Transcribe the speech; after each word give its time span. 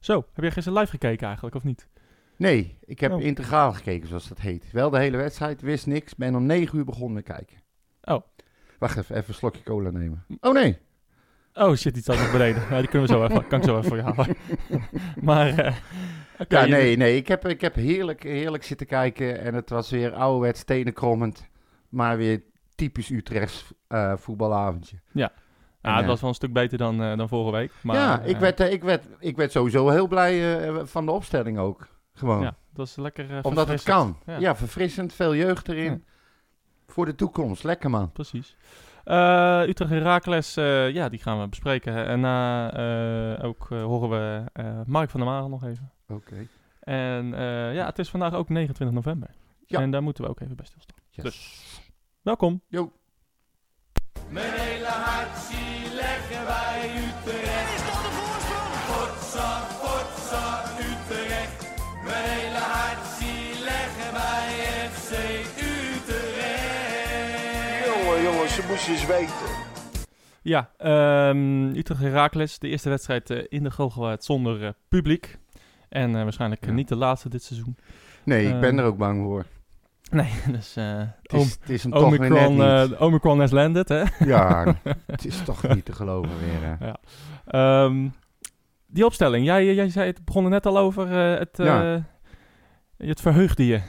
Zo, 0.00 0.24
heb 0.32 0.42
jij 0.44 0.50
gisteren 0.50 0.78
live 0.78 0.90
gekeken 0.90 1.26
eigenlijk, 1.26 1.56
of 1.56 1.64
niet? 1.64 1.88
Nee, 2.36 2.78
ik 2.84 3.00
heb 3.00 3.12
Oh. 3.12 3.22
integraal 3.22 3.72
gekeken, 3.72 4.08
zoals 4.08 4.28
dat 4.28 4.40
heet. 4.40 4.70
Wel 4.72 4.90
de 4.90 4.98
hele 4.98 5.16
wedstrijd, 5.16 5.60
wist 5.60 5.86
niks. 5.86 6.14
Ben 6.16 6.34
om 6.34 6.46
negen 6.46 6.78
uur 6.78 6.84
begonnen 6.84 7.12
met 7.12 7.24
kijken. 7.24 7.56
Oh. 8.02 8.22
Wacht 8.78 8.96
even, 8.98 9.16
even 9.16 9.28
een 9.28 9.34
slokje 9.34 9.62
cola 9.62 9.90
nemen. 9.90 10.24
Oh 10.40 10.52
nee. 10.54 10.78
Oh 11.54 11.74
shit, 11.74 11.94
die 11.94 12.02
staat 12.02 12.18
nog 12.18 12.32
beneden. 12.32 12.68
Die 12.68 12.88
kunnen 12.88 13.08
we 13.08 13.14
zo 13.14 13.24
even, 13.24 13.46
kan 13.46 13.58
ik 13.58 13.64
zo 13.64 13.76
even 13.78 13.88
voor 13.88 13.96
je 13.96 14.02
halen. 14.02 14.36
maar, 15.28 15.58
eh, 15.58 15.76
oké, 16.38 16.58
Ja, 16.60 16.66
nee, 16.66 16.96
nee. 16.96 17.16
Ik 17.16 17.28
heb, 17.28 17.46
ik 17.46 17.60
heb 17.60 17.74
heerlijk, 17.74 18.22
heerlijk 18.22 18.64
zitten 18.64 18.86
kijken. 18.86 19.40
En 19.40 19.54
het 19.54 19.70
was 19.70 19.90
weer 19.90 20.12
ouderwets 20.12 20.64
tenenkrommend. 20.64 21.48
Maar 21.88 22.16
weer 22.16 22.42
typisch 22.74 23.10
Utrechts 23.10 23.72
eh, 23.88 24.16
voetbalavondje. 24.16 24.96
Ja, 25.12 25.32
En, 25.80 25.92
het 25.92 26.02
eh, 26.02 26.08
was 26.08 26.20
wel 26.20 26.28
een 26.28 26.34
stuk 26.34 26.52
beter 26.52 26.78
dan, 26.78 27.02
eh, 27.02 27.16
dan 27.16 27.28
vorige 27.28 27.56
week. 27.56 27.72
Maar, 27.82 27.96
ja, 27.96 28.20
ik 28.20 28.34
eh, 28.34 28.40
werd, 28.40 28.60
ik, 28.60 28.82
werd, 28.82 29.06
ik 29.18 29.36
werd 29.36 29.52
sowieso 29.52 29.88
heel 29.88 30.08
blij 30.08 30.70
van 30.86 31.06
de 31.06 31.12
opstelling 31.12 31.58
ook. 31.58 31.88
Gewoon. 32.12 32.42
Ja, 32.42 32.56
dat 32.72 32.86
is 32.86 32.96
lekker 32.96 33.38
Omdat 33.42 33.68
het 33.68 33.82
kan. 33.82 34.18
Ja. 34.26 34.38
Ja. 34.38 34.56
verfrissend. 34.56 35.12
Veel 35.12 35.34
jeugd 35.34 35.68
erin. 35.68 35.92
Ja. 35.92 35.98
Voor 36.86 37.04
de 37.04 37.14
toekomst. 37.14 37.64
Lekker 37.64 37.90
man. 37.90 38.12
Precies. 38.12 38.56
Utrecht 39.68 39.90
Herakles, 39.90 40.56
eh 40.56 40.90
ja, 40.90 41.08
die 41.08 41.18
gaan 41.18 41.40
we 41.40 41.48
bespreken. 41.48 42.06
En 42.06 42.20
na 42.20 42.72
ook 43.42 43.68
horen 43.68 44.10
we 44.10 44.44
Mark 44.86 45.10
van 45.10 45.20
der 45.20 45.28
Marel 45.28 45.48
nog 45.48 45.64
even. 45.64 45.92
Oké. 46.08 46.46
En 46.80 47.26
ja, 47.72 47.86
het 47.86 47.98
is 47.98 48.10
vandaag 48.10 48.34
ook 48.34 48.48
29 48.48 48.96
november. 48.96 49.30
Ja. 49.66 49.80
En 49.80 49.90
daar 49.90 50.02
moeten 50.02 50.24
we 50.24 50.30
ook 50.30 50.40
even 50.40 50.56
bij 50.56 50.66
stilstaan. 50.66 50.96
Yes. 51.10 51.24
Dus. 51.24 51.90
Welkom. 52.22 52.62
Yo. 52.68 52.92
Mijn 54.30 54.52
hele 54.52 54.86
hart 54.86 55.36
zie 55.48 55.94
leggen 55.94 56.46
wij 56.46 56.90
Utrecht. 57.06 57.70
Is 57.76 57.84
dat 57.90 58.00
de 58.06 58.12
voorsprong? 58.18 58.72
Potsa, 58.90 59.50
potsa, 59.82 60.44
Utrecht. 60.90 61.58
Mijn 62.04 62.28
hele 62.38 62.62
hart 62.74 63.04
zie 63.18 63.64
leggen 63.70 64.10
wij 64.12 64.48
FC 64.90 65.10
Utrecht. 65.70 67.86
Jongen, 67.86 68.22
jongens, 68.22 68.54
ze 68.54 68.62
moesten 68.68 68.92
eens 68.92 69.06
weten. 69.06 69.48
Ja, 70.42 70.70
ehm 70.78 71.68
Utrecht 71.76 72.00
Herakles, 72.00 72.58
de 72.58 72.68
eerste 72.68 72.88
wedstrijd 72.88 73.30
eh, 73.30 73.44
in 73.48 73.62
de 73.62 73.70
Galgenwaard 73.70 74.24
zonder 74.24 74.64
eh, 74.64 74.70
publiek. 74.88 75.38
En 75.88 76.16
eh, 76.16 76.22
waarschijnlijk 76.22 76.64
Ja. 76.66 76.72
niet 76.72 76.88
de 76.88 76.96
laatste 76.96 77.28
dit 77.28 77.42
seizoen. 77.42 77.76
Nee, 78.24 78.46
ik 78.46 78.60
ben 78.60 78.68
Ehm, 78.70 78.78
er 78.78 78.84
ook 78.84 78.96
bang 78.98 79.22
voor. 79.22 79.44
Nee, 80.10 80.30
dus 80.52 80.76
eh 80.76 80.98
Het 81.22 81.32
is, 81.32 81.56
het 81.60 81.70
is 81.70 81.86
Omicron, 81.86 82.62
eh, 82.62 83.00
Omicron 83.02 83.40
has 83.40 83.50
landed, 83.50 83.88
hè? 83.88 84.02
Ja, 84.34 84.74
het 85.06 85.24
is 85.26 85.42
toch 85.44 85.68
niet 85.74 85.84
te 85.84 85.92
geloven 85.92 86.38
weer. 86.38 86.76
hè. 86.78 86.92
Ehm, 87.46 88.08
die 88.86 89.04
opstelling, 89.04 89.44
jij, 89.44 89.74
jij 89.74 89.88
zei 89.88 90.06
het 90.06 90.24
begon 90.24 90.44
er 90.44 90.50
net 90.50 90.66
al 90.66 90.78
over. 90.78 91.06
eh, 91.32 91.38
het, 91.38 91.56
Ja. 91.56 92.04
het 92.96 93.20
verheugde 93.20 93.66
je. 93.66 93.80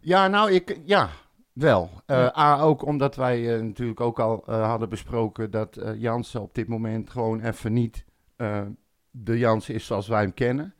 Ja, 0.00 0.28
nou, 0.28 0.52
ik, 0.52 0.80
ja, 0.84 1.08
wel. 1.52 1.90
Ja. 2.06 2.32
A, 2.38 2.60
ook 2.60 2.84
omdat 2.86 3.16
wij 3.16 3.60
natuurlijk 3.62 4.00
ook 4.00 4.20
al 4.20 4.42
hadden 4.46 4.88
besproken 4.88 5.50
dat 5.50 5.80
Jansen 5.96 6.42
op 6.42 6.54
dit 6.54 6.68
moment 6.68 7.10
gewoon 7.10 7.40
even 7.40 7.72
niet 7.72 8.04
de 9.10 9.38
Jansen 9.38 9.74
is 9.74 9.86
zoals 9.86 10.08
wij 10.08 10.20
hem 10.22 10.34
kennen. 10.34 10.74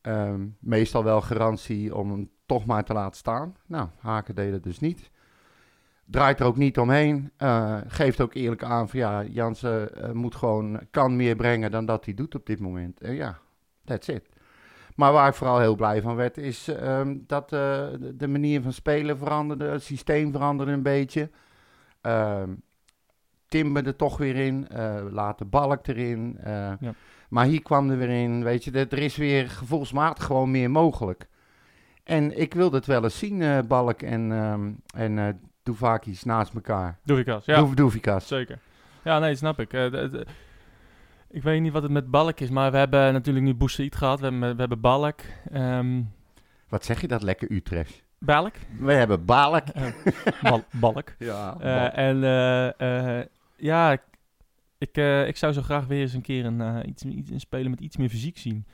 Ehm, 0.00 0.46
meestal 0.60 1.04
wel 1.04 1.20
garantie 1.20 1.94
om 1.96 2.30
toch 2.50 2.66
maar 2.66 2.84
te 2.84 2.92
laten 2.92 3.16
staan. 3.16 3.56
Nou, 3.66 3.88
Haken 3.98 4.34
deed 4.34 4.52
het 4.52 4.62
dus 4.62 4.80
niet. 4.80 5.10
Draait 6.04 6.40
er 6.40 6.46
ook 6.46 6.56
niet 6.56 6.78
omheen. 6.78 7.30
Eh, 7.36 7.76
geeft 7.86 8.20
ook 8.20 8.34
eerlijk 8.34 8.64
aan 8.64 8.88
van 8.88 8.98
ja, 8.98 9.24
Jansen 9.24 10.02
eh, 10.02 10.12
moet 10.12 10.34
gewoon, 10.34 10.80
kan 10.90 11.16
meer 11.16 11.36
brengen 11.36 11.70
dan 11.70 11.86
dat 11.86 12.04
hij 12.04 12.14
doet 12.14 12.34
op 12.34 12.46
dit 12.46 12.60
moment. 12.60 13.00
En 13.00 13.14
ja, 13.14 13.38
that's 13.84 14.08
it. 14.08 14.28
Maar 14.94 15.12
waar 15.12 15.28
ik 15.28 15.34
vooral 15.34 15.58
heel 15.58 15.74
blij 15.74 16.02
van 16.02 16.16
werd, 16.16 16.38
is 16.38 16.68
ehm, 16.68 17.16
dat 17.26 17.42
eh, 17.42 17.50
de, 18.00 18.14
de 18.16 18.28
manier 18.28 18.62
van 18.62 18.72
spelen 18.72 19.18
veranderde, 19.18 19.64
het 19.64 19.82
systeem 19.82 20.32
veranderde 20.32 20.72
een 20.72 20.82
beetje. 20.82 21.30
Ehm 22.00 22.50
Timber 23.48 23.86
er 23.86 23.96
toch 23.96 24.16
weer 24.16 24.36
in, 24.36 24.68
eh 24.68 25.04
later 25.10 25.48
Balk 25.48 25.86
erin. 25.86 26.38
Ja. 26.44 26.78
Maar 27.28 27.46
hier 27.46 27.62
kwam 27.62 27.90
er 27.90 27.98
weer 27.98 28.08
in, 28.08 28.44
weet 28.44 28.64
je, 28.64 28.70
er 28.70 28.92
er 28.92 28.98
is 28.98 29.16
weer 29.16 29.48
gevoelsmatig 29.50 30.24
gewoon 30.24 30.50
meer 30.50 30.70
mogelijk. 30.70 31.28
En 32.10 32.40
ik 32.40 32.54
wilde 32.54 32.76
het 32.76 32.86
wel 32.86 33.02
eens 33.04 33.18
zien, 33.18 33.42
eh, 33.42 33.58
Balk 33.68 34.02
en, 34.02 34.32
ehm 34.32 34.70
en 35.02 35.18
eh 35.18 36.22
naast 36.24 36.54
elkaar. 36.54 36.98
Doevikas, 37.04 37.44
ja. 37.44 37.62
Doevikas. 37.74 38.26
Zeker. 38.26 38.58
Ja, 39.04 39.18
nee, 39.18 39.34
snap 39.34 39.60
ik. 39.60 39.72
Eh, 39.72 40.04
ik 41.30 41.42
weet 41.42 41.60
niet 41.60 41.72
wat 41.72 41.82
het 41.82 41.92
met 41.92 42.10
Balk 42.10 42.40
is, 42.40 42.50
maar 42.50 42.70
we 42.70 42.76
hebben 42.76 43.12
natuurlijk 43.12 43.44
nu 43.44 43.54
Boussaïd 43.54 43.96
gehad. 43.96 44.18
We 44.20 44.24
hebben, 44.26 44.52
we 44.54 44.60
hebben 44.60 44.80
Balk. 44.80 45.20
ehm 45.52 46.02
Wat 46.68 46.84
zeg 46.84 47.00
je 47.00 47.06
dat 47.08 47.22
lekker 47.22 47.50
Utrecht? 47.52 48.02
Balk? 48.18 48.54
We 48.78 48.92
hebben 48.92 49.24
Balk. 49.24 49.64
Bal- 50.42 50.64
Balk. 50.72 51.14
Ja, 51.30 51.92
en 51.92 52.16
ja, 53.56 53.92
ik, 53.92 54.02
ik, 54.78 54.96
ik 55.26 55.36
zou 55.36 55.52
zo 55.52 55.62
graag 55.62 55.86
weer 55.86 56.00
eens 56.00 56.12
een 56.12 56.22
keer 56.22 56.44
een, 56.44 56.88
iets, 56.88 57.02
iets, 57.04 57.30
een 57.30 57.40
speler 57.40 57.70
met 57.70 57.80
iets 57.80 57.96
meer 57.96 58.08
fysiek 58.08 58.38
zien. 58.38 58.66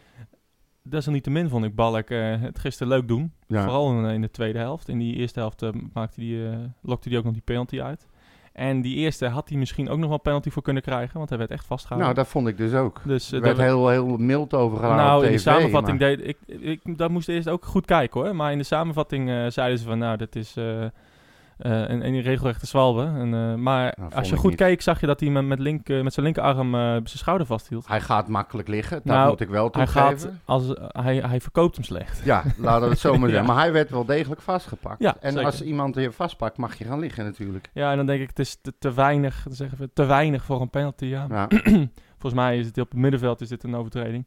Desalniettemin 0.89 1.49
vond 1.49 1.65
ik 1.65 1.75
Balk 1.75 2.11
eh, 2.11 2.41
het 2.41 2.59
gisteren 2.59 2.93
leuk 2.93 3.09
doen. 3.09 3.33
ja. 3.47 3.63
Vooral 3.63 3.91
in, 3.99 4.05
in 4.05 4.21
de 4.21 4.31
tweede 4.31 4.59
helft. 4.59 4.89
In 4.89 4.99
die 4.99 5.15
eerste 5.15 5.41
helft 5.41 5.63
eh, 5.63 5.71
maakte 5.93 6.21
die, 6.21 6.49
eh, 6.49 6.57
lokte 6.83 7.09
hij 7.09 7.19
ook 7.19 7.25
nog 7.25 7.33
die 7.33 7.43
penalty 7.45 7.81
uit. 7.83 8.07
En 8.53 8.81
die 8.81 8.97
eerste 8.97 9.27
had 9.27 9.49
hij 9.49 9.59
misschien 9.59 9.89
ook 9.89 9.99
nog 9.99 10.09
wel 10.09 10.19
penalty 10.19 10.51
voor 10.51 10.63
kunnen 10.63 10.83
krijgen, 10.83 11.17
want 11.17 11.29
hij 11.29 11.39
werd 11.39 11.51
echt 11.51 11.65
vastgehouden. 11.67 12.13
Nou, 12.13 12.25
dat 12.25 12.33
vond 12.33 12.49
ik 12.49 12.57
dus 12.57 12.73
ook. 12.75 13.01
dus, 13.05 13.33
Er 13.33 13.41
werd 13.41 13.59
heel, 13.59 13.89
heel 13.89 14.17
mild 14.17 14.55
over 14.55 14.77
gedaan 14.79 14.97
nou, 14.97 15.19
op 15.19 15.25
in 15.25 15.31
de 15.31 15.37
tv, 15.37 15.43
samenvatting 15.43 15.99
maar- 15.99 16.09
deed 16.17 16.27
ik, 16.29 16.39
ik, 16.61 16.99
dat 16.99 17.11
moest 17.11 17.29
eerst 17.29 17.49
ook 17.49 17.65
goed 17.65 17.85
kijken 17.85 18.21
hoor. 18.21 18.37
Maar 18.37 18.53
in 18.53 18.59
de 18.59 18.65
samenvatting 18.65 19.53
zeiden 19.53 19.79
ze 19.79 19.85
van, 19.85 19.99
nou, 19.99 20.17
dit 20.17 20.37
is 20.37 20.55
eh, 21.59 21.73
een, 21.89 22.07
een 22.07 22.21
regelrechte 22.21 22.67
zwalbe. 22.67 23.03
En, 23.03 23.35
eh, 23.35 23.55
maar 23.55 23.95
vond 23.99 24.15
als 24.15 24.29
je 24.29 24.37
goed 24.37 24.51
niet. 24.51 24.59
keek, 24.59 24.83
zag 24.83 25.01
je 25.01 25.07
dat 25.07 25.21
hij 25.21 25.29
met, 25.31 25.47
met, 25.47 25.59
link, 25.59 25.89
eh, 25.89 26.03
met 26.03 26.13
zijn 26.13 26.27
linkerarm 26.27 26.71
zijn 26.73 27.03
schouder 27.07 27.47
vasthield. 27.47 27.89
Hij 27.89 28.01
gaat 28.01 28.29
makkelijk 28.29 28.69
liggen, 28.69 28.97
dat 28.97 29.17
Nou, 29.17 29.29
moet 29.29 29.41
ik 29.41 29.49
wel 29.49 29.69
Hij, 29.73 29.85
toegeven. 29.85 30.19
gaat 30.19 30.29
als, 30.45 30.73
hij, 30.89 31.17
hij 31.17 31.41
verkoopt 31.41 31.75
hem 31.77 31.85
slecht. 31.85 32.21
Ja, 32.25 32.43
laten 32.59 32.83
we 32.83 32.89
het 32.91 32.99
zo 32.99 33.11
maar 33.19 33.21
Ja. 33.29 33.35
zeggen. 33.35 33.47
Maar 33.55 33.63
hij 33.63 33.73
werd 33.73 33.91
wel 33.91 34.05
degelijk 34.05 34.41
vastgepakt. 34.41 34.99
Ja, 35.03 35.17
en 35.21 35.31
zeker. 35.33 35.47
als 35.47 35.63
iemand 35.63 35.95
je 35.95 36.13
vastpakt, 36.13 36.57
mag 36.57 36.75
je 36.79 36.85
gaan 36.85 36.99
liggen 36.99 37.25
natuurlijk. 37.25 37.71
Ja, 37.73 37.91
en 37.91 37.97
dan 37.97 38.07
denk 38.07 38.21
ik, 38.21 38.29
het 38.29 38.39
is 38.39 38.59
te, 38.63 38.73
te 38.79 38.95
weinig, 38.95 39.47
zeggen 39.51 39.79
we, 39.79 39.91
te 39.93 40.05
weinig 40.05 40.45
voor 40.45 40.61
een 40.61 40.71
penalty. 40.71 41.05
Ja. 41.05 41.27
Ja. 41.31 41.49
Volgens 42.19 42.43
mij 42.43 42.59
is 42.59 42.67
het 42.67 42.79
op 42.79 42.91
het 42.91 43.01
middenveld 43.01 43.41
is 43.41 43.49
dit 43.49 43.63
een 43.65 43.75
overtreding. 43.77 44.27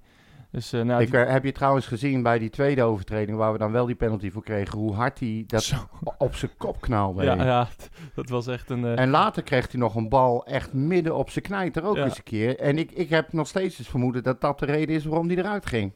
Dus 0.51 0.73
eh, 0.73 0.81
nou, 0.81 1.01
Ik, 1.01 1.11
heb 1.11 1.43
je 1.43 1.51
trouwens 1.51 1.85
gezien 1.87 2.23
bij 2.23 2.39
die 2.39 2.49
tweede 2.49 2.83
overtreding, 2.83 3.37
waar 3.37 3.51
we 3.51 3.57
dan 3.57 3.71
wel 3.71 3.85
die 3.85 3.95
penalty 3.95 4.31
voor 4.31 4.43
kregen, 4.43 4.77
hoe 4.79 4.93
hard 4.93 5.19
hij 5.19 5.43
dat 5.47 5.63
Zo. 5.63 5.75
op 6.17 6.35
zijn 6.35 6.51
kop 6.57 6.81
knalde. 6.81 7.23
ja, 7.23 7.33
ja, 7.43 7.67
dat 8.15 8.29
was 8.29 8.47
echt 8.47 8.69
een... 8.69 8.85
eh, 8.85 8.99
En 8.99 9.09
later 9.09 9.43
kreeg 9.43 9.71
hij 9.71 9.79
nog 9.79 9.95
een 9.95 10.09
bal 10.09 10.45
echt 10.45 10.73
midden 10.73 11.15
op 11.15 11.29
zijn 11.29 11.45
knijter 11.45 11.83
ook 11.83 11.95
Ja. 11.95 12.03
eens 12.03 12.17
een 12.17 12.23
keer. 12.23 12.59
En 12.59 12.77
ik, 12.77 12.91
ik 12.91 13.09
heb 13.09 13.33
nog 13.33 13.47
steeds 13.47 13.77
het 13.77 13.87
vermoeden 13.87 14.23
dat 14.23 14.41
dat 14.41 14.59
de 14.59 14.65
reden 14.65 14.95
is 14.95 15.05
waarom 15.05 15.27
hij 15.27 15.37
eruit 15.37 15.65
ging. 15.65 15.93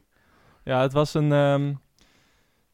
ja, 0.64 0.82
het 0.82 0.94
was 0.94 1.14
een... 1.14 1.32
ehm, 1.32 1.74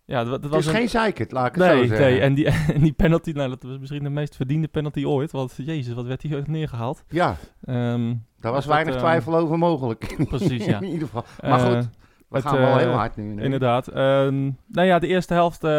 ja, 0.10 0.24
dat, 0.24 0.42
dat 0.42 0.52
was 0.52 0.60
is 0.60 0.66
een, 0.66 0.74
geen 0.74 0.90
zeikert, 0.90 1.32
laat 1.32 1.48
ik 1.48 1.56
het 1.56 1.64
zo 1.64 1.78
zeggen. 1.86 2.00
nee, 2.00 2.20
en 2.20 2.34
die, 2.34 2.46
en 2.76 2.82
die 2.82 2.92
penalty, 2.94 3.32
nou, 3.32 3.50
dat 3.50 3.64
was 3.64 3.78
misschien 3.80 4.04
de 4.04 4.10
meest 4.10 4.36
verdiende 4.36 4.68
penalty 4.68 5.06
ooit. 5.06 5.32
Want 5.32 5.54
jezus, 5.58 5.94
wat 5.94 6.06
werd 6.06 6.22
hier 6.22 6.44
neergehaald. 6.48 7.04
Ja, 7.10 7.36
Ehm, 7.64 8.14
daar 8.40 8.52
was 8.52 8.66
Dat, 8.66 8.74
weinig 8.74 8.94
ehm, 8.94 9.04
twijfel 9.04 9.36
over 9.36 9.58
mogelijk. 9.58 10.16
precies, 10.30 10.66
ja. 10.66 10.80
In 10.82 10.88
ieder 10.88 11.08
geval. 11.08 11.24
Maar 11.42 11.60
Eh, 11.60 11.66
goed, 11.66 11.90
we 12.28 12.36
het, 12.38 12.46
gaan 12.46 12.58
wel 12.58 12.68
eh, 12.70 12.78
heel 12.78 12.92
hard 12.92 13.16
nu. 13.16 13.24
nee. 13.24 13.44
Inderdaad. 13.46 13.88
Ehm, 13.88 14.44
nou 14.68 14.88
ja, 14.88 15.00
de 15.00 15.08
eerste 15.08 15.34
helft, 15.34 15.64
eh, 15.64 15.70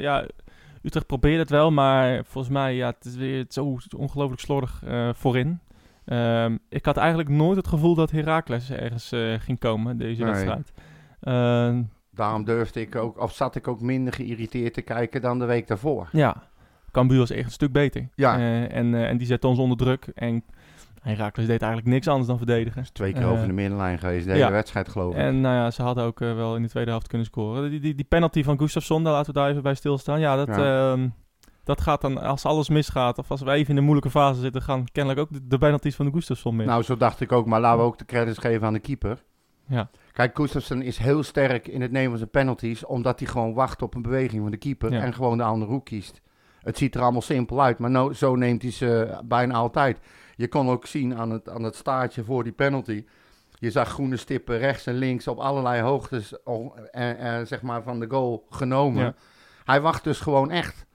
ja, 0.00 0.26
Utrecht 0.82 1.06
probeerde 1.06 1.38
het 1.38 1.50
wel, 1.50 1.70
maar 1.70 2.24
volgens 2.24 2.52
mij, 2.54 2.74
ja, 2.74 2.86
het 2.86 3.04
is 3.04 3.16
weer 3.16 3.44
zo 3.48 3.76
ongelooflijk 3.96 4.40
slordig 4.40 4.82
eh, 4.86 5.08
voorin. 5.12 5.60
Ik 6.68 6.84
had 6.84 6.96
eigenlijk 6.96 7.28
nooit 7.28 7.56
het 7.56 7.68
gevoel 7.68 7.94
dat 7.94 8.10
Heracles 8.10 8.70
ergens 8.70 9.12
eh, 9.12 9.20
ging 9.38 9.58
komen, 9.58 9.98
deze 9.98 10.22
Nee. 10.24 10.32
wedstrijd. 10.32 10.72
Daarom 12.18 12.44
durfde 12.44 12.80
ik 12.80 12.96
ook, 12.96 13.20
of 13.20 13.34
zat 13.34 13.54
ik 13.54 13.68
ook 13.68 13.80
minder 13.80 14.12
geïrriteerd 14.12 14.74
te 14.74 14.82
kijken 14.82 15.20
dan 15.20 15.38
de 15.38 15.44
week 15.44 15.66
daarvoor. 15.66 16.08
ja, 16.12 16.36
Cambuur 16.92 17.18
was 17.18 17.30
echt 17.30 17.44
een 17.44 17.50
stuk 17.50 17.72
beter. 17.72 18.08
Ja. 18.14 18.38
Eh, 18.38 18.76
en, 18.76 18.94
eh, 18.94 19.08
en 19.08 19.16
die 19.16 19.26
zette 19.26 19.46
ons 19.46 19.58
onder 19.58 19.76
druk. 19.76 20.06
En 20.14 20.44
Heracles 21.02 21.46
deed 21.46 21.62
eigenlijk 21.62 21.92
niks 21.92 22.08
anders 22.08 22.26
dan 22.28 22.36
verdedigen. 22.36 22.82
is 22.82 22.90
twee 22.90 23.12
keer 23.12 23.22
Eh, 23.22 23.30
over 23.30 23.46
de 23.46 23.52
middenlijn 23.52 23.98
geweest, 23.98 24.24
de 24.24 24.30
ja. 24.30 24.36
hele 24.36 24.50
wedstrijd 24.50 24.88
geloof 24.88 25.12
ik. 25.14 25.18
En 25.20 25.40
nou 25.40 25.54
ja, 25.54 25.70
ze 25.70 25.82
hadden 25.82 26.04
ook 26.04 26.18
wel 26.18 26.56
in 26.56 26.62
de 26.62 26.68
tweede 26.68 26.90
helft 26.90 27.06
kunnen 27.08 27.26
scoren. 27.26 27.70
Die, 27.70 27.80
die, 27.80 27.94
die 27.94 28.04
penalty 28.04 28.42
van 28.42 28.58
Gustafsson, 28.58 29.04
daar 29.04 29.12
laten 29.12 29.34
we 29.34 29.40
daar 29.40 29.50
even 29.50 29.62
bij 29.62 29.74
stilstaan. 29.74 30.20
Ja, 30.20 30.36
dat, 30.36 30.48
ehm, 30.48 31.08
dat 31.64 31.80
gaat 31.80 32.00
dan, 32.00 32.18
als 32.18 32.44
alles 32.44 32.68
misgaat, 32.68 33.18
of 33.18 33.30
als 33.30 33.40
we 33.42 33.50
even 33.50 33.70
in 33.70 33.76
een 33.76 33.82
moeilijke 33.84 34.10
fase 34.10 34.40
zitten, 34.40 34.62
gaan 34.62 34.84
kennelijk 34.92 35.20
ook 35.20 35.32
de, 35.32 35.46
de 35.46 35.58
penalties 35.58 35.94
van 35.96 36.06
de 36.06 36.12
Gustafsson 36.12 36.56
mis. 36.56 36.66
Nou, 36.66 36.82
zo 36.82 36.96
dacht 36.96 37.20
ik 37.20 37.32
ook, 37.32 37.46
maar 37.46 37.60
laten 37.60 37.78
we 37.78 37.84
ook 37.84 37.98
de 37.98 38.04
credits 38.04 38.38
geven 38.38 38.66
aan 38.66 38.72
de 38.72 38.78
keeper. 38.78 39.22
Ja, 39.68 39.90
Kijk, 40.12 40.36
Gustafsson 40.36 40.82
is 40.82 40.98
heel 40.98 41.22
sterk 41.22 41.68
in 41.68 41.80
het 41.80 41.90
nemen 41.90 42.08
van 42.08 42.18
zijn 42.18 42.30
penalties, 42.30 42.84
omdat 42.84 43.18
hij 43.18 43.28
gewoon 43.28 43.54
wacht 43.54 43.82
op 43.82 43.94
een 43.94 44.02
beweging 44.02 44.42
van 44.42 44.50
de 44.50 44.56
keeper 44.56 44.92
Ja. 44.92 45.00
en 45.02 45.14
gewoon 45.14 45.36
de 45.38 45.44
andere 45.44 45.70
hoek 45.72 45.84
kiest. 45.84 46.20
Het 46.58 46.78
ziet 46.78 46.94
er 46.94 47.02
allemaal 47.02 47.22
simpel 47.22 47.62
uit, 47.62 47.78
maar 47.78 47.90
nou, 47.90 48.14
zo 48.14 48.34
neemt 48.36 48.62
hij 48.62 48.70
ze 48.70 49.18
bijna 49.24 49.54
altijd. 49.54 49.98
Je 50.36 50.48
kon 50.48 50.68
ook 50.68 50.86
zien 50.86 51.16
aan 51.16 51.30
het, 51.30 51.48
aan 51.48 51.62
het 51.62 51.74
staartje 51.74 52.24
voor 52.24 52.44
die 52.44 52.52
penalty. 52.52 53.04
Je 53.58 53.70
zag 53.70 53.88
groene 53.88 54.16
stippen 54.16 54.58
rechts 54.58 54.86
en 54.86 54.94
links 54.94 55.28
op 55.28 55.38
allerlei 55.38 55.82
hoogtes 55.82 56.42
en, 56.90 57.18
en, 57.18 57.46
zeg 57.46 57.62
maar 57.62 57.82
van 57.82 58.00
de 58.00 58.06
goal 58.10 58.46
genomen. 58.50 59.02
Ja. 59.02 59.14
Hij 59.64 59.80
wacht 59.80 60.04
dus 60.04 60.20
gewoon 60.20 60.50
echt. 60.50 60.86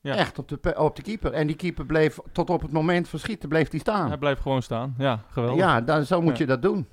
Ja. 0.00 0.14
Echt 0.14 0.38
op 0.38 0.48
de, 0.48 0.74
op 0.78 0.96
de 0.96 1.02
keeper. 1.02 1.32
En 1.32 1.46
die 1.46 1.56
keeper 1.56 1.86
bleef 1.86 2.18
tot 2.32 2.50
op 2.50 2.62
het 2.62 2.72
moment 2.72 3.08
van 3.08 3.18
schieten, 3.18 3.48
bleef 3.48 3.70
hij 3.70 3.80
staan. 3.80 4.08
Hij 4.08 4.18
blijft 4.18 4.40
gewoon 4.40 4.62
staan. 4.62 4.94
Ja, 4.98 5.24
geweldig. 5.30 5.58
Ja, 5.64 5.80
dan, 5.80 6.04
zo 6.04 6.20
moet 6.22 6.32
Ja. 6.32 6.38
je 6.38 6.46
dat 6.46 6.62
doen. 6.62 6.86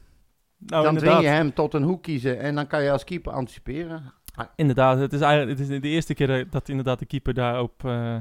Nou, 0.57 0.83
dan 0.83 0.93
inderdaad. 0.93 1.17
dwing 1.19 1.29
je 1.33 1.35
hem 1.37 1.53
tot 1.53 1.73
een 1.73 1.83
hoek 1.83 2.03
kiezen 2.03 2.39
en 2.39 2.55
dan 2.55 2.67
kan 2.67 2.83
je 2.83 2.91
als 2.91 3.03
keeper 3.03 3.31
anticiperen. 3.31 4.13
Inderdaad, 4.55 4.97
het 4.99 5.13
is 5.13 5.21
eigenlijk 5.21 5.59
het 5.59 5.69
is 5.69 5.81
de 5.81 5.87
eerste 5.87 6.13
keer 6.13 6.49
dat- 6.49 6.69
inderdaad 6.69 6.99
de 6.99 7.05
keeper 7.05 7.33
daarop 7.33 7.85
eh, 7.85 8.15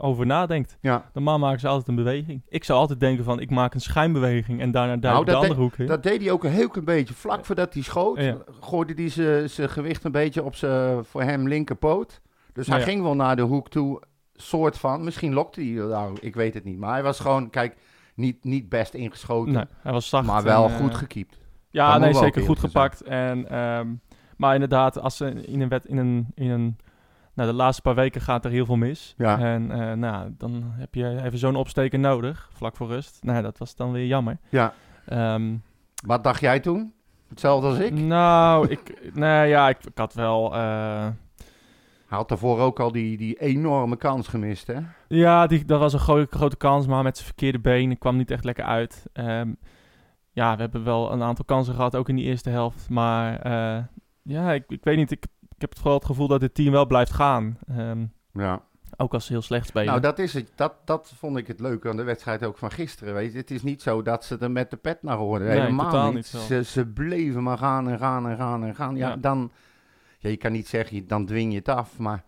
over 0.00 0.26
nadenkt. 0.26 0.76
Ja, 0.80 1.10
Normaal 1.12 1.38
maken 1.38 1.60
ze 1.60 1.68
altijd 1.68 1.88
een 1.88 1.94
beweging. 1.94 2.42
Ik 2.48 2.64
zou 2.64 2.78
altijd 2.78 3.00
denken 3.00 3.24
van, 3.24 3.40
ik 3.40 3.50
maak 3.50 3.74
een 3.74 3.80
schijnbeweging 3.80 4.60
en 4.60 4.70
daarna 4.70 4.96
duik 4.96 5.14
Nou, 5.14 5.24
de 5.24 5.34
andere 5.34 5.60
hoek 5.60 5.76
in. 5.76 5.86
dat 5.86 6.02
deed 6.02 6.20
hij 6.20 6.30
ook 6.30 6.44
een 6.44 6.50
heel 6.50 6.68
klein 6.68 6.84
beetje. 6.84 7.14
Vlak 7.14 7.44
voordat 7.44 7.74
hij 7.74 7.82
schoot, 7.82 8.20
Ja. 8.20 8.36
gooide 8.60 8.94
hij 8.94 9.08
zijn- 9.10 9.50
zijn 9.50 9.68
gewicht 9.68 10.04
een 10.04 10.12
beetje 10.12 10.42
op 10.44 10.54
zijn 10.54 11.04
voor 11.04 11.22
hem 11.22 11.48
linkerpoot. 11.48 12.20
Dus 12.52 12.66
hij 12.66 12.78
Ja. 12.78 12.84
ging 12.84 13.02
wel 13.02 13.14
naar 13.14 13.36
de 13.36 13.42
hoek 13.42 13.68
toe, 13.70 14.02
soort 14.34 14.78
van. 14.78 15.04
Misschien 15.04 15.32
lokte 15.32 15.60
hij, 15.60 15.70
nou, 15.86 16.16
ik 16.20 16.34
weet 16.34 16.54
het 16.54 16.64
niet. 16.64 16.78
Maar 16.78 16.92
hij 16.92 17.02
was 17.02 17.20
gewoon, 17.20 17.50
kijk, 17.50 17.76
niet, 18.14 18.44
niet 18.44 18.68
best 18.68 18.94
ingeschoten. 18.94 19.52
nee, 19.52 19.64
hij 19.82 19.92
was 19.92 20.08
zacht. 20.08 20.26
maar 20.26 20.42
wel 20.42 20.64
en, 20.66 20.70
eh, 20.70 20.76
goed 20.76 20.94
gekiept. 20.94 21.38
Ja, 21.74 21.90
Daar 21.90 22.00
nee, 22.00 22.14
zeker 22.14 22.42
goed 22.42 22.58
gepakt. 22.58 23.02
En, 23.02 23.48
ehm, 23.50 23.88
maar 24.36 24.54
inderdaad, 24.54 24.98
als 25.00 25.16
ze 25.16 25.46
in 25.46 25.60
een 25.60 25.68
wet, 25.68 25.84
in 25.86 25.96
een, 25.96 26.26
in 26.34 26.50
een, 26.50 26.76
nou, 27.34 27.48
de 27.50 27.54
laatste 27.54 27.82
paar 27.82 27.94
weken 27.94 28.20
gaat 28.20 28.44
er 28.44 28.50
heel 28.50 28.66
veel 28.66 28.76
mis. 28.76 29.14
Ja. 29.18 29.38
En 29.38 29.70
eh, 29.70 29.92
nou, 29.92 30.34
dan 30.38 30.62
heb 30.66 30.94
je 30.94 31.22
even 31.22 31.38
zo'n 31.38 31.56
opsteken 31.56 32.00
nodig, 32.00 32.48
vlak 32.52 32.76
voor 32.76 32.88
rust. 32.88 33.18
Nou, 33.22 33.42
dat 33.42 33.58
was 33.58 33.76
dan 33.76 33.92
weer 33.92 34.06
jammer. 34.06 34.38
Ja. 34.48 34.72
Ehm, 35.06 35.54
Wat 36.06 36.24
dacht 36.24 36.40
jij 36.40 36.60
toen? 36.60 36.92
Hetzelfde 37.28 37.66
als 37.68 37.78
ik? 37.78 37.92
nou, 37.94 38.68
ik, 38.68 39.10
nee, 39.14 39.48
ja, 39.48 39.68
ik, 39.68 39.78
ik 39.84 39.98
had 39.98 40.14
wel, 40.14 40.54
eh, 40.54 41.06
Hij 42.06 42.18
had 42.18 42.28
daarvoor 42.28 42.58
ook 42.58 42.80
al 42.80 42.92
die, 42.92 43.16
die 43.16 43.40
enorme 43.40 43.96
kans 43.96 44.28
gemist, 44.28 44.66
hè? 44.66 44.78
ja, 45.08 45.46
die, 45.46 45.64
dat 45.64 45.80
was 45.80 45.92
een 45.92 45.98
gro- 45.98 46.26
grote 46.30 46.56
kans, 46.56 46.86
maar 46.86 47.02
met 47.02 47.14
zijn 47.16 47.26
verkeerde 47.28 47.58
been 47.58 47.98
kwam 47.98 48.16
niet 48.16 48.30
echt 48.30 48.44
lekker 48.44 48.64
uit. 48.64 49.06
Ehm, 49.12 49.48
ja, 50.34 50.54
we 50.54 50.60
hebben 50.60 50.84
wel 50.84 51.12
een 51.12 51.22
aantal 51.22 51.44
kansen 51.44 51.74
gehad, 51.74 51.96
ook 51.96 52.08
in 52.08 52.16
die 52.16 52.24
eerste 52.24 52.50
helft. 52.50 52.88
Maar 52.88 53.40
eh, 53.40 53.84
ja, 54.22 54.52
ik, 54.52 54.64
ik 54.68 54.84
weet 54.84 54.96
niet, 54.96 55.10
ik, 55.10 55.24
ik 55.54 55.60
heb 55.60 55.76
vooral 55.76 55.94
het 55.94 56.04
gevoel 56.04 56.28
dat 56.28 56.40
dit 56.40 56.54
team 56.54 56.72
wel 56.72 56.86
blijft 56.86 57.12
gaan. 57.12 57.58
Ehm, 57.68 58.04
Ja. 58.32 58.62
Ook 58.96 59.12
als 59.14 59.26
ze 59.26 59.32
heel 59.32 59.42
slecht 59.42 59.66
spelen. 59.66 59.86
Nou, 59.88 60.00
dat 60.00 60.18
is 60.18 60.32
het. 60.34 60.52
Dat, 60.54 60.72
dat 60.84 61.12
vond 61.16 61.36
ik 61.36 61.46
het 61.46 61.60
leuke 61.60 61.88
aan 61.88 61.96
de 61.96 62.02
wedstrijd 62.02 62.44
ook 62.44 62.58
van 62.58 62.70
gisteren. 62.70 63.14
Weet 63.14 63.32
je. 63.32 63.38
Het 63.38 63.50
is 63.50 63.62
niet 63.62 63.82
zo 63.82 64.02
dat 64.02 64.24
ze 64.24 64.36
er 64.38 64.50
met 64.50 64.70
de 64.70 64.76
pet 64.76 65.02
naar 65.02 65.16
hoorden. 65.16 65.48
Nee, 65.48 65.60
Helemaal 65.60 66.12
niet. 66.12 66.26
Ze, 66.26 66.64
ze 66.64 66.86
bleven 66.86 67.42
maar 67.42 67.58
gaan 67.58 67.88
en 67.88 67.98
gaan 67.98 68.28
en 68.28 68.36
gaan 68.36 68.64
en 68.64 68.74
gaan. 68.74 68.96
Ja, 68.96 69.08
Ja. 69.08 69.16
dan... 69.16 69.50
Ja, 70.18 70.30
je 70.30 70.36
kan 70.36 70.52
niet 70.52 70.68
zeggen, 70.68 71.06
dan 71.06 71.26
dwing 71.26 71.52
je 71.52 71.58
het 71.58 71.68
af. 71.68 71.98
Maar 71.98 72.24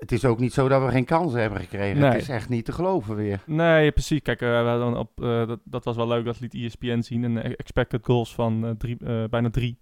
het 0.00 0.12
is 0.12 0.24
ook 0.24 0.38
niet 0.38 0.52
zo 0.52 0.68
dat 0.68 0.82
we 0.84 0.90
geen 0.90 1.04
kansen 1.04 1.40
hebben 1.40 1.60
gekregen. 1.60 2.00
Nee. 2.00 2.10
Het 2.10 2.20
is 2.20 2.28
echt 2.28 2.48
niet 2.48 2.64
te 2.64 2.72
geloven 2.72 3.14
weer. 3.16 3.42
Nee, 3.46 3.92
precies. 3.92 4.22
Kijk, 4.22 4.40
eh, 4.42 4.48
we 4.62 4.68
hadden 4.68 4.96
op, 4.98 5.22
eh, 5.22 5.46
dat, 5.46 5.60
dat 5.64 5.84
was 5.84 5.96
wel 5.96 6.08
leuk. 6.08 6.24
Dat 6.24 6.40
liet 6.40 6.54
E 6.54 6.64
ESPN 6.64 7.00
zien. 7.00 7.22
Een 7.22 7.42
eh, 7.42 7.50
expected 7.56 8.04
goals 8.04 8.34
van 8.34 8.64
eh, 8.66 8.70
drie, 8.70 8.96
bijna 9.28 9.50
drie. 9.50 9.78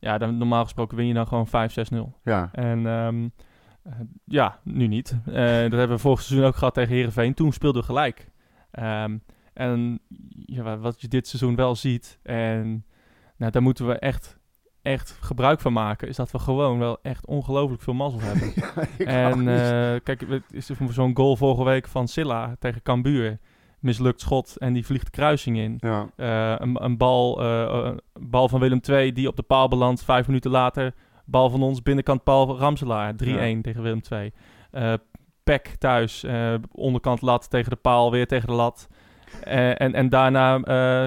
Ja, 0.00 0.18
dan, 0.18 0.36
normaal 0.36 0.62
gesproken 0.62 0.96
win 0.96 1.06
je 1.06 1.14
dan 1.14 1.26
gewoon 1.26 1.46
5-6-0. 1.48 2.20
Ja, 2.22 2.48
En 2.52 2.86
ehm, 2.86 3.28
eh, 3.82 3.92
ja, 4.24 4.60
nu 4.62 4.86
niet. 4.86 5.16
Eh, 5.26 5.34
dat 5.44 5.72
hebben 5.72 5.88
we 5.88 5.98
vorig 5.98 6.20
seizoen 6.22 6.48
ook 6.48 6.56
gehad 6.56 6.74
tegen 6.74 6.94
Herenveen. 6.94 7.34
Toen 7.34 7.52
speelden 7.52 7.80
we 7.80 7.86
gelijk. 7.86 8.30
Ehm, 8.70 9.16
en 9.54 10.00
ja, 10.46 10.62
wa- 10.62 10.78
wat 10.78 11.00
je 11.00 11.08
dit 11.08 11.28
seizoen 11.28 11.56
wel 11.56 11.74
ziet, 11.74 12.18
en 12.22 12.84
nou, 13.36 13.52
daar 13.52 13.62
moeten 13.62 13.86
we 13.86 13.98
echt, 13.98 14.35
echt 14.86 15.18
gebruik 15.20 15.60
van 15.60 15.72
maken, 15.72 16.08
is 16.08 16.16
dat 16.16 16.30
we 16.30 16.38
gewoon 16.38 16.78
wel 16.78 16.98
echt 17.02 17.26
ongelooflijk 17.26 17.82
veel 17.82 17.94
mazzel 17.94 18.20
hebben. 18.28 18.52
en 19.06 19.38
eh, 19.38 20.00
kijk, 20.02 20.20
het 20.28 20.42
is 20.50 20.70
zo'n 20.90 21.16
goal 21.16 21.36
vorige 21.36 21.64
week 21.64 21.88
van 21.88 22.08
Silla 22.08 22.56
tegen 22.58 22.82
Cambuur. 22.82 23.38
Mislukt 23.78 24.20
schot 24.20 24.56
en 24.58 24.72
die 24.72 24.86
vliegt 24.86 25.04
de 25.04 25.10
kruising 25.10 25.58
in. 25.58 25.78
ja. 25.80 26.08
Eh, 26.16 26.60
een, 26.66 26.84
een 26.84 26.96
bal, 26.96 27.42
eh, 27.42 27.92
een 28.14 28.28
bal 28.28 28.48
van 28.48 28.60
Willem 28.60 28.80
II 28.90 29.12
die 29.12 29.28
op 29.28 29.36
de 29.36 29.42
paal 29.42 29.68
belandt. 29.68 30.04
Vijf 30.04 30.26
minuten 30.26 30.50
later, 30.50 30.94
bal 31.24 31.50
van 31.50 31.62
ons, 31.62 31.82
binnenkant 31.82 32.22
paal 32.22 32.58
Ramselaar. 32.58 33.12
3-1 33.12 33.60
tegen 33.62 33.82
Willem 33.82 34.00
II. 34.10 34.32
Peck 35.44 35.74
thuis, 35.78 36.24
onderkant 36.72 37.22
lat 37.22 37.50
tegen 37.50 37.70
de 37.70 37.76
paal, 37.76 38.10
weer 38.10 38.26
tegen 38.26 38.48
de 38.48 38.54
lat. 38.54 38.88
En, 39.42 39.94
en 39.94 40.08
daarna 40.08 40.60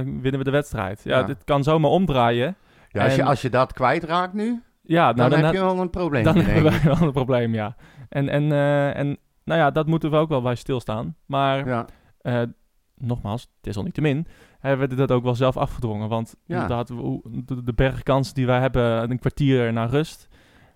winnen 0.04 0.38
we 0.38 0.44
de 0.44 0.52
wedstrijd. 0.52 1.02
Ja. 1.04 1.24
dit 1.24 1.44
kan 1.44 1.64
zomaar 1.64 1.92
omdraaien. 1.92 2.56
Ja 2.89 3.03
als, 3.03 3.15
je, 3.15 3.24
als 3.24 3.41
je 3.41 3.50
dat 3.50 3.74
kwijtraakt 3.74 4.33
nu, 4.33 4.62
Ja, 4.81 5.13
dan, 5.13 5.15
nou, 5.15 5.30
dan, 5.30 5.44
heb 5.44 5.53
je 5.53 5.59
wel 5.59 5.80
een 5.80 5.89
probleem. 5.89 6.24
dan 6.24 6.36
hebben 6.38 6.71
wij 6.71 6.81
wel 6.83 7.01
een 7.01 7.12
probleem, 7.12 7.53
ja. 7.53 7.75
En, 8.09 8.30
en, 8.30 8.51
eh, 8.51 8.97
en 8.97 9.18
nou 9.44 9.59
ja, 9.59 9.71
dat 9.71 9.88
moeten 9.88 10.12
we 10.12 10.18
ook 10.18 10.30
wel 10.30 10.41
bij 10.41 10.56
stilstaan. 10.56 11.15
Maar 11.25 11.68
Ja, 11.68 11.86
eh, 12.21 12.41
nogmaals, 12.95 13.47
desalniettemin, 13.62 14.27
hebben 14.59 14.89
we 14.89 14.95
dat 14.95 15.12
ook 15.12 15.24
wel 15.24 15.36
zelf 15.36 15.57
afgedwongen. 15.57 16.09
Want 16.09 16.36
Ja. 16.45 16.83
de, 17.63 17.74
bergkansen 17.75 18.36
die 18.36 18.45
wij 18.45 18.59
hebben, 18.59 19.12
een 19.12 19.19
kwartier 19.19 19.74
naar 19.74 19.89
rust, 19.89 20.27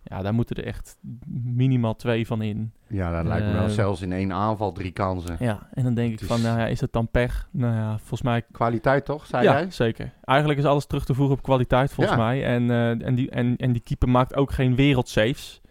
ja, 0.03 0.21
daar 0.21 0.33
moeten 0.33 0.55
er 0.55 0.65
echt 0.65 0.97
minimaal 1.43 1.95
twee 1.95 2.27
van 2.27 2.41
in. 2.41 2.71
ja, 2.87 3.11
dat 3.11 3.25
lijkt 3.25 3.45
me 3.45 3.53
wel 3.53 3.63
Eh, 3.63 3.69
zelfs 3.69 4.01
in 4.01 4.11
één 4.11 4.33
aanval 4.33 4.71
drie 4.71 4.91
kansen. 4.91 5.35
Ja, 5.39 5.67
en 5.73 5.83
dan 5.83 5.93
denk 5.93 6.11
ik 6.21 6.27
van, 6.27 6.41
nou 6.41 6.59
ja, 6.59 6.67
is 6.67 6.81
het 6.81 6.93
dan 6.93 7.07
pech? 7.07 7.47
Nou 7.51 7.75
ja, 7.75 7.97
volgens 7.97 8.21
mij... 8.21 8.41
Kwaliteit 8.51 9.05
toch, 9.05 9.25
zei 9.25 9.43
ja, 9.43 9.53
jij? 9.53 9.71
zeker. 9.71 10.11
Eigenlijk 10.23 10.59
is 10.59 10.65
alles 10.65 10.85
terug 10.85 11.05
te 11.05 11.13
voegen 11.13 11.35
op 11.35 11.41
kwaliteit, 11.43 11.91
volgens 11.93 12.17
Ja. 12.17 12.23
mij. 12.23 12.43
En, 12.45 12.71
eh, 12.71 13.07
en, 13.07 13.15
die, 13.15 13.29
en, 13.29 13.57
en 13.57 13.71
die 13.71 13.81
keeper 13.81 14.09
maakt 14.09 14.35
ook 14.35 14.51
geen 14.51 14.75
wereldsaves. 14.75 15.61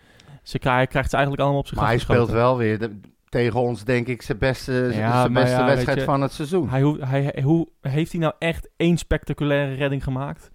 Ze 0.43 0.59
krijgt, 0.59 0.89
krijgt 0.91 1.11
ze 1.11 1.15
eigenlijk 1.17 1.45
allemaal 1.45 1.63
op 1.63 1.69
zich 1.69 1.77
Maar 1.79 1.87
hij 1.87 1.99
speelt 1.99 2.31
wel 2.31 2.57
weer 2.57 2.79
de- 2.79 3.01
tegen 3.29 3.61
ons, 3.61 3.85
denk 3.85 4.07
ik, 4.07 4.23
zijn 4.23 4.39
beste, 4.39 4.73
Ja, 4.95 5.21
zijn 5.21 5.33
beste 5.33 5.65
wedstrijd 5.65 5.99
je, 5.99 6.05
van 6.05 6.21
het 6.21 6.33
seizoen. 6.33 6.69
Hij, 6.69 6.81
hoe, 6.83 7.05
hij- 7.05 7.39
hoe 7.43 7.69
heeft 7.81 8.13
hij 8.13 8.21
nou 8.21 8.33
echt 8.39 8.69
één 8.77 8.97
spectaculaire 8.97 9.75
redding 9.75 10.05
gemaakt? 10.05 10.51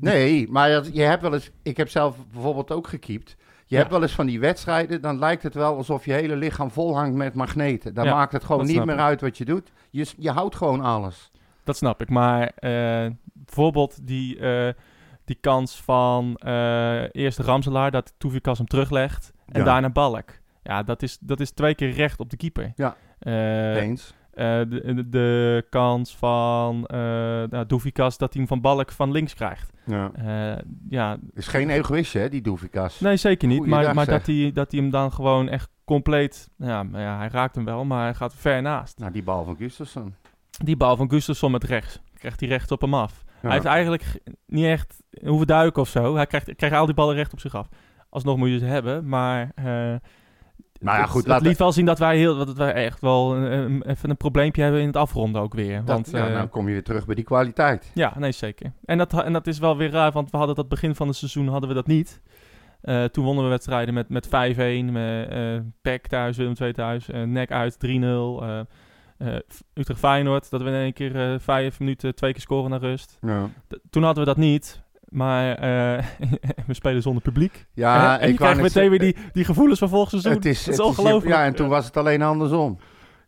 Nee, 0.00 0.48
maar 0.50 0.70
dat- 0.70 0.90
je 0.94 1.02
hebt 1.02 1.22
wel 1.22 1.34
eens... 1.34 1.50
Ik 1.62 1.76
heb 1.76 1.88
zelf 1.88 2.16
bijvoorbeeld 2.32 2.70
ook 2.72 2.86
gekiept. 2.88 3.36
Je 3.66 3.74
Ja. 3.74 3.76
hebt 3.76 3.90
wel 3.90 4.02
eens 4.02 4.12
van 4.14 4.26
die 4.26 4.40
wedstrijden, 4.40 5.00
dan 5.00 5.18
lijkt 5.18 5.42
het 5.42 5.54
wel 5.54 5.76
alsof 5.76 6.04
je 6.04 6.12
hele 6.12 6.36
lichaam 6.36 6.70
vol 6.70 6.96
hangt 6.96 7.16
met 7.16 7.34
magneten. 7.34 7.94
Dan 7.94 8.04
Ja, 8.04 8.14
maakt 8.14 8.32
het 8.32 8.44
gewoon 8.44 8.66
niet 8.66 8.84
meer 8.84 8.94
ik. 8.94 9.00
uit 9.00 9.20
wat 9.20 9.38
je 9.38 9.44
doet. 9.44 9.70
Je, 9.90 10.06
je 10.18 10.30
houdt 10.30 10.56
gewoon 10.56 10.80
alles. 10.80 11.30
dat 11.64 11.76
snap 11.76 12.00
ik. 12.00 12.08
Maar 12.10 12.46
eh, 12.56 13.10
bijvoorbeeld 13.32 14.06
die, 14.06 14.38
eh, 14.38 14.72
die 15.24 15.38
kans 15.40 15.82
van 15.82 16.36
eh 16.36 17.02
eerst 17.12 17.38
Ramselaar, 17.38 17.90
dat 17.90 18.12
Toevikas 18.18 18.58
hem 18.58 18.66
teruglegt. 18.66 19.32
En 19.48 19.58
Ja. 19.60 19.66
daarna 19.66 19.90
Balk. 19.90 20.30
Ja, 20.62 20.82
dat 20.82 21.02
is, 21.02 21.18
dat 21.20 21.40
is 21.40 21.50
twee 21.50 21.74
keer 21.74 21.90
recht 21.90 22.20
op 22.20 22.30
de 22.30 22.36
keeper. 22.36 22.72
Ja. 22.76 22.96
Eens. 23.76 24.14
Eh, 24.34 24.58
de, 24.58 24.94
de, 24.94 25.08
de 25.08 25.66
kans 25.70 26.16
van 26.16 26.84
nou, 27.50 27.66
Doevikas 27.66 28.18
dat 28.18 28.32
hij 28.32 28.42
hem 28.42 28.48
van 28.48 28.60
Balk 28.60 28.92
van 28.92 29.10
links 29.10 29.34
krijgt. 29.34 29.72
Ja. 29.86 30.10
Eh, 30.14 30.62
ja, 30.88 31.16
Is 31.34 31.46
geen 31.46 31.70
egoïstje, 31.70 32.18
hè, 32.18 32.28
die 32.28 32.40
Doevikas. 32.42 33.00
nee, 33.00 33.16
zeker 33.16 33.48
niet. 33.48 33.58
Goeiedag, 33.58 33.84
Maar, 33.84 33.94
maar 33.94 34.04
zeg. 34.04 34.14
dat 34.18 34.26
hij, 34.26 34.50
dat 34.54 34.70
hij 34.72 34.80
hem 34.80 34.90
dan 34.90 35.12
gewoon 35.12 35.48
echt 35.48 35.70
compleet... 35.84 36.50
Ja, 36.56 36.86
ja, 36.92 37.18
hij 37.18 37.28
raakt 37.28 37.54
hem 37.54 37.64
wel, 37.64 37.84
maar 37.84 38.02
hij 38.04 38.14
gaat 38.14 38.34
ver 38.34 38.62
naast. 38.62 38.98
Nou, 38.98 39.12
die 39.12 39.22
bal 39.22 39.44
van 39.44 39.56
Gustafsson. 39.56 40.14
Die 40.64 40.76
bal 40.76 40.96
van 40.96 41.10
Gustafsson 41.10 41.50
met 41.50 41.64
rechts. 41.64 42.00
Krijgt 42.18 42.40
hij 42.40 42.48
recht 42.48 42.70
op 42.70 42.80
hem 42.80 42.94
af. 42.94 43.22
Ja. 43.26 43.32
Hij 43.40 43.52
heeft 43.52 43.64
eigenlijk 43.64 44.20
niet 44.46 44.64
echt 44.64 45.02
hoeven 45.24 45.46
duiken 45.46 45.82
of 45.82 45.88
zo. 45.88 46.14
Hij 46.14 46.26
krijgt, 46.26 46.54
krijgt 46.56 46.76
al 46.76 46.86
die 46.86 46.94
ballen 46.94 47.14
recht 47.14 47.32
op 47.32 47.40
zich 47.40 47.54
af. 47.54 47.68
Alsnog 48.08 48.36
moet 48.36 48.48
je 48.48 48.58
ze 48.58 48.64
hebben, 48.64 49.08
maar... 49.08 49.52
Nou 50.84 50.98
ja, 50.98 51.06
goed, 51.06 51.26
laat- 51.26 51.40
liet 51.42 51.58
wel 51.58 51.72
zien 51.72 51.84
dat 51.86 51.98
wij, 51.98 52.16
heel, 52.16 52.36
dat 52.36 52.56
wij 52.56 52.72
echt 52.72 53.00
wel 53.00 53.36
een- 53.36 53.52
een- 53.52 53.82
even 53.82 54.10
een 54.10 54.16
probleempje 54.16 54.62
hebben 54.62 54.80
in 54.80 54.86
het 54.86 54.96
afronden 54.96 55.42
ook 55.42 55.54
weer. 55.54 55.76
Dat, 55.76 55.86
want, 55.94 56.10
ja, 56.10 56.26
eh, 56.26 56.32
nou 56.34 56.46
kom 56.46 56.66
je 56.66 56.72
weer 56.72 56.82
terug 56.84 57.06
bij 57.06 57.14
die 57.14 57.24
kwaliteit. 57.24 57.90
ja, 57.94 58.12
nee, 58.18 58.32
zeker. 58.32 58.72
En 58.84 58.98
dat, 58.98 59.22
en 59.24 59.32
dat 59.32 59.46
is 59.46 59.58
wel 59.58 59.76
weer 59.76 59.90
raar, 59.90 60.12
want 60.12 60.30
we 60.30 60.36
hadden 60.36 60.56
dat 60.56 60.68
begin 60.68 60.94
van 60.94 61.06
het 61.08 61.16
seizoen 61.16 61.48
hadden 61.48 61.68
we 61.68 61.74
dat 61.74 61.86
niet. 61.86 62.20
Eh, 62.80 63.04
toen 63.04 63.24
wonnen 63.24 63.44
we 63.44 63.50
wedstrijden 63.50 63.94
met, 63.94 64.08
met 64.08 64.26
5-1, 64.26 64.92
met 64.92 65.28
eh 65.28 65.56
PEC 65.82 66.06
thuis, 66.06 66.36
Willem 66.36 66.54
II 66.60 66.72
thuis, 66.72 67.10
eh 67.10 67.22
NEC 67.22 67.50
uit 67.52 67.78
3-0. 67.78 68.42
eh 68.42 68.60
eh, 69.18 69.34
Utrecht 69.74 69.98
Feyenoord, 70.00 70.50
dat 70.50 70.62
we 70.62 70.68
in 70.68 70.74
één 70.74 70.92
keer 70.92 71.32
eh, 71.32 71.38
vijf 71.38 71.78
minuten 71.78 72.14
twee 72.14 72.32
keer 72.32 72.40
scoren 72.40 72.70
naar 72.70 72.80
rust. 72.80 73.18
Ja, 73.20 73.48
toen 73.90 74.02
hadden 74.02 74.24
we 74.24 74.28
dat 74.30 74.38
niet, 74.38 74.82
maar 75.14 75.54
eh, 75.54 76.04
we 76.66 76.74
spelen 76.74 77.02
zonder 77.02 77.22
publiek. 77.22 77.66
ja 77.72 78.18
en 78.18 78.26
je 78.26 78.32
ik 78.32 78.38
krijgt 78.38 78.60
meteen 78.60 78.90
weer 78.90 78.98
die, 78.98 79.16
die 79.32 79.44
gevoelens 79.44 79.78
van 79.78 79.88
vorig 79.88 80.08
seizoen. 80.08 80.32
Het 80.32 80.44
is, 80.44 80.66
het 80.66 80.80
ongelooflijk. 80.80 81.34
Ja, 81.34 81.44
en 81.44 81.54
toen 81.54 81.68
was 81.68 81.84
het 81.84 81.96
alleen 81.96 82.22
andersom. 82.22 82.78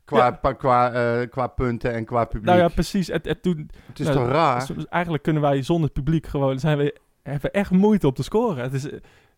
Qua, 0.05 0.19
Ja. 0.19 0.31
pa- 0.31 0.53
qua, 0.53 0.93
eh, 0.93 1.29
qua 1.31 1.47
punten 1.47 1.93
en 1.93 2.05
qua 2.05 2.25
publiek. 2.25 2.45
Nou 2.47 2.59
ja, 2.59 2.69
precies. 2.69 3.07
Het, 3.07 3.25
het, 3.27 3.43
toen, 3.43 3.71
het 3.87 4.01
is 4.01 4.07
nou, 4.07 4.19
toch 4.19 4.29
raar? 4.29 4.67
Eigenlijk 4.89 5.23
kunnen 5.23 5.43
wij 5.43 5.63
zonder 5.63 5.91
publiek 5.91 6.27
gewoon, 6.27 6.59
zijn 6.59 6.79
we, 6.79 6.97
hebben 7.23 7.53
echt 7.53 7.71
moeite 7.71 8.07
om 8.07 8.13
te 8.15 8.23
scoren. 8.23 8.63
Het 8.63 8.73
is, 8.73 8.83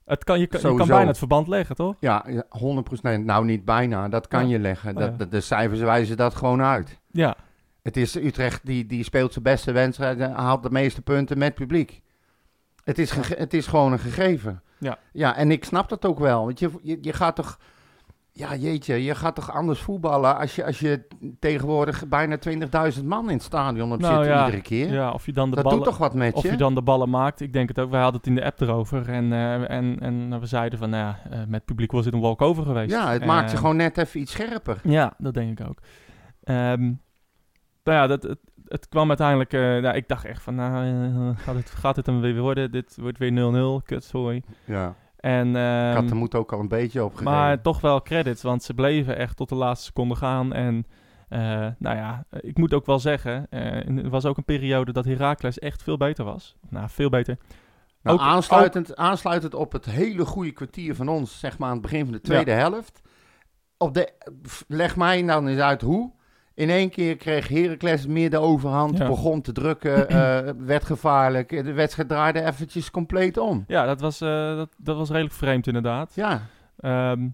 het 0.05 0.25
kan, 0.25 0.41
je, 0.41 0.47
kan, 0.47 0.71
je 0.71 0.77
kan 0.77 0.87
bijna 0.87 1.07
het 1.07 1.19
verband 1.19 1.49
leggen, 1.49 1.77
toch? 1.77 1.97
Ja, 2.01 2.25
ja, 2.29 2.43
100%. 2.51 3.25
Nou, 3.25 3.45
niet 3.45 3.65
bijna. 3.65 4.09
Dat 4.09 4.29
kan 4.29 4.43
Ja. 4.49 4.53
je 4.53 4.59
leggen. 4.59 4.91
Oh, 4.97 5.01
Dat, 5.01 5.15
ja. 5.19 5.25
de 5.25 5.41
cijfers 5.41 5.81
wijzen 5.81 6.17
dat 6.17 6.35
gewoon 6.35 6.63
uit. 6.63 6.99
Ja, 7.11 7.37
Het 7.83 7.97
is 7.97 8.17
Utrecht 8.17 8.67
die, 8.67 8.87
die 8.87 9.05
speelt 9.05 9.33
zijn 9.33 9.45
beste 9.45 9.73
wedstrijden, 9.73 10.33
haalt 10.33 10.63
de 10.63 10.71
meeste 10.71 11.03
punten 11.03 11.39
met 11.39 11.55
publiek. 11.55 12.01
Het 12.89 12.99
is, 12.99 13.11
het 13.37 13.55
is 13.55 13.67
gewoon 13.67 13.93
een 13.93 13.99
gegeven. 13.99 14.63
Ja. 14.79 14.99
ja, 15.13 15.37
en 15.37 15.51
ik 15.51 15.65
snap 15.65 15.89
dat 15.89 16.07
ook 16.07 16.19
wel. 16.19 16.45
Want 16.45 16.59
je, 16.59 16.71
je, 16.83 16.99
je 17.01 17.13
gaat 17.13 17.37
toch, 17.37 17.59
ja 18.33 18.55
jeetje, 18.55 19.05
je 19.05 19.15
gaat 19.15 19.35
toch 19.35 19.53
anders 19.53 19.81
voetballen 19.81 20.39
als 20.39 20.55
je, 20.55 20.65
als 20.65 20.79
je 20.79 21.07
tegenwoordig 21.39 22.09
bijna 22.09 22.39
20.000 22.97 23.05
man 23.05 23.27
in 23.27 23.35
het 23.35 23.43
stadion 23.43 23.91
hebt 23.91 24.03
Nou 24.03 24.15
zitten 24.15 24.33
ja, 24.33 24.45
iedere 24.45 24.63
keer. 24.63 24.93
Ja, 24.93 25.11
of 25.11 25.27
je 25.27 25.33
dan 25.33 25.51
de 25.51 25.55
dat 25.55 25.65
ballen... 25.65 25.79
doet 25.79 25.89
toch 25.89 25.99
wat 25.99 26.15
met 26.15 26.35
Of 26.35 26.43
je? 26.43 26.51
je 26.51 26.57
dan 26.57 26.75
de 26.75 26.83
ballen 26.83 27.11
maakt, 27.11 27.41
ik 27.41 27.53
denk 27.53 27.69
het 27.69 27.79
ook. 27.79 27.91
Wij 27.91 28.01
hadden 28.01 28.21
het 28.21 28.29
in 28.29 28.35
de 28.35 28.45
app 28.45 28.61
erover. 28.61 29.09
En, 29.09 29.33
eh, 29.33 29.71
en, 29.71 29.97
en 30.01 30.41
we 30.41 30.47
zeiden 30.47 30.79
van, 30.79 30.91
nou 30.91 31.03
ja, 31.03 31.31
eh, 31.31 31.47
met 31.49 31.65
publiek 31.65 31.93
was 31.93 32.05
dit 32.05 32.13
een 32.13 32.21
walkover 32.21 32.65
geweest. 32.65 32.91
ja, 32.91 33.13
het 33.13 33.25
maakt 33.25 33.51
je 33.51 33.57
gewoon 33.57 33.77
net 33.77 33.99
even 33.99 34.21
iets 34.21 34.33
scherper. 34.33 34.81
Ja, 34.83 35.15
dat 35.19 35.35
denk 35.35 35.61
ik 35.61 35.69
ook. 35.69 35.79
Ehm, 36.43 36.83
nou 37.85 37.97
ja, 37.99 38.07
dat, 38.07 38.23
het, 38.23 38.39
het 38.69 38.89
kwam 38.89 39.09
uiteindelijk... 39.09 39.53
eh, 39.53 39.61
nou, 39.61 39.97
ik 39.97 40.09
dacht 40.09 40.25
echt 40.25 40.43
van, 40.43 40.55
nou, 40.55 40.87
eh, 40.87 41.39
gaat, 41.39 41.55
het, 41.55 41.71
gaat 41.71 41.95
dit 41.95 42.07
hem 42.07 42.21
weer 42.21 42.41
worden? 42.41 42.71
Dit 42.71 42.97
wordt 43.01 43.19
weer 43.19 43.81
0-0, 43.81 43.85
kut, 43.85 44.05
sorry. 44.05 44.43
Ja. 44.65 44.95
En, 45.17 45.49
Ik 45.49 45.57
ehm, 45.57 45.95
had 45.95 46.09
de 46.09 46.15
moed 46.15 46.35
ook 46.35 46.53
al 46.53 46.61
een 46.61 46.69
beetje 46.69 47.05
opgegeven. 47.05 47.33
maar 47.33 47.61
toch 47.63 47.81
wel 47.81 48.03
credits, 48.03 48.43
want 48.43 48.63
ze 48.63 48.75
bleven 48.75 49.17
echt 49.17 49.37
tot 49.37 49.49
de 49.49 49.55
laatste 49.55 49.87
seconde 49.87 50.15
gaan. 50.17 50.53
En 50.53 50.87
eh, 51.29 51.41
nou 51.79 51.97
ja, 51.97 52.25
ik 52.41 52.59
moet 52.59 52.75
ook 52.75 52.87
wel 52.87 52.99
zeggen, 52.99 53.47
er 53.51 54.09
was 54.11 54.25
ook 54.25 54.37
een 54.37 54.45
periode 54.45 54.93
dat 54.93 55.05
Heracles 55.05 55.59
echt 55.59 55.83
veel 55.83 55.97
beter 55.97 56.25
was. 56.25 56.57
Nou, 56.69 56.89
veel 56.89 57.09
beter. 57.09 57.37
Nou, 58.03 58.19
Ook- 58.19 58.25
aansluitend, 58.25 58.97
aansluitend 58.97 59.55
op 59.55 59.73
het 59.73 59.85
hele 59.85 60.25
goede 60.25 60.51
kwartier 60.53 60.95
van 60.95 61.09
ons, 61.09 61.39
zeg 61.39 61.59
maar 61.59 61.69
aan 61.69 61.73
het 61.75 61.83
begin 61.83 62.05
van 62.05 62.13
de 62.13 62.21
tweede 62.21 62.51
helft. 62.51 63.01
Op 63.77 63.95
de, 63.95 64.13
leg 64.69 64.97
mij 64.97 65.23
nou 65.23 65.49
eens 65.49 65.61
uit 65.61 65.81
hoe. 65.81 66.13
In 66.59 66.71
één 66.71 66.91
keer 66.91 67.17
kreeg 67.17 67.49
Heracles 67.49 68.07
meer 68.07 68.31
de 68.31 68.39
overhand, 68.39 68.99
Ja. 68.99 69.07
begon 69.07 69.41
te 69.41 69.53
drukken, 69.53 70.09
eh, 70.09 70.39
werd 70.59 70.85
gevaarlijk. 70.85 71.49
De 71.65 71.73
wedstrijd 71.73 72.09
draaide 72.09 72.45
eventjes 72.45 72.91
compleet 72.91 73.37
om. 73.37 73.65
Ja, 73.67 73.87
dat 73.87 74.01
was, 74.01 74.21
eh, 74.21 74.57
dat, 74.57 74.69
dat 74.79 74.97
was 74.97 75.11
redelijk 75.11 75.35
vreemd 75.35 75.67
inderdaad. 75.67 76.15
Ja, 76.15 76.43
Ehm, 76.79 77.29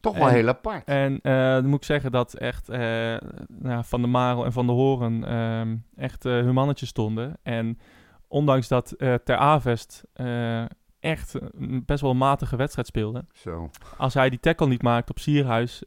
toch 0.00 0.18
wel 0.18 0.28
En- 0.28 0.34
heel 0.34 0.48
apart. 0.48 0.84
En 0.84 1.18
eh, 1.22 1.32
dan 1.52 1.66
moet 1.66 1.78
ik 1.78 1.84
zeggen 1.84 2.10
dat 2.12 2.34
echt 2.34 2.68
nou, 2.68 3.84
Van 3.84 4.00
der 4.00 4.10
Marel 4.10 4.44
en 4.44 4.52
Van 4.52 4.66
der 4.66 4.74
Horen 4.76 5.24
ehm, 5.24 5.76
echt 5.96 6.22
hun 6.22 6.54
mannetje 6.54 6.86
stonden. 6.86 7.36
En 7.42 7.78
ondanks 8.28 8.68
dat 8.68 8.94
Ter 8.98 9.36
Avest 9.36 10.04
echt 11.00 11.34
een 11.58 11.82
best 11.86 12.00
wel 12.00 12.10
een 12.10 12.16
matige 12.16 12.56
wedstrijd 12.56 12.86
speelde. 12.86 13.24
Zo, 13.32 13.70
Als 13.96 14.14
hij 14.14 14.30
die 14.30 14.40
tackle 14.40 14.66
niet 14.66 14.82
maakt 14.82 15.10
op 15.10 15.18
Sierhuis, 15.18 15.82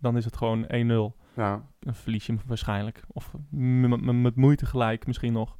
dan 0.00 0.16
is 0.16 0.24
het 0.24 0.36
gewoon 0.36 0.64
1-0. 0.68 1.16
Ja. 1.36 1.62
Dan 1.78 1.94
verlies 1.94 2.26
je 2.26 2.32
hem 2.32 2.42
waarschijnlijk. 2.46 3.02
Of 3.06 3.30
met 3.50 4.36
moeite 4.36 4.66
gelijk 4.66 5.06
misschien 5.06 5.32
nog. 5.32 5.56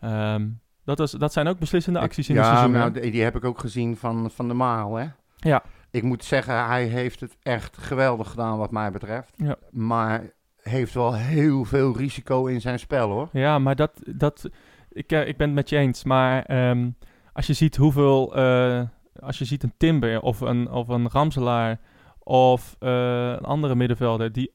Ehm, 0.00 0.48
dat, 0.84 0.98
was, 0.98 1.10
dat 1.10 1.32
zijn 1.32 1.46
ook 1.46 1.58
beslissende 1.58 1.98
acties 1.98 2.28
in 2.28 2.34
ja, 2.34 2.40
de 2.40 2.46
seizoen. 2.46 2.72
nou, 2.72 2.92
hè? 2.92 3.00
die 3.00 3.10
die 3.10 3.22
heb 3.22 3.36
ik 3.36 3.44
ook 3.44 3.58
gezien 3.58 3.96
van, 3.96 4.30
van 4.30 4.48
de 4.48 4.54
Maal, 4.54 4.94
hè. 4.94 5.06
Ja. 5.36 5.62
Ik 5.90 6.02
moet 6.02 6.24
zeggen, 6.24 6.66
hij 6.66 6.84
heeft 6.84 7.20
het 7.20 7.36
echt 7.42 7.76
geweldig 7.78 8.30
gedaan 8.30 8.58
wat 8.58 8.70
mij 8.70 8.90
betreft. 8.90 9.34
Ja. 9.36 9.56
Maar 9.70 10.32
heeft 10.62 10.94
wel 10.94 11.14
heel 11.14 11.64
veel 11.64 11.96
risico 11.96 12.46
in 12.46 12.60
zijn 12.60 12.78
spel, 12.78 13.10
hoor. 13.10 13.28
Ja, 13.32 13.58
maar 13.58 13.76
dat, 13.76 14.02
dat 14.06 14.50
ik, 14.92 15.12
eh, 15.12 15.28
ik 15.28 15.36
ben 15.36 15.46
het 15.46 15.56
met 15.56 15.68
je 15.68 15.76
eens. 15.76 16.04
Maar 16.04 16.42
ehm, 16.42 16.90
als 17.32 17.46
je 17.46 17.52
ziet 17.52 17.76
hoeveel, 17.76 18.36
eh, 18.36 18.82
als 19.20 19.38
je 19.38 19.44
ziet 19.44 19.62
een 19.62 19.74
Timber 19.76 20.20
of 20.20 20.40
een, 20.40 20.70
of 20.70 20.88
een 20.88 21.08
Ramselaar 21.08 21.80
of 22.18 22.76
eh, 22.78 23.28
een 23.28 23.44
andere 23.44 23.74
middenvelder 23.74 24.32
die 24.32 24.52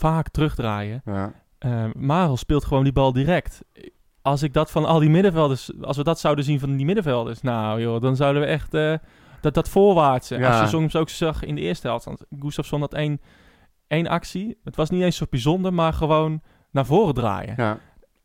vaak 0.00 0.28
terugdraaien. 0.28 1.02
Ja. 1.04 1.32
eh 1.58 1.84
Marel 1.94 2.36
speelt 2.36 2.64
gewoon 2.64 2.84
die 2.84 2.92
bal 2.92 3.12
direct. 3.12 3.64
Als 4.22 4.42
ik 4.42 4.52
dat 4.52 4.70
van 4.70 4.84
al 4.84 4.98
die 4.98 5.10
middenvelders, 5.10 5.70
als 5.82 5.96
we 5.96 6.04
dat 6.04 6.20
zouden 6.20 6.44
zien 6.44 6.60
van 6.60 6.76
die 6.76 6.86
middenvelders, 6.86 7.40
nou 7.40 7.80
joh, 7.80 8.00
dan 8.00 8.16
zouden 8.16 8.42
we 8.42 8.48
echt 8.48 8.74
eh, 8.74 8.94
dat, 9.40 9.54
dat 9.54 9.68
voorwaartse. 9.68 10.38
Ja. 10.38 10.50
Als 10.50 10.60
je 10.60 10.76
soms 10.76 10.96
ook 10.96 11.08
zag 11.08 11.44
in 11.44 11.54
de 11.54 11.60
eerste 11.60 11.86
helft, 11.86 12.04
want 12.04 12.24
Gustafsson 12.38 12.80
had 12.80 12.94
één, 12.94 13.20
één 13.86 14.06
actie. 14.06 14.58
Het 14.64 14.76
was 14.76 14.90
niet 14.90 15.02
eens 15.02 15.16
zo 15.16 15.26
bijzonder, 15.30 15.74
maar 15.74 15.92
gewoon 15.92 16.40
naar 16.70 16.86
voren 16.86 17.14
draaien. 17.14 17.54
Ja. 17.56 17.78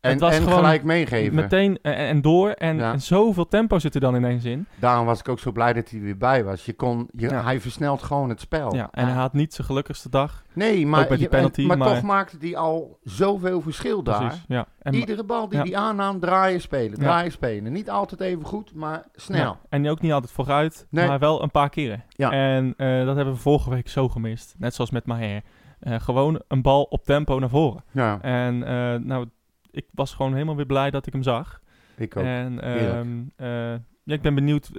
En, 0.06 0.12
Het 0.12 0.20
was 0.20 0.34
en 0.36 0.42
gewoon 0.42 0.58
gelijk 0.58 0.84
meegeven. 0.84 1.36
Meteen 1.36 1.80
en, 1.82 1.96
en 1.96 2.22
door. 2.22 2.50
En, 2.50 2.78
Ja. 2.78 2.92
en 2.92 3.02
zoveel 3.02 3.48
tempo 3.48 3.80
zit 3.80 3.96
er 3.96 4.02
dan 4.02 4.16
ineens 4.16 4.44
in. 4.46 4.68
Daarom 4.80 5.06
was 5.06 5.20
ik 5.20 5.30
ook 5.30 5.40
zo 5.40 5.52
blij 5.52 5.74
dat 5.74 5.90
hij 5.90 6.00
er 6.00 6.06
weer 6.06 6.18
bij 6.18 6.44
was. 6.44 6.66
Je 6.66 6.74
kon, 6.74 7.08
je, 7.12 7.30
Ja. 7.30 7.44
Hij 7.44 7.60
versnelt 7.62 8.04
gewoon 8.04 8.30
het 8.30 8.40
spel. 8.40 8.76
Ja, 8.76 8.88
en 8.92 9.06
hij 9.08 9.16
had 9.16 9.34
niet 9.34 9.54
zijn 9.54 9.68
gelukkigste 9.68 10.10
dag. 10.10 10.44
nee, 10.54 10.88
maar, 10.88 11.08
die 11.10 11.18
je- 11.20 11.28
penalty, 11.30 11.66
maar, 11.66 11.78
maar- 11.78 11.88
toch 11.88 12.02
maakte 12.02 12.38
hij 12.40 12.56
al 12.56 12.98
zoveel 13.04 13.62
verschil 13.62 14.04
daar. 14.04 14.20
Precies. 14.20 14.44
Ja. 14.48 14.66
En, 14.82 14.94
ma- 14.94 15.00
Iedere 15.00 15.24
bal 15.24 15.50
die 15.50 15.58
Ja. 15.58 15.64
hij 15.64 15.76
aannam, 15.76 16.20
draaien, 16.20 16.62
spelen, 16.62 16.92
Ja. 17.00 17.04
draaien, 17.04 17.32
spelen. 17.32 17.72
Niet 17.74 17.90
altijd 17.90 18.22
even 18.22 18.46
goed, 18.46 18.74
maar 18.74 19.04
snel. 19.16 19.40
ja. 19.42 19.58
En 19.70 19.90
ook 19.90 20.02
niet 20.02 20.12
altijd 20.12 20.32
vooruit, 20.32 20.88
Nee. 20.90 21.08
maar 21.08 21.20
wel 21.20 21.44
een 21.44 21.52
paar 21.52 21.70
keren. 21.70 22.04
Ja. 22.10 22.32
En 22.32 22.74
eh, 22.78 23.06
dat 23.06 23.16
hebben 23.16 23.34
we 23.34 23.40
vorige 23.40 23.70
week 23.70 23.88
zo 23.90 24.10
gemist. 24.10 24.56
Net 24.58 24.74
zoals 24.74 24.92
met 24.92 25.06
Maher. 25.06 25.42
Eh, 25.80 25.96
gewoon 26.00 26.42
een 26.48 26.62
bal 26.62 26.84
op 26.84 27.04
tempo 27.04 27.40
naar 27.40 27.50
voren. 27.50 27.84
Ja, 27.92 28.22
En 28.22 28.64
eh, 28.64 28.96
nou, 29.00 29.26
ik 29.76 29.86
was 29.94 30.14
gewoon 30.14 30.34
helemaal 30.34 30.56
weer 30.56 30.66
blij 30.66 30.92
dat 30.92 31.08
ik 31.08 31.14
hem 31.14 31.24
zag. 31.24 31.62
ik 31.98 32.18
ook. 32.18 32.24
En 32.24 32.62
ehm, 32.62 33.24
eh, 33.36 33.80
ja, 34.04 34.14
ik 34.14 34.22
ben 34.22 34.36
benieuwd 34.36 34.72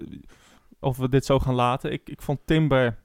of 0.80 0.96
we 0.96 1.08
dit 1.08 1.24
zo 1.24 1.38
gaan 1.38 1.54
laten. 1.54 1.92
Ik, 1.92 2.08
ik 2.08 2.22
vond 2.22 2.38
Timber 2.44 2.96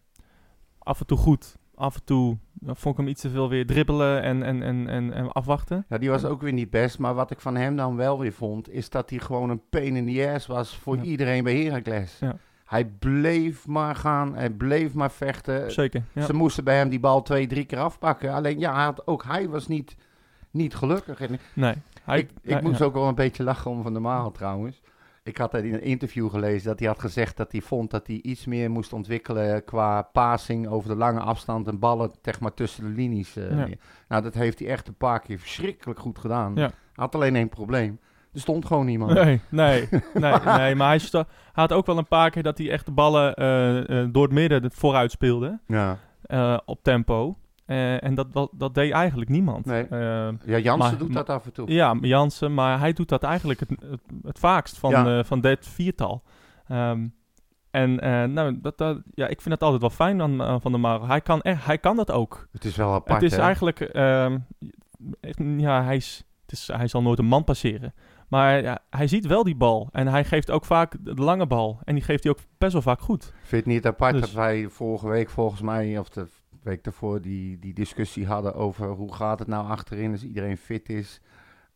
af 0.79 0.99
en 0.99 1.05
toe 1.05 1.17
goed. 1.17 1.55
Af 1.75 1.95
en 1.95 2.03
toe 2.03 2.37
eh, 2.65 2.71
vond 2.73 2.93
ik 2.95 2.99
hem 3.01 3.09
iets 3.09 3.21
te 3.21 3.29
veel 3.29 3.49
weer 3.49 3.65
dribbelen 3.65 4.21
en, 4.21 4.43
en, 4.43 4.63
en, 4.63 4.87
en, 4.87 5.13
en 5.13 5.31
afwachten. 5.31 5.85
Ja, 5.89 5.97
die 5.97 6.09
was 6.09 6.25
ook 6.25 6.41
weer 6.41 6.53
niet 6.53 6.69
best. 6.69 6.99
Maar 6.99 7.13
wat 7.13 7.31
ik 7.31 7.39
van 7.39 7.55
hem 7.55 7.75
dan 7.75 7.95
wel 7.95 8.19
weer 8.19 8.33
vond, 8.33 8.69
is 8.69 8.89
dat 8.89 9.09
hij 9.09 9.19
gewoon 9.19 9.49
een 9.49 9.61
pain 9.69 9.95
in 9.95 10.13
the 10.13 10.31
ass 10.33 10.47
was 10.47 10.77
voor 10.77 10.95
Ja. 10.95 11.03
iedereen 11.03 11.43
bij 11.43 11.63
Heracles. 11.63 12.17
Ja. 12.19 12.37
Hij 12.65 12.85
bleef 12.85 13.67
maar 13.67 13.95
gaan, 13.95 14.35
hij 14.35 14.49
bleef 14.49 14.93
maar 14.93 15.11
vechten. 15.11 15.71
Zeker. 15.71 16.03
Ja. 16.13 16.25
Ze 16.25 16.33
moesten 16.33 16.63
bij 16.63 16.77
hem 16.77 16.89
die 16.89 16.99
bal 16.99 17.21
twee, 17.21 17.47
drie 17.47 17.65
keer 17.65 17.79
afpakken. 17.79 18.33
Alleen 18.33 18.59
ja, 18.59 18.83
had, 18.83 19.07
ook 19.07 19.23
hij 19.23 19.49
was 19.49 19.67
niet, 19.67 19.95
niet 20.51 20.75
gelukkig. 20.75 21.21
En 21.21 21.39
Nee. 21.53 21.73
Hij, 22.03 22.27
ik 22.41 22.61
moest 22.61 22.79
ja. 22.79 22.85
ook 22.85 22.93
wel 22.93 23.07
een 23.07 23.15
beetje 23.15 23.43
lachen 23.43 23.71
om 23.71 23.83
Van 23.83 23.93
der 23.93 24.01
Marel 24.01 24.31
trouwens. 24.31 24.81
Ik 25.23 25.37
had 25.37 25.53
in 25.53 25.73
een 25.73 25.81
interview 25.83 26.29
gelezen 26.29 26.67
dat 26.67 26.79
hij 26.79 26.87
had 26.87 26.99
gezegd 26.99 27.37
dat 27.37 27.51
hij 27.51 27.61
vond 27.61 27.91
dat 27.91 28.07
hij 28.07 28.15
iets 28.21 28.45
meer 28.45 28.71
moest 28.71 28.93
ontwikkelen 28.93 29.63
qua 29.65 30.01
passing 30.01 30.67
over 30.67 30.89
de 30.89 30.95
lange 30.95 31.19
afstand 31.19 31.67
en 31.67 31.79
ballen 31.79 32.11
zeg 32.21 32.39
maar 32.39 32.53
tussen 32.53 32.83
de 32.83 32.89
linies. 32.89 33.35
eh, 33.35 33.57
Ja. 33.57 33.67
Nou, 34.07 34.23
dat 34.23 34.33
heeft 34.33 34.59
hij 34.59 34.67
echt 34.67 34.87
een 34.87 34.95
paar 34.97 35.19
keer 35.19 35.39
verschrikkelijk 35.39 35.99
goed 35.99 36.19
gedaan. 36.19 36.51
Ja. 36.55 36.71
Had 36.93 37.15
alleen 37.15 37.35
één 37.35 37.49
probleem. 37.49 37.99
Er 38.33 38.39
stond 38.39 38.65
gewoon 38.65 38.85
niemand. 38.85 39.13
Nee, 39.13 39.41
nee, 39.49 39.87
nee, 40.13 40.33
nee, 40.45 40.75
maar 40.75 40.99
hij, 41.11 41.25
had 41.53 41.73
ook 41.73 41.85
wel 41.85 41.97
een 41.97 42.07
paar 42.07 42.29
keer 42.29 42.43
dat 42.43 42.57
hij 42.57 42.71
echt 42.71 42.85
de 42.85 42.91
ballen 42.91 43.33
eh, 43.35 44.01
eh, 44.01 44.09
door 44.11 44.23
het 44.23 44.31
midden 44.33 44.61
de- 44.61 44.69
vooruit 44.73 45.11
speelde. 45.11 45.59
Ja. 45.67 45.97
eh, 46.21 46.57
op 46.65 46.83
tempo. 46.83 47.37
Eh, 47.71 48.03
en 48.03 48.15
dat, 48.15 48.33
dat, 48.33 48.49
dat 48.53 48.73
deed 48.73 48.91
eigenlijk 48.91 49.29
niemand. 49.29 49.65
Nee. 49.65 49.83
Eh, 49.87 49.99
Ja, 50.45 50.57
Jansen 50.57 50.77
Maar- 50.77 50.97
doet 50.97 51.13
dat 51.13 51.29
af 51.29 51.45
en 51.45 51.53
toe. 51.53 51.71
ja, 51.71 51.97
Jansen, 52.01 52.53
maar 52.53 52.79
hij 52.79 52.93
doet 52.93 53.09
dat 53.09 53.23
eigenlijk 53.23 53.59
het, 53.59 53.69
het, 53.69 54.01
het 54.23 54.39
vaakst 54.39 54.77
van, 54.77 54.91
Ja. 54.91 55.17
eh, 55.17 55.23
van 55.23 55.41
dit 55.41 55.67
viertal. 55.67 56.23
Ehm, 56.67 57.07
en 57.71 57.95
nou, 58.33 58.59
dat, 58.61 58.77
dat, 58.77 59.01
ja, 59.13 59.27
ik 59.27 59.41
vind 59.41 59.49
dat 59.59 59.63
altijd 59.63 59.81
wel 59.81 60.07
fijn 60.07 60.21
aan 60.41 60.61
Van 60.61 60.71
der 60.71 60.79
Marel. 60.81 61.07
Hij 61.07 61.21
kan, 61.21 61.41
echt, 61.41 61.65
hij 61.65 61.77
kan 61.77 61.95
dat 61.95 62.11
ook. 62.11 62.47
Het 62.51 62.65
is 62.65 62.75
wel 62.75 62.93
apart, 62.93 63.21
het 63.21 63.31
is 63.31 63.37
hè? 63.37 63.43
eigenlijk... 63.43 63.79
ehm, 63.79 64.37
ja, 65.57 65.83
hij, 65.83 65.95
is, 65.95 66.23
het 66.41 66.51
is, 66.51 66.67
hij 66.73 66.87
zal 66.87 67.01
nooit 67.01 67.19
een 67.19 67.25
man 67.25 67.43
passeren. 67.43 67.93
Maar 68.27 68.61
ja, 68.61 68.79
hij 68.89 69.07
ziet 69.07 69.25
wel 69.27 69.43
die 69.43 69.55
bal. 69.55 69.89
En 69.91 70.07
hij 70.07 70.23
geeft 70.25 70.51
ook 70.51 70.65
vaak 70.65 70.95
de 70.99 71.13
lange 71.13 71.47
bal. 71.47 71.79
En 71.83 71.95
die 71.95 72.03
geeft 72.03 72.23
hij 72.23 72.31
ook 72.31 72.39
best 72.57 72.73
wel 72.73 72.81
vaak 72.81 73.01
goed. 73.01 73.23
Vind 73.23 73.49
je 73.49 73.55
het 73.55 73.65
niet 73.65 73.85
apart 73.85 74.11
Dus- 74.13 74.21
dat 74.21 74.31
wij 74.31 74.67
vorige 74.69 75.07
week 75.07 75.29
volgens 75.29 75.61
mij, 75.61 75.97
of 75.99 76.09
de 76.09 76.27
week 76.63 76.83
daarvoor, 76.83 77.21
die, 77.21 77.59
die 77.59 77.73
discussie 77.73 78.27
hadden 78.27 78.53
over 78.53 78.87
hoe 78.87 79.13
gaat 79.13 79.39
het 79.39 79.47
nou 79.47 79.67
achterin 79.67 80.11
als 80.11 80.23
iedereen 80.23 80.57
fit 80.57 80.89
is. 80.89 81.21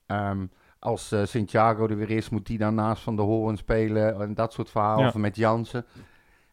Ehm, 0.06 0.46
als 0.80 1.12
eh 1.12 1.26
Santiago 1.26 1.88
er 1.88 1.98
weer 1.98 2.10
is, 2.10 2.30
moet 2.30 2.46
die 2.46 2.58
dan 2.58 2.76
naast 2.76 3.04
Van 3.04 3.16
de 3.16 3.22
Hoorn 3.22 3.58
spelen 3.58 4.22
en 4.22 4.34
dat 4.34 4.54
soort 4.54 4.70
verhalen. 4.70 5.02
Ja. 5.02 5.08
Of 5.08 5.16
met 5.16 5.36
Jansen. 5.36 5.86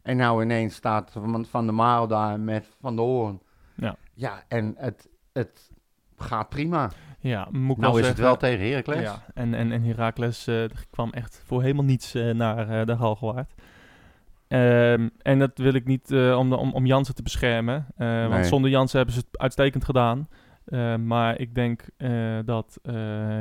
En 0.02 0.16
nou 0.16 0.42
ineens 0.42 0.74
staat 0.74 1.10
Van, 1.12 1.46
van 1.46 1.66
de 1.66 1.72
Maal 1.72 2.06
daar 2.06 2.40
met 2.40 2.66
Van 2.80 2.96
de 2.96 3.02
Hoorn. 3.02 3.40
Ja. 3.74 3.96
Ja, 4.14 4.42
en 4.48 4.74
het, 4.76 5.08
het 5.32 5.70
gaat 6.16 6.48
prima. 6.48 6.90
Ja, 7.20 7.48
moet 7.50 7.76
ik 7.76 7.82
nou 7.82 8.00
is 8.00 8.08
het 8.08 8.18
wel 8.18 8.36
tegen 8.36 8.68
Heracles. 8.68 9.00
Ja, 9.00 9.22
en, 9.34 9.54
en, 9.54 9.72
en 9.72 9.82
Heracles 9.82 10.46
eh, 10.46 10.64
kwam 10.90 11.10
echt 11.10 11.42
voor 11.44 11.62
helemaal 11.62 11.84
niets 11.84 12.14
eh, 12.14 12.30
naar 12.30 12.86
de 12.86 12.96
Galgenwaard. 12.96 13.52
Ehm, 14.52 15.08
en 15.22 15.38
dat 15.38 15.50
wil 15.58 15.74
ik 15.74 15.84
niet 15.86 16.10
eh, 16.10 16.38
om, 16.38 16.50
de, 16.50 16.56
om, 16.56 16.72
om 16.72 16.86
Jansen 16.86 17.14
te 17.14 17.22
beschermen. 17.22 17.86
eh, 17.96 18.06
Nee. 18.08 18.28
Want 18.28 18.46
zonder 18.46 18.70
Jansen 18.70 18.96
hebben 18.96 19.14
ze 19.14 19.20
het 19.30 19.38
uitstekend 19.40 19.84
gedaan. 19.84 20.28
Eh, 20.64 20.96
maar 20.96 21.38
ik 21.40 21.54
denk 21.54 21.82
dat 22.44 22.78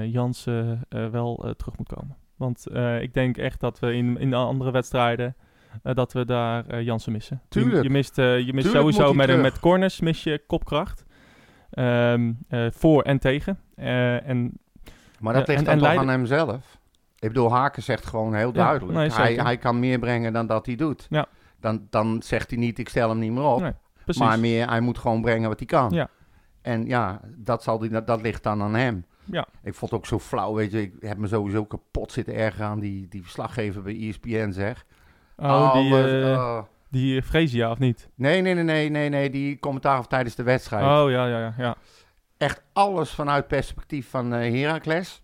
Jansen 0.05 0.81
wel 0.89 1.53
terug 1.57 1.77
moet 1.77 1.87
komen. 1.93 2.15
Want 2.35 2.65
ik 3.01 3.13
denk 3.13 3.37
echt 3.37 3.59
dat 3.59 3.79
we 3.79 3.93
in, 3.93 4.17
in 4.17 4.29
de 4.29 4.35
andere 4.35 4.71
wedstrijden... 4.71 5.35
dat 5.83 6.13
we 6.13 6.25
daar 6.25 6.81
Jansen 6.81 7.11
missen. 7.11 7.41
Je- 7.43 7.49
Tuurlijk. 7.49 7.83
Je, 7.83 7.89
mist, 7.89 8.15
je 8.15 8.23
mist 8.53 8.71
Tuurlijk 8.71 8.75
sowieso 8.75 9.13
met, 9.13 9.25
terug. 9.27 9.41
met 9.41 9.59
corners 9.59 9.99
mis 9.99 10.23
je 10.23 10.43
kopkracht. 10.47 11.05
Ehm, 11.71 12.31
eh, 12.47 12.65
voor 12.71 13.01
en 13.03 13.19
tegen. 13.19 13.59
En 13.75 14.59
Maar 15.19 15.33
dat 15.33 15.47
ligt 15.47 15.59
en- 15.59 15.65
dan 15.65 15.73
en 15.73 15.79
toch 15.79 15.87
Leiden- 15.87 16.09
aan 16.09 16.17
hemzelf. 16.19 16.79
Ik 17.21 17.27
bedoel, 17.27 17.51
Haken 17.51 17.83
zegt 17.83 18.05
gewoon 18.05 18.33
heel 18.33 18.51
duidelijk. 18.51 18.97
nee, 18.97 19.11
hij, 19.11 19.33
hij 19.33 19.57
kan 19.57 19.79
meer 19.79 19.99
brengen 19.99 20.33
dan 20.33 20.47
dat 20.47 20.65
hij 20.65 20.75
doet. 20.75 21.07
Ja. 21.09 21.25
Dan, 21.59 21.87
dan 21.89 22.21
zegt 22.23 22.49
hij 22.49 22.59
niet, 22.59 22.79
ik 22.79 22.89
stel 22.89 23.09
hem 23.09 23.19
niet 23.19 23.31
meer 23.31 23.43
op. 23.43 23.61
Nee, 23.61 23.73
maar 24.17 24.39
meer, 24.39 24.69
hij 24.69 24.79
moet 24.79 24.97
gewoon 24.97 25.21
brengen 25.21 25.49
wat 25.49 25.59
hij 25.59 25.67
kan. 25.67 25.89
Ja. 25.89 26.09
En 26.61 26.85
ja, 26.85 27.21
dat, 27.35 27.63
zal 27.63 27.79
die, 27.79 27.89
dat, 27.89 28.07
dat 28.07 28.21
ligt 28.21 28.43
dan 28.43 28.61
aan 28.61 28.73
hem. 28.73 29.05
Ja. 29.25 29.47
Ik 29.63 29.73
vond 29.73 29.91
het 29.91 29.99
ook 29.99 30.05
zo 30.05 30.19
flauw, 30.19 30.53
weet 30.53 30.71
je. 30.71 30.81
Ik 30.81 30.93
heb 30.99 31.17
me 31.17 31.27
sowieso 31.27 31.65
kapot 31.65 32.11
zitten 32.11 32.35
ergeren 32.35 32.67
aan 32.67 32.79
die, 32.79 33.07
die 33.07 33.21
verslaggever 33.21 33.81
bij 33.81 34.07
ESPN, 34.07 34.51
zeg. 34.51 34.85
oh, 35.37 35.73
die, 35.73 36.03
eh 36.03 36.31
oh. 36.31 36.61
die 36.89 37.17
eh, 37.17 37.23
Freesia, 37.23 37.71
of 37.71 37.79
niet? 37.79 38.09
Nee, 38.15 38.41
nee, 38.41 38.53
nee, 38.53 38.63
nee, 38.63 38.89
nee, 38.89 39.09
nee, 39.09 39.29
die 39.29 39.59
commentaar 39.59 39.99
of 39.99 40.07
tijdens 40.07 40.35
de 40.35 40.43
wedstrijd. 40.43 40.83
Oh, 40.83 41.11
ja, 41.11 41.25
ja, 41.27 41.39
ja. 41.39 41.53
ja. 41.57 41.75
Echt 42.37 42.63
alles 42.73 43.11
vanuit 43.11 43.47
perspectief 43.47 44.09
van 44.09 44.33
eh 44.33 44.53
Heracles. 44.53 45.23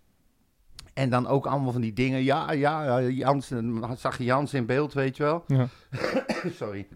En 0.98 1.10
dan 1.10 1.26
ook 1.26 1.46
allemaal 1.46 1.72
van 1.72 1.80
die 1.80 1.92
dingen. 1.92 2.22
Ja, 2.24 2.52
ja, 2.52 2.84
ja, 2.84 3.08
Jansen, 3.08 3.84
zag 3.96 4.18
je 4.18 4.24
Jansen 4.24 4.58
in 4.58 4.66
beeld, 4.66 4.92
weet 4.92 5.16
je 5.16 5.22
wel. 5.22 5.44
ja. 5.46 5.66
Sorry. 6.60 6.86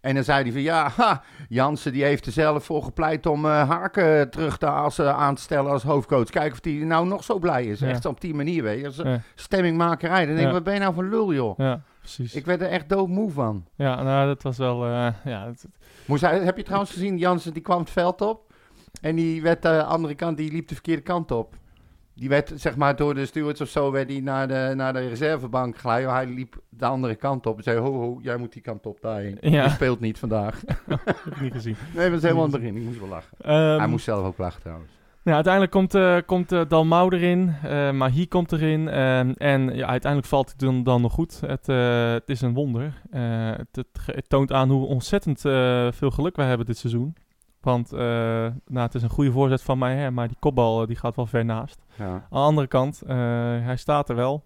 En 0.00 0.14
dan 0.14 0.24
zei 0.24 0.42
hij 0.42 0.52
van 0.52 0.60
ja, 0.60 0.88
ha, 0.96 1.22
Jansen 1.48 1.92
die 1.92 2.04
heeft 2.04 2.26
er 2.26 2.32
zelf 2.32 2.64
voor 2.64 2.82
gepleit 2.82 3.26
om 3.26 3.44
eh, 3.44 3.68
Haken 3.68 4.30
terug 4.30 4.58
te, 4.58 4.66
als, 4.66 4.98
eh, 4.98 5.08
aan 5.08 5.34
te 5.34 5.42
stellen 5.42 5.70
als 5.70 5.82
hoofdcoach. 5.82 6.30
Kijken 6.30 6.52
of 6.52 6.58
hij 6.64 6.72
nou 6.72 7.06
nog 7.06 7.24
zo 7.24 7.38
blij 7.38 7.64
is. 7.64 7.80
Ja. 7.80 7.88
Echt 7.88 8.04
op 8.04 8.20
die 8.20 8.34
manier, 8.34 8.62
weet 8.62 8.96
je. 8.96 9.04
Ja. 9.04 9.20
stemmingmakerij. 9.34 10.26
Dan 10.26 10.34
denk 10.34 10.46
ik, 10.46 10.52
wat 10.52 10.64
ben 10.64 10.74
je 10.74 10.80
nou 10.80 10.94
voor 10.94 11.04
lul, 11.04 11.34
joh? 11.34 11.58
Ja, 11.58 11.82
precies. 11.98 12.34
Ik 12.34 12.44
werd 12.44 12.60
er 12.60 12.68
echt 12.68 12.88
doodmoe 12.88 13.30
van. 13.30 13.66
Ja, 13.76 14.02
nou, 14.02 14.26
dat 14.26 14.42
was 14.42 14.56
wel... 14.58 14.84
eh, 14.84 15.08
ja, 15.24 15.50
Moest 16.04 16.22
hij, 16.22 16.38
heb 16.38 16.56
je 16.56 16.62
trouwens 16.62 16.92
gezien, 16.92 17.18
Jansen 17.18 17.52
die 17.52 17.62
kwam 17.62 17.78
het 17.80 17.90
veld 17.90 18.20
op. 18.20 18.52
En 19.00 19.16
die 19.16 19.42
werd 19.42 19.62
de 19.62 19.84
andere 19.84 20.14
kant, 20.14 20.36
die 20.36 20.52
liep 20.52 20.68
de 20.68 20.74
verkeerde 20.74 21.02
kant 21.02 21.30
op. 21.30 21.54
Die 22.22 22.30
werd, 22.30 22.52
zeg 22.54 22.76
maar, 22.76 22.96
door 22.96 23.14
de 23.14 23.26
stewards 23.26 23.60
of 23.60 23.68
zo, 23.68 23.90
werd 23.90 24.10
hij 24.10 24.20
naar 24.20 24.48
de, 24.48 24.72
naar 24.74 24.92
de 24.92 25.08
reservebank 25.08 25.76
geleid. 25.76 26.06
Hij 26.06 26.26
liep 26.26 26.56
de 26.68 26.86
andere 26.86 27.14
kant 27.14 27.46
op 27.46 27.56
en 27.56 27.62
zei, 27.62 27.78
ho, 27.78 27.92
ho, 27.92 28.18
jij 28.22 28.36
moet 28.36 28.52
die 28.52 28.62
kant 28.62 28.86
op 28.86 29.00
daarheen. 29.00 29.38
Ja. 29.40 29.64
Je 29.64 29.70
speelt 29.70 30.00
niet 30.00 30.18
vandaag. 30.18 30.62
heb 31.04 31.26
ik 31.26 31.40
niet 31.40 31.52
gezien. 31.52 31.76
nee, 31.94 32.02
dat 32.02 32.12
was 32.12 32.22
helemaal 32.22 32.44
aan 32.44 32.50
het 32.50 32.60
begin. 32.60 32.76
Ik 32.76 32.82
moest 32.82 32.98
wel 32.98 33.08
lachen. 33.08 33.36
Ehm, 33.40 33.78
hij 33.78 33.86
moest 33.86 34.04
zelf 34.04 34.26
ook 34.26 34.38
lachen 34.38 34.60
trouwens. 34.60 34.90
Ja, 35.22 35.34
uiteindelijk 35.34 35.72
komt, 35.72 35.94
eh 35.94 36.16
komt 36.26 36.52
eh, 36.52 36.60
Dalmau 36.68 37.16
erin, 37.16 37.54
eh 37.62 37.90
Mahi 37.90 38.28
komt 38.28 38.52
erin 38.52 38.88
ehm, 38.88 39.32
en 39.36 39.76
ja, 39.76 39.86
uiteindelijk 39.86 40.30
valt 40.30 40.48
het 40.48 40.58
dan, 40.58 40.82
dan 40.82 41.00
nog 41.00 41.12
goed. 41.12 41.40
Het, 41.46 41.66
het 42.12 42.28
is 42.28 42.40
een 42.40 42.54
wonder. 42.54 43.02
Het, 43.10 43.84
het, 44.06 44.28
toont 44.28 44.52
aan 44.52 44.70
hoe 44.70 44.86
ontzettend 44.86 45.40
veel 45.94 46.10
geluk 46.10 46.36
we 46.36 46.42
hebben 46.42 46.66
dit 46.66 46.78
seizoen. 46.78 47.14
Want 47.62 47.92
eh, 47.92 47.98
nou, 48.66 48.86
het 48.86 48.94
is 48.94 49.02
een 49.02 49.08
goede 49.10 49.32
voorzet 49.32 49.62
van 49.62 49.78
mij, 49.78 49.96
hè, 49.96 50.10
maar 50.10 50.28
die 50.28 50.36
kopbal 50.40 50.80
eh, 50.80 50.86
die 50.86 50.96
gaat 50.96 51.16
wel 51.16 51.26
ver 51.26 51.44
naast. 51.44 51.84
Ja. 51.98 52.04
Aan 52.04 52.22
de 52.30 52.36
andere 52.36 52.66
kant, 52.66 53.02
eh, 53.02 53.16
hij 53.64 53.76
staat 53.76 54.08
er 54.08 54.16
wel. 54.16 54.44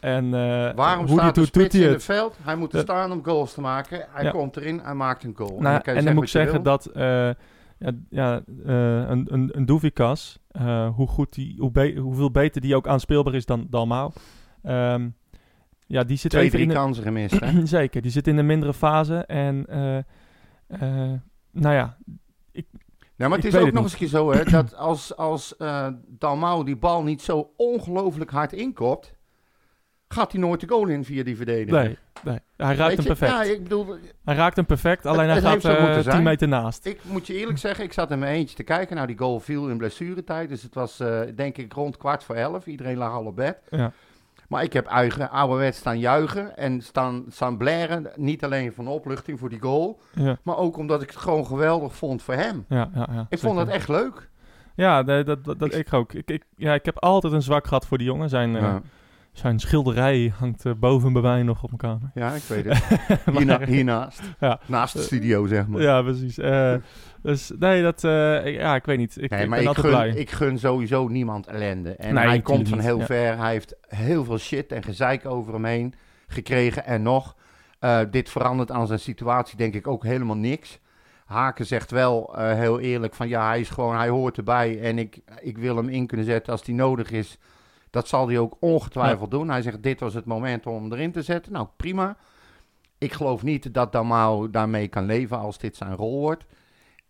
En 0.00 0.30
Waarom 0.74 1.06
hoe 1.06 1.18
staat 1.18 1.34
de 1.34 1.40
die 1.40 1.50
doet 1.52 1.72
hij 1.72 1.80
in 1.80 1.86
het? 1.86 1.96
het 1.96 2.04
veld? 2.04 2.36
Hij 2.42 2.56
moet 2.56 2.74
er 2.74 2.80
staan 2.80 3.12
om 3.12 3.24
goals 3.24 3.54
te 3.54 3.60
maken. 3.60 4.06
Hij 4.10 4.24
ja. 4.24 4.30
komt 4.30 4.56
erin, 4.56 4.80
hij 4.82 4.94
maakt 4.94 5.24
een 5.24 5.36
goal. 5.36 5.60
Nou, 5.60 5.80
kan 5.80 5.92
je 5.92 5.98
en 5.98 6.04
dan 6.04 6.14
moet 6.14 6.22
ik 6.22 6.28
zeggen 6.28 6.62
dat 6.62 6.90
ja, 6.94 7.34
ja, 8.10 8.40
een, 8.64 9.26
een, 9.32 9.50
een 9.52 9.66
Doevikas, 9.66 10.38
hoe 10.94 11.06
goed 11.06 11.34
die, 11.34 11.56
hoe 11.58 11.70
be- 11.70 11.96
hoeveel 11.98 12.30
beter 12.30 12.60
die 12.60 12.76
ook 12.76 12.86
aanspeelbaar 12.88 13.34
is 13.34 13.46
dan 13.46 13.66
Dalmau. 13.70 14.12
Ehm 14.62 15.08
ja, 15.86 16.04
die 16.04 16.16
zit. 16.16 16.30
Twee, 16.30 16.44
even 16.44 16.58
drie 16.58 16.68
in 16.68 16.74
kansen 16.74 17.02
gemist, 17.02 17.40
hè? 17.40 17.52
de, 17.52 17.66
Zeker, 17.78 18.02
die 18.02 18.10
zit 18.10 18.26
in 18.26 18.36
een 18.38 18.46
mindere 18.46 18.74
fase. 18.74 19.16
En 19.16 19.66
nou 21.52 21.74
ja, 21.74 21.96
Ja, 23.16 23.28
maar 23.28 23.38
het 23.38 23.46
is 23.46 23.54
ook 23.56 23.64
het 23.64 23.74
nog 23.74 23.82
eens 23.82 23.92
een 23.92 23.98
keer 23.98 24.08
zo, 24.08 24.32
hè, 24.32 24.44
dat 24.44 24.74
als, 24.74 25.16
als 25.16 25.56
eh 25.56 25.86
Dalmau 26.06 26.64
die 26.64 26.76
bal 26.76 27.02
niet 27.02 27.22
zo 27.22 27.52
ongelooflijk 27.56 28.30
hard 28.30 28.52
inkopt, 28.52 29.14
gaat 30.08 30.32
hij 30.32 30.40
nooit 30.40 30.60
de 30.60 30.68
goal 30.68 30.86
in 30.88 31.04
via 31.04 31.22
die 31.24 31.36
verdediging. 31.36 31.70
nee, 31.84 31.98
nee, 32.22 32.38
hij 32.56 32.74
raakt 32.74 32.96
hem 32.96 33.04
perfect. 33.06 33.30
Ja, 33.32 33.42
ik 33.42 33.62
bedoel, 33.62 33.96
Hij 34.24 34.34
raakt 34.34 34.56
hem 34.56 34.66
perfect, 34.66 35.06
alleen 35.06 35.28
het 35.28 35.42
hij 35.42 35.60
gaat 35.60 35.62
moeten 35.62 35.88
eh, 35.88 35.94
10 35.94 36.02
zijn. 36.02 36.22
meter 36.22 36.48
naast. 36.48 36.86
ik 36.86 37.00
moet 37.04 37.26
je 37.26 37.34
eerlijk 37.34 37.58
zeggen, 37.58 37.84
ik 37.84 37.92
zat 37.92 38.10
in 38.10 38.18
mijn 38.18 38.34
eentje 38.34 38.56
te 38.56 38.62
kijken. 38.62 38.94
Nou, 38.94 39.06
die 39.06 39.18
goal 39.18 39.40
viel 39.40 39.68
in 39.68 39.76
blessuretijd, 39.78 40.48
dus 40.48 40.62
het 40.62 40.74
was 40.74 41.00
eh, 41.00 41.20
denk 41.34 41.56
ik 41.58 41.72
rond 41.72 41.96
kwart 41.96 42.24
voor 42.24 42.34
elf. 42.34 42.66
Iedereen 42.66 42.96
lag 42.96 43.12
al 43.12 43.24
op 43.24 43.36
bed. 43.36 43.58
Ja. 43.70 43.92
Maar 44.50 44.62
ik 44.62 44.72
heb 44.72 44.86
eigen, 44.86 45.30
ouderwets 45.30 45.78
staan 45.78 45.98
juichen 45.98 46.56
en 46.56 46.80
staan, 46.80 47.24
staan 47.28 47.56
blaren. 47.56 48.10
Niet 48.16 48.44
alleen 48.44 48.72
van 48.72 48.88
opluchting 48.88 49.38
voor 49.38 49.48
die 49.48 49.60
goal, 49.60 50.00
Ja, 50.14 50.36
maar 50.42 50.56
ook 50.56 50.76
omdat 50.76 51.02
ik 51.02 51.08
het 51.10 51.18
gewoon 51.18 51.46
geweldig 51.46 51.94
vond 51.94 52.22
voor 52.22 52.34
hem. 52.34 52.64
ja, 52.68 52.90
ja, 52.94 53.08
ja, 53.12 53.26
Ik 53.28 53.38
vond 53.38 53.56
dat 53.56 53.68
echt 53.68 53.88
leuk. 53.88 54.28
Ja, 54.74 55.02
dat, 55.02 55.26
dat, 55.26 55.44
dat 55.44 55.62
Ik- 55.62 55.72
ik 55.72 55.92
ook. 55.92 56.12
Ik, 56.12 56.30
ik, 56.30 56.44
ja, 56.56 56.74
ik 56.74 56.84
heb 56.84 56.98
altijd 56.98 57.32
een 57.32 57.42
zwak 57.42 57.66
gehad 57.66 57.86
voor 57.86 57.98
die 57.98 58.06
jongen. 58.06 58.28
Zijn, 58.28 58.56
eh. 58.56 58.76
Zijn 59.32 59.58
schilderij 59.58 60.32
hangt 60.38 60.66
eh, 60.66 60.72
boven 60.76 61.12
bij 61.12 61.22
mij 61.22 61.42
nog 61.42 61.62
op 61.62 61.68
mijn 61.80 61.98
kamer. 61.98 62.10
Ja, 62.14 62.32
ik 62.32 62.42
weet 62.42 62.64
het. 62.64 63.00
Hierna, 63.36 63.64
hiernaast. 63.66 64.20
Ja. 64.40 64.60
Naast 64.66 64.94
de 64.96 65.02
studio, 65.02 65.46
zeg 65.46 65.66
maar. 65.66 65.82
Ja, 65.82 66.02
precies. 66.02 66.38
Eh, 66.38 66.74
dus 67.22 67.52
nee, 67.58 67.82
dat, 67.82 68.04
eh, 68.04 68.46
ik- 68.46 68.54
ja, 68.54 68.74
ik 68.74 68.84
weet 68.84 68.98
niet. 68.98 69.16
Ik, 69.22 69.30
nee, 69.30 69.42
ik 69.42 69.48
maar 69.48 69.58
ben 69.62 69.70
ik 69.70 69.76
gun, 69.76 69.90
blij. 69.90 70.08
ik 70.08 70.30
gun 70.30 70.58
sowieso 70.58 71.08
niemand 71.08 71.46
ellende. 71.46 71.90
En 71.96 72.14
Nee, 72.14 72.26
hij 72.26 72.40
komt 72.40 72.68
van 72.68 72.78
niet, 72.78 72.86
heel 72.86 72.98
ja. 72.98 73.04
ver. 73.06 73.38
Hij 73.38 73.52
heeft 73.52 73.76
heel 73.88 74.24
veel 74.24 74.38
shit 74.38 74.72
en 74.72 74.82
gezeik 74.82 75.26
over 75.26 75.52
hem 75.52 75.64
heen 75.64 75.94
gekregen. 76.26 76.84
En 76.84 77.02
nog, 77.02 77.36
dit 78.10 78.30
verandert 78.30 78.70
aan 78.70 78.86
zijn 78.86 78.98
situatie 79.00 79.56
denk 79.56 79.74
ik 79.74 79.86
ook 79.86 80.04
helemaal 80.04 80.36
niks. 80.36 80.78
Haken 81.24 81.66
zegt 81.66 81.90
wel 81.90 82.34
heel 82.36 82.80
eerlijk 82.80 83.14
van 83.14 83.28
ja, 83.28 83.46
hij 83.48 83.60
is 83.60 83.70
gewoon, 83.70 83.96
hij 83.96 84.08
hoort 84.08 84.36
erbij. 84.36 84.80
En 84.80 84.98
ik, 84.98 85.18
ik 85.40 85.58
wil 85.58 85.76
hem 85.76 85.88
in 85.88 86.06
kunnen 86.06 86.26
zetten 86.26 86.52
als 86.52 86.64
die 86.64 86.74
nodig 86.74 87.10
is. 87.10 87.38
Dat 87.90 88.08
zal 88.08 88.28
hij 88.28 88.38
ook 88.38 88.56
ongetwijfeld 88.60 89.30
doen. 89.30 89.48
Hij 89.48 89.62
zegt, 89.62 89.82
dit 89.82 90.00
was 90.00 90.14
het 90.14 90.24
moment 90.24 90.66
om 90.66 90.82
hem 90.82 90.92
erin 90.92 91.12
te 91.12 91.22
zetten. 91.22 91.52
Nou, 91.52 91.66
prima. 91.76 92.16
Ik 92.98 93.12
geloof 93.12 93.42
niet 93.42 93.74
dat 93.74 93.92
Damau 93.92 94.50
daarmee 94.50 94.88
kan 94.88 95.04
leven 95.04 95.38
als 95.38 95.58
dit 95.58 95.76
zijn 95.76 95.94
rol 95.94 96.20
wordt. 96.20 96.44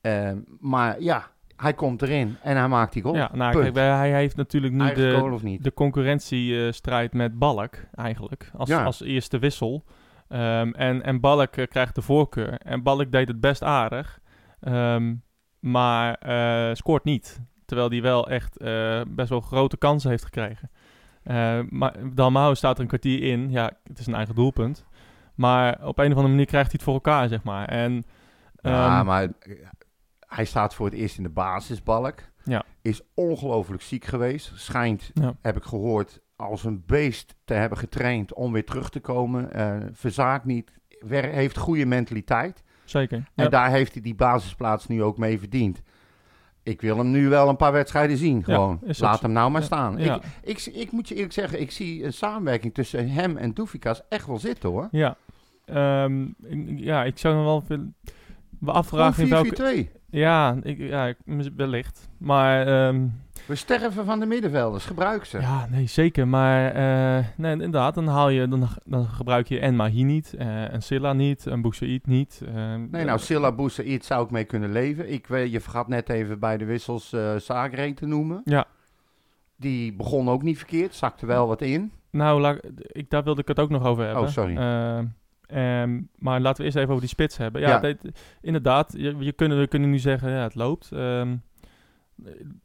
Eh, 0.01 0.31
maar 0.61 1.01
ja, 1.01 1.31
hij 1.57 1.75
komt 1.75 2.03
erin 2.03 2.37
en 2.43 2.57
hij 2.57 2.69
maakt 2.69 2.93
die 2.93 3.03
goal. 3.03 3.15
ja, 3.15 3.31
nou, 3.33 3.61
kijk, 3.61 3.75
hij 3.75 4.13
heeft 4.13 4.37
natuurlijk 4.37 4.73
nu 4.73 4.93
de, 4.93 5.39
niet? 5.43 5.65
de 5.65 5.75
concurrentiestrijd 5.75 7.13
met 7.13 7.39
Balk, 7.39 7.75
eigenlijk. 7.95 8.51
Als, 8.57 8.69
Ja. 8.69 8.85
als 8.85 9.03
eerste 9.03 9.39
wissel. 9.39 9.85
Ehm, 10.29 10.71
en, 10.73 11.03
en 11.03 11.21
Balk 11.21 11.57
eh, 11.57 11.67
krijgt 11.67 11.95
de 11.95 12.03
voorkeur. 12.03 12.59
En 12.59 12.83
Balk 12.83 13.13
deed 13.13 13.29
het 13.29 13.41
best 13.41 13.63
aardig. 13.63 14.21
Ehm, 14.61 15.15
maar 15.61 16.15
eh, 16.15 16.75
scoort 16.75 17.05
niet. 17.05 17.41
Terwijl 17.71 17.91
hij 17.91 18.03
wel 18.03 18.29
echt 18.29 18.57
eh, 18.57 19.01
best 19.09 19.29
wel 19.29 19.41
grote 19.41 19.77
kansen 19.77 20.11
heeft 20.11 20.25
gekregen. 20.25 20.71
Eh, 21.23 21.61
maar 21.69 21.95
Dalmau 22.15 22.55
staat 22.55 22.75
er 22.77 22.83
een 22.83 22.89
kwartier 22.89 23.23
in. 23.23 23.51
Ja, 23.51 23.71
het 23.85 23.99
is 23.99 24.07
een 24.07 24.15
eigen 24.15 24.35
doelpunt. 24.35 24.85
Maar 25.35 25.87
op 25.87 25.99
een 25.99 26.05
of 26.11 26.11
andere 26.17 26.29
manier 26.29 26.47
krijgt 26.47 26.67
hij 26.67 26.75
het 26.77 26.83
voor 26.83 26.95
elkaar, 26.95 27.29
zeg 27.29 27.43
maar. 27.43 27.69
En, 27.69 28.03
ja, 28.63 28.97
ehm, 28.99 29.07
maar 29.07 29.23
eh, 29.23 29.53
hij 30.27 30.45
staat 30.45 30.75
voor 30.75 30.87
het 30.87 30.95
eerst 30.95 31.17
in 31.17 31.23
de 31.23 31.29
basisbalk. 31.29 32.19
Ja. 32.45 32.65
Is 32.83 33.01
ongelooflijk 33.15 33.83
ziek 33.83 34.05
geweest. 34.05 34.53
Schijnt, 34.55 35.11
Ja. 35.15 35.35
heb 35.43 35.57
ik 35.57 35.63
gehoord, 35.65 36.21
als 36.37 36.65
een 36.65 36.83
beest 36.87 37.35
te 37.45 37.55
hebben 37.55 37.79
getraind 37.79 38.35
om 38.35 38.53
weer 38.53 38.65
terug 38.65 38.91
te 38.91 39.01
komen. 39.01 39.49
Verzaakt 39.93 40.45
niet. 40.45 40.73
Wer- 41.01 41.33
heeft 41.33 41.57
goede 41.57 41.87
mentaliteit. 41.87 42.63
Zeker. 42.85 43.17
En 43.17 43.45
Ja. 43.45 43.49
daar 43.49 43.71
heeft 43.71 43.93
hij 43.93 44.03
die 44.03 44.15
basisplaats 44.15 44.87
nu 44.87 45.03
ook 45.03 45.19
mee 45.19 45.39
verdiend. 45.39 45.83
Ik 46.71 46.81
wil 46.81 46.97
hem 46.99 47.11
nu 47.11 47.29
wel 47.29 47.49
een 47.49 47.57
paar 47.57 47.73
wedstrijden 47.73 48.17
zien. 48.17 48.45
Gewoon. 48.45 48.79
Laat 48.83 48.97
zo. 49.19 49.23
hem 49.25 49.33
nou 49.33 49.51
maar 49.51 49.63
staan. 49.63 49.99
Ja. 49.99 50.15
Ik, 50.15 50.23
ik, 50.43 50.75
ik 50.75 50.93
moet 50.93 51.09
je 51.09 51.15
eerlijk 51.15 51.33
zeggen, 51.33 51.61
ik 51.61 51.71
zie 51.71 52.05
een 52.05 52.13
samenwerking 52.13 52.75
tussen 52.75 53.09
hem 53.11 53.37
en 53.37 53.53
Doefikas 53.55 54.03
echt 54.09 54.27
wel 54.27 54.39
zitten 54.39 54.69
hoor. 54.71 54.89
Ja. 54.91 55.17
Ehm, 55.65 56.23
ik- 56.43 56.79
ja, 56.79 57.05
ik 57.05 57.19
zou 57.19 57.35
nog 57.35 57.45
wel 57.69 57.79
me 58.59 58.71
afvragen 58.73 59.23
in 59.23 59.29
Gewoon 59.29 59.43
welke... 59.57 59.87
4-4-2. 59.91 60.01
Ja, 60.11 60.57
ik, 60.63 60.79
ja 60.79 61.07
ik, 61.07 61.17
wellicht. 61.57 62.09
Maar 62.19 62.67
ehm, 62.67 63.07
We 63.47 63.55
sterven 63.55 64.05
van 64.05 64.21
de 64.21 64.27
middenvelders. 64.27 64.85
Gebruik 64.85 65.25
ze. 65.25 65.41
ja, 65.41 65.67
nee, 65.71 65.87
zeker. 65.87 66.29
Maar 66.29 66.71
eh, 66.73 67.25
nee, 67.37 67.53
inderdaad, 67.53 67.95
dan, 67.95 68.07
haal 68.07 68.29
je, 68.29 68.49
dan, 68.49 68.69
dan 68.85 69.07
gebruik 69.07 69.49
je 69.49 69.59
en 69.59 69.77
Mahi 69.77 70.03
niet, 70.03 70.35
eh, 70.39 70.73
en 70.73 70.83
Silla 70.83 71.13
niet, 71.13 71.47
en 71.47 71.63
Boussaïd 71.63 72.07
niet. 72.07 72.43
ehm, 72.55 72.91
Nee, 72.91 73.05
nou, 73.05 73.19
Silla 73.19 73.53
Boussaïd 73.53 74.05
zou 74.05 74.25
ik 74.25 74.31
mee 74.31 74.45
kunnen 74.45 74.73
leven. 74.73 75.13
Ik, 75.13 75.29
je 75.29 75.61
vergat 75.61 75.89
net 75.89 76.09
even 76.09 76.39
bij 76.39 76.57
de 76.57 76.65
wissels 76.65 77.13
eh 77.13 77.37
Zagreen 77.37 77.95
te 77.95 78.07
noemen. 78.07 78.41
Ja. 78.45 78.65
Die 79.57 79.93
begon 79.93 80.29
ook 80.29 80.43
niet 80.43 80.59
verkeerd, 80.59 80.95
zakte 80.95 81.27
wel 81.27 81.47
wat 81.47 81.63
in. 81.63 81.93
Nou, 82.11 82.59
ik, 82.87 83.11
daar 83.11 83.23
wilde 83.25 83.41
ik 83.41 83.49
het 83.49 83.59
ook 83.61 83.71
nog 83.71 83.85
over 83.85 84.05
hebben. 84.05 84.23
Oh, 84.23 84.29
sorry. 84.29 84.57
Ehm, 85.47 86.01
maar 86.19 86.41
laten 86.41 86.59
we 86.59 86.65
eerst 86.65 86.77
even 86.77 86.89
over 86.89 87.01
die 87.01 87.09
spits 87.09 87.37
hebben. 87.37 87.61
Ja, 87.61 87.95
inderdaad. 88.41 88.95
Je, 88.97 89.17
je 89.19 89.33
kunnen, 89.33 89.59
we 89.59 89.67
kunnen 89.67 89.91
nu 89.91 89.99
zeggen, 89.99 90.31
ja, 90.31 90.43
het 90.43 90.55
loopt. 90.55 90.93
Ehm, 90.93 91.37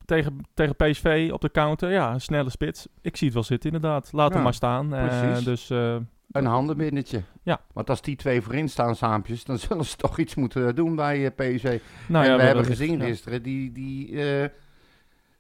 tegen, 0.06 0.38
tegen 0.54 0.76
PSV 0.76 1.30
op 1.34 1.42
de 1.42 1.52
counter, 1.52 1.92
ja, 1.92 2.14
een 2.14 2.22
snelle 2.22 2.50
spits. 2.50 2.88
Ik 3.02 3.16
zie 3.18 3.26
het 3.26 3.36
wel 3.36 3.44
zitten, 3.44 3.72
inderdaad. 3.72 4.10
Laat 4.12 4.28
Ja, 4.30 4.34
hem 4.34 4.44
maar 4.44 4.54
staan. 4.54 4.94
Eh, 4.94 5.44
dus 5.44 5.70
eh, 5.70 5.96
Een 6.32 6.46
handenbindetje. 6.46 7.22
Ja. 7.44 7.60
Want 7.74 7.90
als 7.90 8.02
die 8.02 8.16
twee 8.16 8.42
voorin 8.42 8.70
staan 8.70 8.96
saampjes, 8.96 9.44
dan 9.44 9.58
zullen 9.68 9.86
ze 9.86 9.96
toch 9.96 10.20
iets 10.20 10.36
moeten 10.36 10.76
doen 10.76 10.96
bij 10.96 11.26
eh, 11.26 11.32
PSV. 11.56 11.80
nou 12.08 12.26
en 12.26 12.32
ja, 12.32 12.38
we 12.38 12.44
hebben 12.44 12.66
gezien 12.66 12.98
ja. 13.00 13.06
gisteren, 13.06 13.44
die, 13.44 13.72
die, 13.72 14.22
eh, 14.22 14.50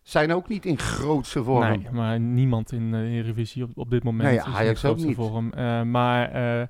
zijn 0.01 0.33
ook 0.33 0.47
niet 0.47 0.65
in 0.65 0.77
grootste 0.79 1.43
vorm. 1.43 1.67
Nee, 1.67 1.87
maar 1.91 2.19
niemand 2.19 2.71
in 2.71 2.91
de 2.91 2.97
Eredivisie 2.97 3.63
op, 3.63 3.71
op 3.75 3.89
dit 3.89 4.03
moment 4.03 4.29
Nee, 4.29 4.37
is 4.37 4.67
in 4.69 4.75
grootste 4.75 5.07
niet. 5.07 5.15
vorm. 5.15 5.51
Eh, 5.53 5.81
maar 5.81 6.31
eh, 6.31 6.67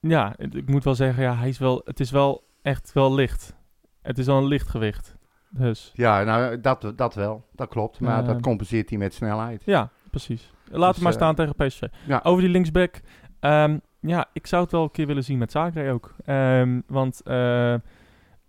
ja, 0.00 0.34
ik 0.38 0.68
moet 0.68 0.84
wel 0.84 0.94
zeggen, 0.94 1.22
ja, 1.22 1.36
hij 1.36 1.48
is 1.48 1.58
wel, 1.58 1.80
het 1.84 2.00
is 2.00 2.10
wel 2.10 2.46
echt 2.62 2.92
wel 2.92 3.14
licht. 3.14 3.54
Het 4.02 4.18
is 4.18 4.26
wel 4.26 4.36
een 4.36 4.46
lichtgewicht. 4.46 5.15
Dus 5.50 5.90
Ja, 5.94 6.22
nou, 6.22 6.60
dat, 6.60 6.92
dat 6.96 7.14
wel. 7.14 7.44
Dat 7.54 7.68
klopt. 7.68 8.00
Maar 8.00 8.20
Eh. 8.20 8.26
dat 8.26 8.40
compenseert 8.40 8.88
hij 8.88 8.98
met 8.98 9.14
snelheid. 9.14 9.62
ja, 9.64 9.88
precies. 10.10 10.52
Laat 10.70 10.86
Dus, 10.86 10.94
hem 10.94 11.02
maar 11.04 11.12
eh, 11.12 11.18
staan 11.18 11.34
tegen 11.34 11.54
PSV. 11.54 11.82
Ja. 12.06 12.20
Over 12.22 12.42
die 12.42 12.50
linksback. 12.50 13.00
ehm, 13.40 13.78
ja, 14.00 14.26
ik 14.32 14.46
zou 14.46 14.62
het 14.62 14.72
wel 14.72 14.82
een 14.82 14.90
keer 14.90 15.06
willen 15.06 15.24
zien 15.24 15.38
met 15.38 15.50
Zagreb 15.50 15.92
ook. 15.92 16.14
Ehm, 16.24 16.80
want 16.86 17.22
eh, 17.22 17.74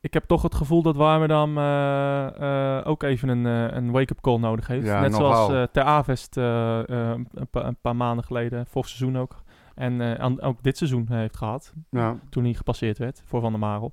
ik 0.02 0.14
heb 0.14 0.24
toch 0.24 0.42
het 0.42 0.56
gevoel 0.56 0.82
dat 0.82 0.96
Warmerdam 0.96 1.58
eh, 1.58 2.78
eh, 2.78 2.88
ook 2.88 3.04
even 3.04 3.30
een, 3.30 3.46
eh, 3.46 3.76
een 3.78 3.92
wake-up 3.92 4.22
call 4.22 4.38
nodig 4.40 4.68
heeft. 4.68 4.86
Ja, 4.86 5.00
Net 5.02 5.16
zoals 5.16 5.52
eh 5.52 5.64
Ter 5.64 5.84
Avest 5.84 6.38
eh, 6.38 6.80
eh, 6.90 7.20
een, 7.34 7.48
pa- 7.52 7.66
een 7.66 7.78
paar 7.82 7.96
maanden 7.96 8.26
geleden, 8.26 8.66
vorig 8.68 8.88
seizoen 8.90 9.18
ook. 9.22 9.36
En 9.76 10.18
eh, 10.20 10.30
ook 10.40 10.64
dit 10.64 10.78
seizoen 10.78 11.06
heeft 11.10 11.38
gehad, 11.38 11.74
Ja. 11.90 12.16
toen 12.30 12.44
hij 12.44 12.54
gepasseerd 12.54 12.98
werd 12.98 13.22
voor 13.26 13.42
Van 13.42 13.52
der 13.52 13.60
Marel. 13.60 13.92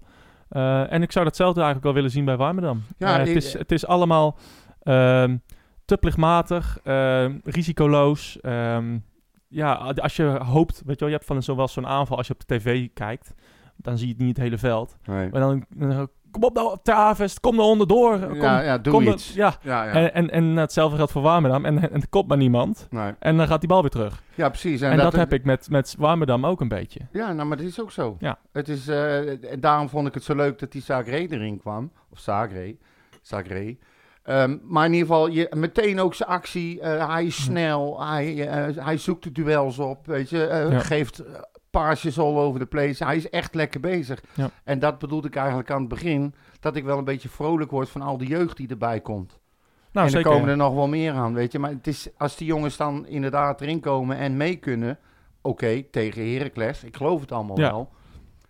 Eh, 0.55 0.93
en 0.93 1.03
ik 1.03 1.13
zou 1.13 1.25
datzelfde 1.25 1.61
eigenlijk 1.61 1.85
wel 1.85 1.95
willen 1.95 2.11
zien 2.11 2.25
bij 2.25 2.37
Warmerdam. 2.37 2.83
Ja, 2.99 3.13
Eh, 3.13 3.19
het, 3.19 3.29
is, 3.37 3.53
het 3.53 3.73
is 3.73 3.87
allemaal 3.87 4.39
ehm, 4.83 5.37
te 5.85 5.97
plichtmatig, 5.97 6.79
ehm, 6.85 7.39
risicoloos. 7.45 8.41
ehm, 8.41 8.99
ja, 9.49 9.73
als 9.75 10.17
je 10.17 10.25
hoopt, 10.25 10.83
weet 10.85 10.95
je 10.95 11.01
wel, 11.01 11.09
je 11.09 11.15
hebt 11.15 11.27
van 11.27 11.43
zowel 11.43 11.69
zo'n 11.69 11.87
aanval 11.87 12.17
als 12.17 12.27
je 12.27 12.33
op 12.33 12.47
de 12.47 12.57
tv 12.57 12.89
kijkt, 12.95 13.35
dan 13.77 13.99
zie 13.99 14.07
je 14.07 14.13
het 14.13 14.23
niet 14.23 14.37
het 14.37 14.45
hele 14.45 14.59
veld. 14.59 14.97
Nee. 15.05 15.31
Maar 15.31 15.41
dan, 15.41 15.65
dan 15.69 16.09
kom 16.35 16.43
op 16.43 16.55
nou, 16.55 16.77
Ter 16.83 16.95
Avest, 16.95 17.41
kom 17.41 17.59
er 17.59 17.65
onderdoor. 17.65 18.19
Kom, 18.19 18.35
ja, 18.35 18.61
ja, 18.61 18.79
doe 18.79 18.93
kom 18.93 19.03
iets. 19.09 19.35
ja. 19.35 19.55
Ja, 19.63 19.85
ja. 19.85 19.93
En, 19.93 20.15
en, 20.15 20.31
en 20.31 20.45
hetzelfde 20.57 20.97
geldt 20.97 21.13
voor 21.13 21.23
Warmerdam. 21.23 21.65
En, 21.65 21.91
en 21.91 22.01
er 22.01 22.09
komt 22.09 22.29
maar 22.29 22.37
niemand. 22.37 22.87
nee. 22.91 23.13
En 23.19 23.37
dan 23.37 23.47
gaat 23.47 23.61
die 23.61 23.69
bal 23.69 23.81
weer 23.81 23.91
terug. 23.91 24.23
ja 24.35 24.49
precies. 24.49 24.81
En, 24.81 24.97
dat, 24.97 25.13
heb 25.13 25.33
ik 25.33 25.45
met, 25.45 25.71
met 25.71 25.95
Warmerdam 25.99 26.47
ook 26.47 26.61
een 26.61 26.69
beetje. 26.69 27.01
Ja, 27.13 27.33
nou, 27.33 27.49
maar 27.49 27.57
dat 27.57 27.67
is 27.67 27.81
ook 27.81 27.91
zo. 27.93 28.17
Ja. 28.19 28.39
Het 28.53 28.69
is, 28.69 28.89
eh, 28.89 29.53
en 29.53 29.61
daarom 29.61 29.89
vond 29.89 30.07
ik 30.07 30.15
het 30.15 30.25
zo 30.25 30.35
leuk 30.35 30.59
dat 30.59 30.73
die 30.73 30.83
Zagré 30.83 31.17
erin 31.17 31.59
kwam. 31.61 31.93
Of 32.13 32.19
Zagré. 32.19 32.77
Zagré. 33.23 33.77
Ehm, 34.23 34.57
maar 34.63 34.87
in 34.87 34.93
ieder 34.93 35.07
geval, 35.07 35.27
je, 35.29 35.47
meteen 35.57 36.01
ook 36.01 36.15
zijn 36.15 36.29
actie. 36.29 36.81
eh, 36.81 37.09
hij 37.13 37.25
is 37.25 37.43
snel. 37.43 38.07
Hij, 38.07 38.49
eh, 38.49 38.85
hij 38.85 38.97
zoekt 38.97 39.25
de 39.25 39.33
duels 39.33 39.79
op. 39.79 40.07
Weet 40.07 40.31
je, 40.31 40.69
geeft 40.73 41.23
paasjes 41.81 42.19
all 42.19 42.37
over 42.37 42.61
the 42.61 42.67
place. 42.67 43.05
Hij 43.05 43.17
is 43.17 43.31
echt 43.31 43.55
lekker 43.55 43.81
bezig. 43.81 44.23
Ja. 44.35 44.51
En 44.65 44.79
dat 44.79 44.99
bedoelde 44.99 45.29
ik 45.29 45.37
eigenlijk 45.37 45.71
aan 45.71 45.81
het 45.81 45.89
begin. 45.89 46.35
Dat 46.61 46.77
ik 46.77 46.85
wel 46.85 46.99
een 46.99 47.05
beetje 47.05 47.29
vrolijk 47.29 47.71
word 47.71 47.89
van 47.89 48.03
al 48.03 48.19
die 48.19 48.29
jeugd 48.29 48.57
die 48.57 48.69
erbij 48.69 49.01
komt. 49.01 49.39
Nou, 49.93 50.07
en 50.07 50.13
zeker. 50.13 50.31
er 50.31 50.37
komen 50.37 50.51
er 50.51 50.57
nog 50.57 50.75
wel 50.75 50.89
meer 50.89 51.13
aan, 51.13 51.35
weet 51.35 51.53
je. 51.53 51.59
Maar 51.59 51.71
het 51.71 51.87
is, 51.87 52.09
als 52.19 52.37
die 52.37 52.47
jongens 52.47 52.77
dan 52.77 53.07
inderdaad 53.07 53.61
erin 53.61 53.81
komen 53.81 54.17
en 54.17 54.37
mee 54.37 54.57
kunnen... 54.57 54.99
Oké, 55.43 55.83
tegen 55.91 56.33
Heracles. 56.33 56.85
Ik 56.85 56.97
geloof 56.97 57.21
het 57.21 57.33
allemaal 57.33 57.59
Ja. 57.59 57.71
wel. 57.71 57.91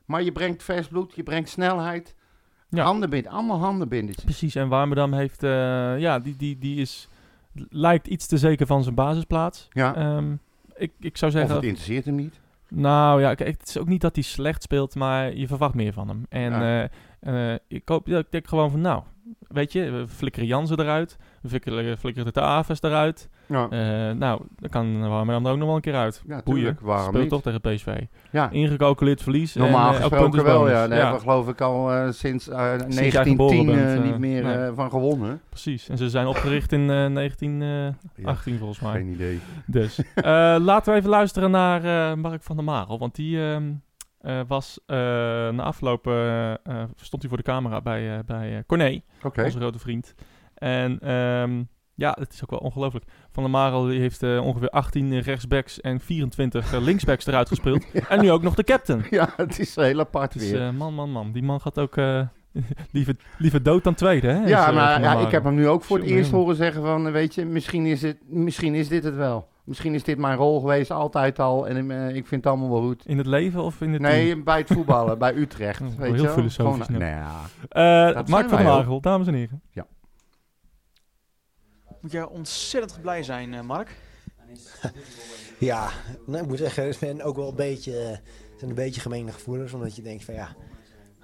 Maar 0.04 0.22
je 0.22 0.32
brengt 0.32 0.62
vers 0.62 0.88
bloed, 0.88 1.14
je 1.14 1.22
brengt 1.22 1.48
snelheid. 1.48 2.14
Ja. 2.68 2.84
Handenbind, 2.84 3.26
allemaal 3.26 3.58
handenbindertjes. 3.58 4.24
Precies, 4.24 4.54
en 4.54 4.68
Warmerdam 4.68 5.12
heeft, 5.12 5.42
eh, 5.42 5.50
ja, 5.98 6.18
die, 6.18 6.36
die, 6.36 6.58
die 6.58 6.80
is, 6.80 7.08
lijkt 7.68 8.06
iets 8.06 8.26
te 8.26 8.38
zeker 8.38 8.66
van 8.66 8.82
zijn 8.82 8.94
basisplaats. 8.94 9.68
Ja, 9.70 9.94
Ehm, 9.94 10.32
ik, 10.74 10.92
ik 11.00 11.16
zou 11.16 11.32
of 11.32 11.38
zeggen, 11.38 11.54
het 11.56 11.64
interesseert 11.64 12.04
hem 12.04 12.14
niet. 12.14 12.40
Nou 12.74 13.20
ja, 13.20 13.34
kijk, 13.34 13.58
het 13.58 13.68
is 13.68 13.78
ook 13.78 13.88
niet 13.88 14.00
dat 14.00 14.14
hij 14.14 14.24
slecht 14.24 14.62
speelt, 14.62 14.94
maar 14.94 15.34
je 15.36 15.46
verwacht 15.46 15.74
meer 15.74 15.92
van 15.92 16.08
hem. 16.08 16.26
En 16.28 16.52
Ja. 16.52 16.88
eh, 17.20 17.52
eh, 17.52 17.58
ik, 17.68 17.88
hoop, 17.88 18.08
ik 18.08 18.30
denk 18.30 18.48
gewoon 18.48 18.70
van, 18.70 18.80
nou, 18.80 19.02
weet 19.48 19.72
je, 19.72 19.90
we 19.90 20.08
flikkeren 20.08 20.48
Jansen 20.48 20.80
eruit, 20.80 21.16
we 21.42 21.48
flikkeren, 21.48 21.98
flikkeren 21.98 22.32
de 22.32 22.40
Aves 22.40 22.82
eruit. 22.82 23.28
Ja, 23.46 23.66
Eh, 23.70 23.78
nou, 24.16 24.42
dan 24.58 24.70
kan 24.70 25.08
Warmerdam 25.08 25.46
er 25.46 25.52
ook 25.52 25.58
nog 25.58 25.66
wel 25.66 25.76
een 25.76 25.82
keer 25.82 25.94
uit. 25.94 26.22
ja 26.26 26.40
Boeien, 26.44 26.60
tuurlijk. 26.62 26.80
Waarom 26.80 27.06
speelt 27.06 27.22
niet? 27.22 27.30
toch 27.30 27.42
tegen 27.42 27.60
PSV. 27.60 28.00
Ja, 28.30 28.50
Ingecalculeerd 28.50 29.22
verlies. 29.22 29.54
normaal 29.54 29.88
en, 29.88 29.94
eh, 29.94 30.00
gesproken 30.06 30.44
wel. 30.44 30.58
bonus. 30.58 30.72
Ja, 30.72 30.88
daar 30.88 30.98
hebben 30.98 31.14
we 31.16 31.20
geloof 31.20 31.48
ik 31.48 31.60
al 31.60 31.92
eh, 31.92 32.10
sinds 32.10 32.48
eh, 32.48 32.56
jij 32.56 32.76
1910 32.76 33.30
geboren 33.58 33.78
eh, 33.78 33.84
bent, 33.94 33.98
eh, 34.04 34.10
niet 34.10 34.18
meer 34.18 34.42
nee. 34.44 34.72
van 34.72 34.90
gewonnen. 34.90 35.40
Precies, 35.48 35.88
en 35.88 35.96
ze 35.98 36.10
zijn 36.10 36.26
opgericht 36.26 36.72
in 36.72 36.90
eh 36.90 37.06
1918 37.14 38.52
Ja, 38.52 38.58
volgens 38.58 38.80
mij. 38.80 38.92
geen 38.92 39.08
idee. 39.08 39.40
Dus 39.66 40.00
laten 40.58 40.92
we 40.92 40.98
even 40.98 41.10
luisteren 41.10 41.50
naar 41.50 42.18
Mark 42.18 42.42
van 42.42 42.56
der 42.56 42.64
Marel. 42.64 42.98
Want 42.98 43.14
die 43.14 43.38
eh, 44.24 44.40
was 44.46 44.80
eh, 44.86 44.96
na 45.48 45.62
afloop 45.62 46.06
eh, 46.06 46.54
stond 46.96 47.22
hij 47.22 47.28
voor 47.28 47.36
de 47.36 47.42
camera 47.42 47.80
bij, 47.80 48.22
bij 48.26 48.64
Corné, 48.66 49.00
onze 49.22 49.58
grote 49.58 49.78
vriend. 49.78 50.14
En 50.54 50.98
ehm, 50.98 51.62
ja, 51.94 52.16
het 52.18 52.32
is 52.32 52.42
ook 52.42 52.50
wel 52.50 52.58
ongelooflijk. 52.58 53.04
Van 53.30 53.42
der 53.42 53.52
Marel 53.52 53.84
die 53.84 54.00
heeft 54.00 54.22
ongeveer 54.22 54.68
18 54.68 55.20
rechtsbacks 55.20 55.80
en 55.80 56.00
24 56.00 56.72
eh, 56.72 56.80
linksbacks 56.80 57.26
eruit 57.26 57.48
gespeeld. 57.48 57.84
En 58.08 58.20
nu 58.20 58.30
ook 58.30 58.42
nog 58.42 58.54
de 58.54 58.64
captain. 58.64 59.04
Ja, 59.10 59.32
het 59.36 59.58
is 59.58 59.74
heel 59.76 60.00
apart 60.00 60.32
Dus 60.32 60.50
weer. 60.50 60.74
man, 60.74 60.94
man, 60.94 61.10
man. 61.10 61.32
Die 61.32 61.42
man 61.42 61.60
gaat 61.60 61.78
ook 61.78 61.96
liever, 62.92 63.16
liever 63.38 63.62
dood 63.62 63.84
dan 63.84 63.94
tweede. 63.94 64.28
Hè, 64.28 64.46
ja, 64.46 64.70
maar 64.70 65.00
ja, 65.00 65.18
ik 65.18 65.30
heb 65.30 65.44
hem 65.44 65.54
nu 65.54 65.68
ook 65.68 65.84
voor 65.84 65.98
het 65.98 66.06
eerst 66.06 66.30
horen 66.30 66.56
zeggen 66.56 66.82
van, 66.82 67.12
weet 67.12 67.34
je, 67.34 67.44
misschien 67.44 67.86
is, 67.86 68.02
het, 68.02 68.18
misschien 68.26 68.74
is 68.74 68.88
dit 68.88 69.04
het 69.04 69.16
wel. 69.16 69.52
Misschien 69.64 69.94
is 69.94 70.02
dit 70.02 70.18
mijn 70.18 70.36
rol 70.36 70.60
geweest, 70.60 70.90
altijd 70.90 71.38
al. 71.38 71.68
En 71.68 71.90
eh, 71.90 72.16
ik 72.16 72.26
vind 72.26 72.44
het 72.44 72.52
allemaal 72.52 72.70
wel 72.70 72.88
goed. 72.88 73.06
In 73.06 73.18
het 73.18 73.26
leven 73.26 73.62
of 73.62 73.80
in 73.80 73.92
het 73.92 74.02
team? 74.02 74.12
Nee, 74.12 74.42
bij 74.42 74.58
het 74.58 74.72
voetballen, 74.72 75.18
bij 75.18 75.34
Utrecht. 75.34 75.80
Oh, 75.80 75.86
weet 75.86 75.98
heel 75.98 76.14
je 76.14 76.22
wel? 76.22 76.32
filosofisch 76.32 76.54
Gewoon, 76.54 76.86
nu. 76.88 76.98
nou 76.98 77.10
ja. 77.10 77.40
Eh, 77.68 78.26
Mark 78.26 78.48
van. 78.48 78.62
Marel, 78.62 79.00
dames 79.00 79.26
en 79.26 79.34
heren. 79.34 79.62
Moet 82.00 82.12
jij 82.12 82.24
ontzettend 82.24 83.00
blij 83.00 83.22
zijn, 83.22 83.54
eh, 83.54 83.60
Mark. 83.60 83.96
Ja, 85.58 85.90
nou, 86.26 86.42
ik 86.42 86.48
moet 86.48 86.58
zeggen, 86.58 86.88
ik 86.88 86.98
ben 86.98 87.22
ook 87.22 87.36
wel 87.36 87.48
een 87.48 87.54
beetje, 87.54 88.20
zijn 88.56 88.70
een 88.70 88.76
beetje 88.76 89.00
gemene 89.00 89.32
gevoelens. 89.32 89.72
Omdat 89.72 89.96
je 89.96 90.02
denkt 90.02 90.24
van 90.24 90.34
ja, 90.34 90.48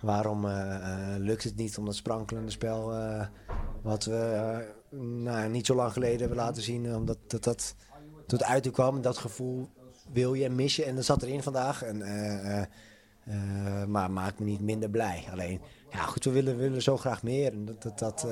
waarom 0.00 0.46
lukt 1.18 1.44
het 1.44 1.57
niet 1.57 1.79
om 1.79 1.85
dat 1.85 1.94
sprankelende 1.96 2.50
spel 2.50 2.94
eh, 2.94 3.26
wat 3.83 4.05
we 4.05 4.64
nou, 4.96 5.48
niet 5.48 5.66
zo 5.66 5.74
lang 5.74 5.92
geleden 5.92 6.18
hebben 6.18 6.37
laten 6.37 6.62
zien. 6.62 6.94
Omdat 6.94 7.18
dat, 7.26 7.44
dat 7.44 7.74
tot 8.31 8.45
uiting 8.45 8.75
kwam. 8.75 9.03
Dat 9.03 9.19
gevoel 9.19 9.69
wil 10.12 10.35
je 10.35 10.45
en 10.45 10.55
mis 10.55 10.77
je. 10.77 10.85
En 10.85 10.95
dat 10.95 11.05
zat 11.05 11.23
erin 11.23 11.43
vandaag. 11.43 11.83
En, 11.83 12.03
eh, 12.03 12.59
eh, 12.59 12.66
eh, 13.25 13.88
maar 13.88 14.11
maakt 14.11 14.38
me 14.38 14.45
niet 14.45 14.61
minder 14.61 14.90
blij. 14.90 15.25
Alleen, 15.31 15.61
ja 15.90 16.03
goed, 16.03 16.25
we 16.25 16.31
willen, 16.31 16.57
willen 16.57 16.83
zo 16.83 16.97
graag 16.97 17.23
meer. 17.23 17.53
En 17.53 17.64
dat, 17.64 17.83
dat, 17.83 17.99
dat, 17.99 18.27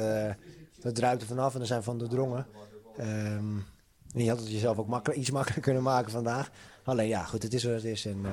dat 0.80 0.98
er 0.98 1.26
vanaf 1.26 1.52
en 1.52 1.58
daar 1.58 1.68
zijn 1.68 1.82
van 1.82 1.98
doordrongen. 1.98 2.46
En 2.96 4.24
je 4.24 4.28
had 4.28 4.38
het 4.38 4.50
jezelf 4.50 4.78
ook 4.78 5.08
iets 5.08 5.30
makkelijker 5.30 5.62
kunnen 5.62 5.82
maken 5.82 6.10
vandaag. 6.10 6.50
Alleen 6.84 7.08
ja, 7.08 7.24
goed, 7.24 7.42
het 7.42 7.54
is 7.54 7.64
wat 7.64 7.74
het 7.74 7.84
is. 7.84 8.06
En 8.06 8.26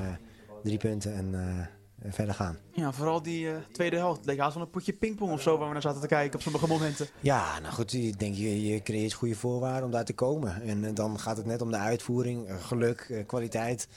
drie 0.64 0.78
punten 0.78 1.14
en, 1.14 1.36
en 1.36 1.70
verder 2.04 2.36
gaan. 2.36 2.58
Ja, 2.72 2.92
vooral 2.92 3.22
die 3.22 3.50
eh, 3.50 3.56
tweede 3.72 3.96
helft. 3.96 4.18
Het 4.18 4.26
leek 4.26 4.40
haast 4.40 4.54
wel 4.54 4.64
een 4.64 4.70
potje 4.70 4.94
pingpong 4.94 5.32
of 5.32 5.42
zo 5.42 5.58
waar 5.58 5.68
we 5.68 5.74
naar 5.74 5.82
zaten 5.82 6.02
te 6.02 6.08
kijken 6.08 6.36
op 6.36 6.42
sommige 6.42 6.68
momenten. 6.68 7.08
Ja, 7.20 7.60
nou 7.60 7.74
goed, 7.74 7.94
ik 7.94 8.20
denk 8.20 8.36
je, 8.36 8.68
je 8.68 8.82
creëert 8.82 9.14
goede 9.14 9.36
voorwaarden 9.36 9.84
om 9.84 9.92
daar 9.92 10.06
te 10.06 10.14
komen. 10.14 10.62
En 10.62 10.86
eh, 10.86 10.94
dan 10.94 11.20
gaat 11.20 11.38
het 11.38 11.46
net 11.46 11.62
om 11.62 11.72
de 11.72 11.78
uitvoering, 11.78 12.48
eh, 12.48 12.64
geluk, 12.64 13.24
kwaliteit. 13.28 13.88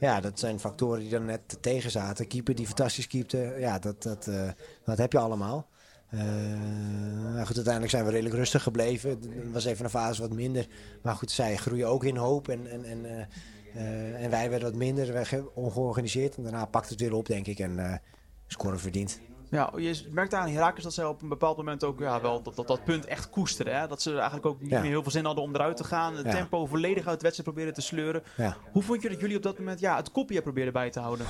Ja, 0.00 0.20
dat 0.20 0.38
zijn 0.38 0.60
factoren 0.60 1.00
die 1.00 1.14
er 1.14 1.20
net 1.20 1.58
tegen 1.60 1.90
zaten. 1.90 2.26
Keeper 2.26 2.54
die 2.54 2.66
fantastisch 2.66 3.06
keepte, 3.06 3.56
ja, 3.58 3.78
dat, 3.78 4.02
dat, 4.02 4.30
dat 4.84 4.98
heb 4.98 5.12
je 5.12 5.18
allemaal. 5.18 5.68
Nou 6.10 7.46
goed, 7.46 7.54
uiteindelijk 7.56 7.90
zijn 7.90 8.04
we 8.04 8.10
redelijk 8.10 8.34
rustig 8.34 8.62
gebleven. 8.62 9.10
Het 9.10 9.52
was 9.52 9.64
even 9.64 9.84
een 9.84 9.90
fase 9.90 10.20
wat 10.20 10.32
minder. 10.32 10.66
Maar 11.02 11.14
goed, 11.14 11.30
zij 11.30 11.56
groeien 11.56 11.88
ook 11.88 12.04
in 12.04 12.16
hoop. 12.16 12.48
En, 12.48 12.70
en, 12.70 12.84
en, 12.84 13.28
eh, 13.76 14.24
en 14.24 14.30
wij 14.30 14.50
werden 14.50 14.68
wat 14.70 14.78
minder, 14.78 15.12
wij 15.12 15.44
ongeorganiseerd. 15.54 16.36
En 16.36 16.42
daarna 16.42 16.64
pakt 16.64 16.88
het 16.88 17.00
weer 17.00 17.12
op, 17.14 17.26
denk 17.26 17.46
ik. 17.46 17.58
En 17.58 17.78
eh 17.78 17.94
scoren 18.46 18.80
verdiend. 18.80 19.20
Ja, 19.50 19.72
je 19.76 20.06
merkt 20.10 20.34
aan 20.34 20.48
Herakles 20.48 20.84
dat 20.84 20.94
zij 20.94 21.04
op 21.04 21.22
een 21.22 21.28
bepaald 21.28 21.56
moment 21.56 21.84
ook 21.84 21.98
ja, 21.98 22.20
wel 22.20 22.42
dat, 22.42 22.56
dat, 22.56 22.66
dat 22.66 22.84
punt 22.84 23.04
echt 23.04 23.30
koesteren. 23.30 23.78
Hè? 23.80 23.86
Dat 23.86 24.02
ze 24.02 24.12
eigenlijk 24.14 24.46
ook 24.46 24.60
niet 24.60 24.70
Ja. 24.70 24.80
meer 24.80 24.90
heel 24.90 25.02
veel 25.02 25.10
zin 25.10 25.24
hadden 25.24 25.44
om 25.44 25.54
eruit 25.54 25.76
te 25.76 25.84
gaan. 25.84 26.16
Het 26.16 26.26
Ja. 26.26 26.32
tempo 26.32 26.66
volledig 26.66 27.06
uit 27.06 27.20
de 27.20 27.22
wedstrijd 27.22 27.42
proberen 27.50 27.74
te 27.74 27.80
sleuren. 27.80 28.22
Hoe 28.72 28.82
vond 28.82 29.02
je 29.02 29.08
dat 29.08 29.20
jullie 29.20 29.36
op 29.36 29.42
dat 29.42 29.58
moment 29.58 29.80
ja, 29.80 29.96
het 29.96 30.10
kopje 30.12 30.42
probeerden 30.42 30.72
bij 30.72 30.90
te 30.90 31.00
houden? 31.00 31.26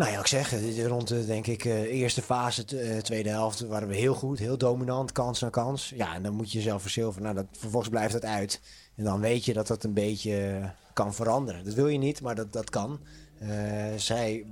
Nou 0.00 0.12
ja, 0.12 0.18
ik 0.18 0.26
zeg, 0.26 0.52
is 0.52 0.84
rond 0.84 1.08
de 1.08 1.26
denk 1.26 1.46
ik 1.46 1.64
eh, 1.64 1.82
eerste 1.82 2.22
fase, 2.22 2.64
eh, 2.64 2.98
tweede 2.98 3.28
helft, 3.28 3.60
waren 3.60 3.88
we 3.88 3.94
heel 3.94 4.14
goed, 4.14 4.38
heel 4.38 4.58
dominant, 4.58 5.12
kans 5.12 5.40
na 5.40 5.48
kans. 5.48 5.92
Ja, 5.96 6.14
en 6.14 6.22
dan 6.22 6.34
moet 6.34 6.52
je 6.52 6.58
jezelf 6.58 6.82
verzilveren. 6.82 7.22
Nou, 7.22 7.34
dat, 7.34 7.46
vervolgens 7.58 7.90
blijft 7.90 8.12
dat 8.12 8.24
uit. 8.24 8.60
En 8.96 9.04
dan 9.04 9.20
weet 9.20 9.44
je 9.44 9.52
dat 9.52 9.66
dat 9.66 9.84
een 9.84 9.94
beetje 9.94 10.46
eh, 10.46 10.68
kan 10.92 11.14
veranderen. 11.14 11.64
Dat 11.64 11.74
wil 11.74 11.88
je 11.88 11.98
niet, 11.98 12.22
maar 12.22 12.34
dat, 12.34 12.52
dat 12.52 12.70
kan. 12.70 13.00
Eh, 13.38 13.48
zij 13.96 14.46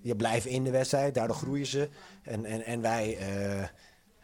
je 0.00 0.16
blijven 0.16 0.50
in 0.50 0.64
de 0.64 0.70
wedstrijd, 0.70 1.14
daardoor 1.14 1.36
groeien 1.36 1.66
ze. 1.66 1.88
En, 2.22 2.44
en, 2.44 2.64
en 2.64 2.80
wij 2.80 3.16
eh, 3.16 3.62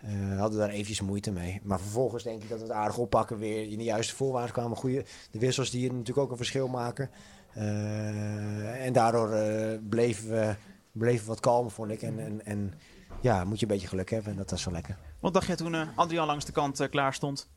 eh, 0.00 0.38
hadden 0.38 0.58
daar 0.58 0.68
eventjes 0.68 1.00
moeite 1.00 1.30
mee. 1.30 1.60
Maar 1.62 1.80
vervolgens 1.80 2.22
denk 2.22 2.42
ik 2.42 2.48
dat 2.48 2.58
we 2.58 2.64
het 2.64 2.72
aardig 2.72 2.98
oppakken, 2.98 3.38
weer 3.38 3.70
in 3.70 3.78
de 3.78 3.84
juiste 3.84 4.16
voorwaarts 4.16 4.52
kwamen. 4.52 4.76
Goeie, 4.76 5.02
de 5.30 5.38
wissels 5.38 5.70
die 5.70 5.92
natuurlijk 5.92 6.18
ook 6.18 6.30
een 6.30 6.36
verschil 6.36 6.68
maken. 6.68 7.10
Eh, 7.54 8.84
en 8.84 8.92
daardoor 8.92 9.32
eh, 9.32 9.78
bleven, 9.88 10.30
we, 10.30 10.54
bleven 10.92 11.26
wat 11.26 11.40
kalmer, 11.40 11.70
vond 11.70 11.90
ik. 11.90 12.02
En, 12.02 12.18
en, 12.18 12.44
en 12.44 12.72
ja, 13.20 13.44
moet 13.44 13.60
je 13.60 13.66
een 13.66 13.72
beetje 13.72 13.88
geluk 13.88 14.10
hebben 14.10 14.32
en 14.32 14.38
dat 14.38 14.52
is 14.52 14.64
wel 14.64 14.74
lekker. 14.74 14.96
Wat 15.20 15.34
dacht 15.34 15.46
jij 15.46 15.56
toen 15.56 15.74
eh, 15.74 15.88
Adriaan 15.94 16.26
langs 16.26 16.44
de 16.44 16.52
kant 16.52 16.80
eh, 16.80 16.88
klaar 16.88 17.14
stond? 17.14 17.48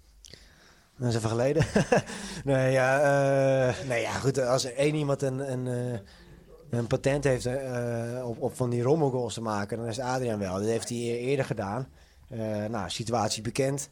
Dat 0.97 1.09
is 1.09 1.15
even 1.15 1.29
geleden. 1.29 1.65
nee, 2.43 2.71
ja, 2.71 2.95
nee, 3.87 4.01
ja, 4.01 4.11
goed. 4.11 4.37
Als 4.37 4.65
er 4.65 4.75
één 4.75 4.95
iemand 4.95 5.21
een, 5.21 5.51
een, 5.51 5.99
een 6.69 6.87
patent 6.87 7.23
heeft 7.23 7.47
op, 8.23 8.41
op 8.41 8.55
van 8.55 8.69
die 8.69 8.81
rommelgoals 8.81 9.33
te 9.33 9.41
maken, 9.41 9.77
dan 9.77 9.87
is 9.87 9.97
het 9.97 10.05
Adriaan 10.05 10.39
wel. 10.39 10.53
Dat 10.53 10.65
heeft 10.65 10.89
hij 10.89 10.97
e- 10.97 11.17
eerder 11.17 11.45
gedaan. 11.45 11.87
Nou, 12.69 12.89
situatie 12.89 13.41
bekend. 13.41 13.89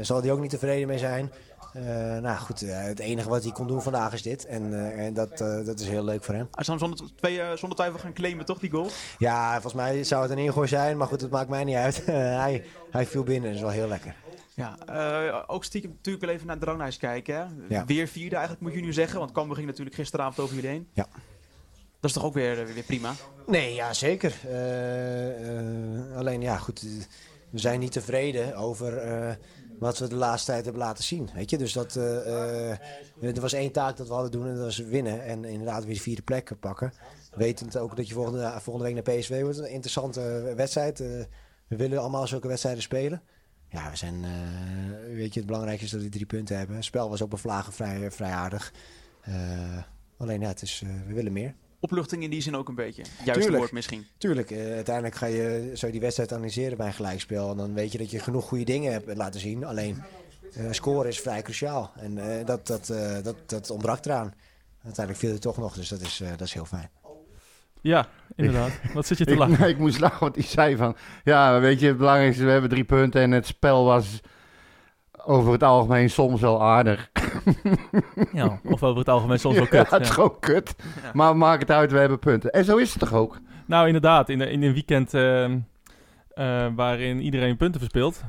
Zal 0.00 0.20
hij 0.20 0.30
ook 0.30 0.40
niet 0.40 0.50
tevreden 0.50 0.88
mee 0.88 0.98
zijn. 0.98 1.30
Eh, 1.74 2.18
nou 2.18 2.36
goed, 2.36 2.62
eh, 2.62 2.82
het 2.82 2.98
enige 2.98 3.28
wat 3.28 3.42
hij 3.42 3.52
kon 3.52 3.66
doen 3.66 3.82
vandaag 3.82 4.12
is 4.12 4.22
dit. 4.22 4.46
En, 4.46 4.74
eh, 4.74 5.06
en 5.06 5.14
dat, 5.14 5.38
dat 5.38 5.80
is 5.80 5.88
heel 5.88 6.04
leuk 6.04 6.24
voor 6.24 6.34
hem. 6.34 6.48
Hij 6.50 6.64
zou 6.64 6.78
hem 6.78 6.88
zonder, 6.88 7.16
twee, 7.16 7.56
zonder 7.56 7.78
twijfel 7.78 7.98
gaan 7.98 8.12
claimen, 8.12 8.44
toch, 8.44 8.58
die 8.58 8.70
goal? 8.70 8.88
Ja, 9.18 9.52
volgens 9.52 9.74
mij 9.74 10.04
zou 10.04 10.22
het 10.22 10.30
een 10.30 10.38
ingooi 10.38 10.68
zijn. 10.68 10.96
Maar 10.96 11.06
goed, 11.06 11.20
het 11.20 11.30
maakt 11.30 11.48
mij 11.48 11.64
niet 11.64 11.76
uit. 11.76 12.06
hij, 12.44 12.64
hij 12.90 13.06
viel 13.06 13.22
binnen. 13.22 13.48
Dat 13.48 13.54
is 13.54 13.60
wel 13.60 13.70
heel 13.70 13.88
lekker. 13.88 14.14
Ja, 14.54 14.76
ook 15.46 15.64
stiekem 15.64 15.90
natuurlijk 15.90 16.24
wel 16.24 16.34
even 16.34 16.46
naar 16.46 16.58
Dranghuis 16.58 16.96
kijken. 16.96 17.34
Hè? 17.34 17.44
Ja. 17.68 17.84
Weer 17.84 18.06
vierde 18.06 18.34
eigenlijk, 18.34 18.64
moet 18.64 18.74
je 18.74 18.80
nu 18.80 18.92
zeggen. 18.92 19.18
Want 19.18 19.32
Cambuur 19.32 19.54
ging 19.54 19.66
natuurlijk 19.66 19.96
gisteravond 19.96 20.38
over 20.38 20.54
jullie 20.54 20.70
heen. 20.70 20.88
Ja. 20.92 21.06
Dat 22.00 22.10
is 22.10 22.12
toch 22.12 22.24
ook 22.24 22.34
weer, 22.34 22.66
weer 22.74 22.82
prima? 22.82 23.12
Nee, 23.46 23.74
ja, 23.74 23.92
zeker. 23.92 24.34
Alleen, 26.16 26.40
ja, 26.40 26.56
goed. 26.56 26.82
We 27.50 27.58
zijn 27.58 27.80
niet 27.80 27.92
tevreden 27.92 28.56
over 28.56 28.92
wat 29.78 29.98
we 29.98 30.08
de 30.08 30.14
laatste 30.14 30.50
tijd 30.50 30.64
hebben 30.64 30.82
laten 30.82 31.04
zien. 31.04 31.30
Weet 31.34 31.50
je, 31.50 31.58
dus 31.58 31.72
dat. 31.72 31.96
eh, 31.96 32.70
eh, 32.70 32.78
er 33.20 33.40
was 33.40 33.52
één 33.52 33.72
taak 33.72 33.96
dat 33.96 34.06
we 34.06 34.12
hadden 34.12 34.30
doen 34.30 34.46
en 34.46 34.54
dat 34.54 34.64
was 34.64 34.78
winnen. 34.78 35.24
En 35.24 35.44
inderdaad 35.44 35.84
weer 35.84 35.94
de 35.94 36.00
vierde 36.00 36.22
plek 36.22 36.50
pakken. 36.60 36.92
Wetend 37.34 37.76
ook 37.76 37.96
dat 37.96 38.08
je 38.08 38.14
volgende, 38.14 38.54
volgende 38.60 38.92
week 38.92 39.04
naar 39.04 39.16
PSV 39.16 39.40
wordt. 39.42 39.58
Een 39.58 39.70
interessante 39.70 40.52
wedstrijd. 40.56 41.00
Eh, 41.00 41.08
we 41.68 41.76
willen 41.76 41.98
allemaal 41.98 42.26
zulke 42.26 42.48
wedstrijden 42.48 42.82
spelen. 42.82 43.22
Ja, 43.68 43.90
we 43.90 43.96
zijn. 43.96 44.24
weet 45.14 45.32
je, 45.34 45.38
het 45.40 45.48
belangrijkste 45.48 45.84
is 45.86 45.92
dat 45.92 46.02
we 46.02 46.08
drie 46.08 46.26
punten 46.26 46.58
hebben. 46.58 46.76
Het 46.76 46.84
spel 46.84 47.08
was 47.08 47.20
op 47.20 47.32
een 47.32 47.38
vlagen 47.38 47.72
vrij, 47.72 48.10
vrij 48.10 48.30
aardig. 48.30 48.72
Alleen, 50.16 50.40
ja, 50.40 50.48
het 50.48 50.62
is, 50.62 50.82
we 51.06 51.14
willen 51.14 51.32
meer. 51.32 51.54
Opluchting 51.84 52.22
in 52.22 52.30
die 52.30 52.40
zin 52.40 52.56
ook 52.56 52.68
een 52.68 52.74
beetje. 52.74 53.02
Juist 53.24 53.40
Tuurlijk. 53.40 53.56
woord 53.56 53.72
misschien. 53.72 54.06
Tuurlijk, 54.18 54.50
eh, 54.50 54.72
uiteindelijk 54.72 55.14
ga 55.14 55.26
je, 55.26 55.70
je 55.74 55.90
die 55.90 56.00
wedstrijd 56.00 56.32
analyseren 56.32 56.76
bij 56.76 56.86
een 56.86 56.92
gelijkspel. 56.92 57.50
En 57.50 57.56
dan 57.56 57.74
weet 57.74 57.92
je 57.92 57.98
dat 57.98 58.10
je 58.10 58.18
genoeg 58.18 58.44
goede 58.44 58.64
dingen 58.64 58.92
hebt 58.92 59.16
laten 59.16 59.40
zien. 59.40 59.64
Alleen, 59.64 60.02
eh 60.54 60.66
scoren 60.70 61.08
is 61.08 61.20
vrij 61.20 61.42
cruciaal. 61.42 61.92
En 61.96 62.18
eh, 62.38 62.46
dat, 62.46 62.66
dat, 62.66 62.88
eh, 62.88 63.22
dat, 63.22 63.36
dat 63.46 63.70
ontbrak 63.70 64.04
eraan. 64.04 64.34
Uiteindelijk 64.84 65.24
viel 65.24 65.32
het 65.32 65.42
toch 65.42 65.56
nog, 65.56 65.74
dus 65.74 65.88
dat 65.88 66.00
is, 66.00 66.20
eh, 66.20 66.28
dat 66.28 66.40
is 66.40 66.52
heel 66.52 66.64
fijn. 66.64 66.90
Ja, 67.80 68.08
inderdaad. 68.36 68.70
Wat 68.94 69.06
zit 69.06 69.18
je 69.18 69.24
te 69.24 69.32
Ik, 69.32 69.38
lachen? 69.38 69.60
nee, 69.60 69.70
ik 69.74 69.78
moest 69.78 70.00
lachen, 70.00 70.20
want 70.20 70.34
hij 70.34 70.44
zei 70.44 70.76
van... 70.76 70.96
Ja, 71.24 71.60
weet 71.60 71.80
je, 71.80 71.86
het 71.86 71.96
belangrijkste, 71.96 72.44
we 72.44 72.50
hebben 72.50 72.70
drie 72.70 72.84
punten 72.84 73.20
en 73.20 73.30
het 73.30 73.46
spel 73.46 73.84
was 73.84 74.20
over 75.26 75.52
het 75.52 75.62
algemeen 75.62 76.10
soms 76.10 76.40
wel 76.40 76.62
aardig. 76.62 77.10
Ja, 78.32 78.60
of 78.64 78.82
over 78.82 78.98
het 78.98 79.08
algemeen 79.08 79.38
soms 79.38 79.54
wel 79.60 79.64
Ja, 79.64 79.70
kut. 79.70 79.90
het 79.90 80.00
is 80.00 80.06
ja. 80.08 80.14
gewoon 80.14 80.38
kut. 80.40 80.74
Ja. 80.78 81.10
Maar 81.12 81.36
maak 81.36 81.60
het 81.60 81.70
uit, 81.70 81.92
we 81.92 81.98
hebben 81.98 82.18
punten. 82.18 82.50
En 82.50 82.64
zo 82.64 82.76
is 82.76 82.90
het 82.90 82.98
toch 82.98 83.12
ook? 83.12 83.38
Nou, 83.66 83.86
inderdaad. 83.86 84.28
In, 84.28 84.40
in 84.40 84.62
een 84.62 84.72
weekend 84.72 85.14
ehm, 85.14 85.58
eh, 86.28 86.66
waarin 86.76 87.20
iedereen 87.20 87.56
punten 87.56 87.80
verspeelt. 87.80 88.22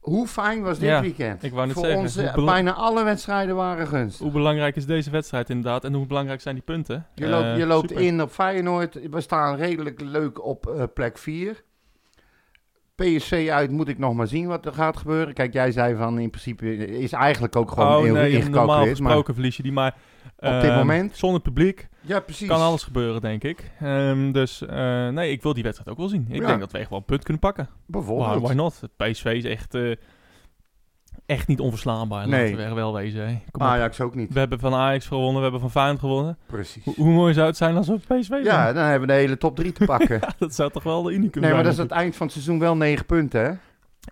Hoe 0.00 0.26
fijn 0.26 0.62
was 0.62 0.78
dit 0.78 0.88
Ja, 0.88 1.00
weekend? 1.00 1.42
ik 1.42 1.52
wou 1.52 1.66
net 1.66 1.74
Voor 1.76 2.08
zeggen, 2.08 2.38
eh, 2.38 2.44
bijna 2.44 2.72
alle 2.72 3.04
wedstrijden 3.04 3.56
waren 3.56 3.86
gunst. 3.86 4.18
Hoe 4.18 4.30
belangrijk 4.30 4.76
is 4.76 4.86
deze 4.86 5.10
wedstrijd 5.10 5.50
inderdaad? 5.50 5.84
En 5.84 5.94
hoe 5.94 6.06
belangrijk 6.06 6.40
zijn 6.40 6.54
die 6.54 6.64
punten? 6.64 7.06
Je 7.14 7.26
loopt, 7.26 7.44
Eh, 7.46 7.56
je 7.58 7.66
loopt 7.66 7.88
super. 7.88 8.04
in 8.04 8.22
op 8.22 8.30
Feyenoord. 8.30 8.98
We 9.10 9.20
staan 9.20 9.56
redelijk 9.56 10.00
leuk 10.00 10.44
op 10.44 10.66
eh, 10.66 10.82
plek 10.94 11.18
4. 11.18 11.62
PSV 12.94 13.48
uit 13.50 13.70
moet 13.70 13.88
ik 13.88 13.98
nog 13.98 14.14
maar 14.14 14.26
zien 14.26 14.46
wat 14.46 14.66
er 14.66 14.72
gaat 14.72 14.96
gebeuren. 14.96 15.34
Kijk, 15.34 15.52
jij 15.52 15.72
zei 15.72 15.96
van 15.96 16.18
in 16.18 16.30
principe 16.30 16.76
is 16.86 17.12
eigenlijk 17.12 17.56
ook 17.56 17.70
gewoon 17.70 17.96
oh, 17.96 18.02
heel 18.02 18.12
nee, 18.12 18.12
normaal 18.12 18.26
ingecalculeerd. 18.40 19.00
Maar 19.00 19.10
gesproken 19.10 19.34
verlies 19.34 19.56
je 19.56 19.62
die, 19.62 19.72
maar... 19.72 19.96
dit 20.36 20.50
ehm, 20.50 20.76
moment? 20.76 21.16
Zonder 21.16 21.40
publiek 21.40 21.88
ja, 22.06 22.20
precies. 22.20 22.48
kan 22.48 22.60
alles 22.60 22.82
gebeuren, 22.82 23.20
denk 23.20 23.44
ik. 23.44 23.70
Ehm, 23.80 24.32
dus 24.32 24.66
eh, 24.66 25.08
nee, 25.08 25.30
ik 25.30 25.42
wil 25.42 25.54
die 25.54 25.62
wedstrijd 25.62 25.90
ook 25.90 25.98
wel 25.98 26.08
zien. 26.08 26.26
Ik 26.28 26.40
Ja. 26.40 26.46
denk 26.46 26.60
dat 26.60 26.72
we 26.72 26.78
echt 26.78 26.90
wel 26.90 26.98
een 26.98 27.04
punt 27.04 27.22
kunnen 27.22 27.42
pakken. 27.42 27.68
Bijvoorbeeld. 27.86 28.28
Why, 28.28 28.38
why 28.40 28.52
not? 28.54 28.80
Het 28.80 28.96
PSV 28.96 29.24
is 29.24 29.44
echt, 29.44 29.74
eh, 29.74 29.92
echt 31.26 31.46
niet 31.48 31.60
onverslaanbaar, 31.60 32.28
Nee. 32.28 32.40
laten 32.42 32.56
we 32.56 32.62
er 32.62 32.74
wel 32.74 32.94
wezen. 32.94 33.20
hè. 33.28 33.38
Kom 33.50 33.62
op. 33.62 33.68
Ajax 33.68 34.00
ook 34.00 34.14
niet. 34.14 34.32
We 34.32 34.38
hebben 34.38 34.58
van 34.58 34.74
Ajax 34.74 35.06
gewonnen, 35.06 35.34
we 35.36 35.42
hebben 35.42 35.60
van 35.60 35.70
Feyenoord 35.70 35.98
gewonnen. 36.00 36.36
Precies. 36.46 36.84
Hoe, 36.84 36.94
hoe 36.94 37.12
mooi 37.12 37.34
zou 37.34 37.46
het 37.46 37.56
zijn 37.56 37.76
als 37.76 37.88
we 37.88 37.96
PSV 37.98 38.40
Ja, 38.42 38.72
dan 38.72 38.82
hebben 38.84 39.08
we 39.08 39.14
de 39.14 39.20
hele 39.20 39.38
top 39.38 39.56
3 39.56 39.72
te 39.72 39.84
pakken. 39.84 40.20
Dat 40.38 40.54
zou 40.54 40.70
toch 40.70 40.82
wel 40.82 41.02
de 41.02 41.12
unicum 41.12 41.40
nee, 41.40 41.50
zijn? 41.50 41.54
maar 41.54 41.62
dat 41.62 41.72
is 41.72 41.78
het 41.78 41.90
eind 41.90 42.16
van 42.16 42.26
het 42.26 42.34
seizoen 42.34 42.58
wel 42.58 42.76
9 42.76 43.06
punten, 43.06 43.44
hè? 43.44 43.50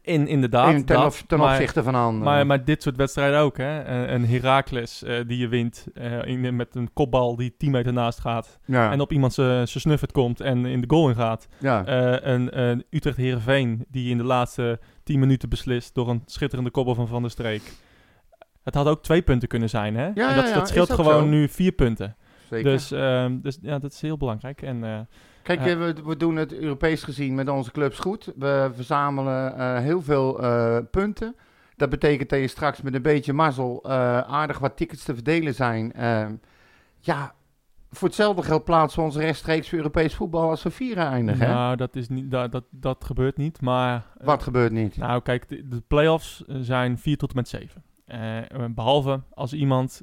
In, 0.02 0.26
inderdaad. 0.26 0.74
In, 0.74 0.84
ten, 0.84 0.96
dat, 0.96 1.24
ten 1.26 1.38
maar- 1.38 1.50
opzichte 1.50 1.82
van 1.82 1.94
anderen. 1.94 2.24
Maar, 2.24 2.46
maar 2.46 2.64
dit 2.64 2.82
soort 2.82 2.96
wedstrijden 2.96 3.38
ook, 3.40 3.56
hè. 3.56 3.84
Een, 3.84 4.14
een 4.14 4.26
Heracles 4.26 5.02
eh, 5.02 5.16
die 5.26 5.38
je 5.38 5.48
wint 5.48 5.86
eh, 5.94 6.24
in, 6.24 6.56
met 6.56 6.74
een 6.74 6.92
kopbal 6.92 7.36
die 7.36 7.54
10 7.56 7.70
meter 7.70 7.92
naast 7.92 8.20
gaat. 8.20 8.58
ja, 8.64 8.92
En 8.92 9.00
op 9.00 9.12
iemand 9.12 9.32
zijn 9.32 9.68
snuffert 9.68 10.12
komt 10.12 10.40
en 10.40 10.66
in 10.66 10.80
de 10.80 10.90
goal 10.90 11.08
ingaat. 11.08 11.48
ja. 11.58 11.84
Eh, 11.84 12.32
een, 12.32 12.60
een 12.60 12.84
Utrecht 12.90 13.16
Heerenveen 13.16 13.84
die 13.88 14.10
in 14.10 14.16
de 14.16 14.24
laatste 14.24 14.80
10 15.04 15.18
minuten 15.18 15.48
beslist 15.48 15.94
door 15.94 16.08
een 16.08 16.22
schitterende 16.26 16.70
koppel 16.70 16.94
van 16.94 17.08
Van 17.08 17.22
der 17.22 17.30
Streek. 17.30 17.62
Het 18.62 18.74
had 18.74 18.86
ook 18.86 19.02
twee 19.02 19.22
punten 19.22 19.48
kunnen 19.48 19.68
zijn, 19.68 19.96
hè? 19.96 20.10
Ja, 20.14 20.30
en 20.30 20.36
dat, 20.36 20.54
dat 20.54 20.68
scheelt 20.68 20.92
gewoon 20.92 21.22
zo. 21.22 21.28
nu 21.28 21.48
vier 21.48 21.72
punten. 21.72 22.16
Zeker. 22.50 22.70
Dus, 22.70 22.90
ehm, 22.90 23.38
dus 23.40 23.58
ja, 23.62 23.78
dat 23.78 23.92
is 23.92 24.00
heel 24.00 24.16
belangrijk. 24.16 24.62
En 24.62 24.84
eh, 24.84 24.98
Kijk, 25.42 25.60
eh, 25.60 25.76
we, 25.76 25.94
we 26.04 26.16
doen 26.16 26.36
het 26.36 26.54
Europees 26.54 27.02
gezien 27.02 27.34
met 27.34 27.48
onze 27.48 27.70
clubs 27.70 27.98
goed. 27.98 28.32
We 28.36 28.70
verzamelen 28.74 29.56
eh, 29.56 29.78
heel 29.78 30.02
veel 30.02 30.42
eh, 30.42 30.78
punten. 30.90 31.36
Dat 31.76 31.90
betekent 31.90 32.28
dat 32.28 32.38
je 32.38 32.48
straks 32.48 32.82
met 32.82 32.94
een 32.94 33.02
beetje 33.02 33.32
mazzel 33.32 33.84
aardig 34.26 34.58
wat 34.58 34.76
tickets 34.76 35.04
te 35.04 35.14
verdelen 35.14 35.54
zijn. 35.54 35.92
Ehm, 35.92 36.34
ja, 37.00 37.34
voor 37.90 38.08
hetzelfde 38.08 38.42
geld 38.42 38.64
plaatsen 38.64 38.98
we 39.00 39.04
ons 39.06 39.16
rechtstreeks 39.16 39.68
voor 39.68 39.78
Europees 39.78 40.14
voetbal 40.14 40.50
als 40.50 40.62
we 40.62 40.70
vieren 40.70 41.06
eindigen. 41.06 41.46
hè? 41.46 41.52
nou, 41.52 41.76
dat, 41.76 41.96
is 41.96 42.08
niet, 42.08 42.30
dat, 42.30 42.52
dat, 42.52 42.64
dat 42.70 43.04
gebeurt 43.04 43.36
niet. 43.36 43.60
Maar 43.60 44.06
Wat 44.20 44.42
gebeurt 44.42 44.72
niet? 44.72 44.96
Nou, 44.96 45.22
kijk, 45.22 45.48
de, 45.48 45.68
de 45.68 45.82
play-offs 45.86 46.42
zijn 46.46 46.98
4 46.98 47.16
tot 47.16 47.30
en 47.30 47.36
met 47.36 47.48
7. 47.48 47.82
Eh, 48.04 48.38
eh, 48.38 48.46
behalve 48.70 49.20
als 49.34 49.52
iemand 49.52 50.02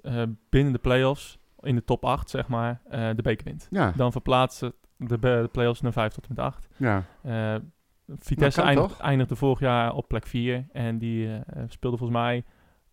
binnen 0.49 0.73
de 0.73 0.79
play-offs, 0.79 1.39
in 1.59 1.75
de 1.75 1.83
top 1.83 2.05
8 2.05 2.29
zeg 2.29 2.47
maar, 2.47 2.81
de 2.89 3.21
beker 3.21 3.45
wint. 3.45 3.67
Ja, 3.69 3.93
Dan 3.95 4.11
verplaatsen 4.11 4.73
de, 4.99 5.19
de 5.19 5.49
play-offs 5.51 5.81
naar 5.81 5.91
5 5.93 6.13
tot 6.13 6.23
en 6.27 6.33
met 6.35 6.45
8. 6.45 6.67
ja. 6.77 7.03
Eh, 7.23 7.55
Vitesse 8.19 8.61
eindigt, 8.61 8.99
eindigde 8.99 9.35
vorig 9.35 9.59
jaar 9.59 9.93
op 9.93 10.07
plek 10.07 10.27
4 10.27 10.65
en 10.71 10.97
die 10.97 11.27
eh, 11.33 11.63
speelde 11.67 11.97
volgens 11.97 12.19
mij 12.19 12.43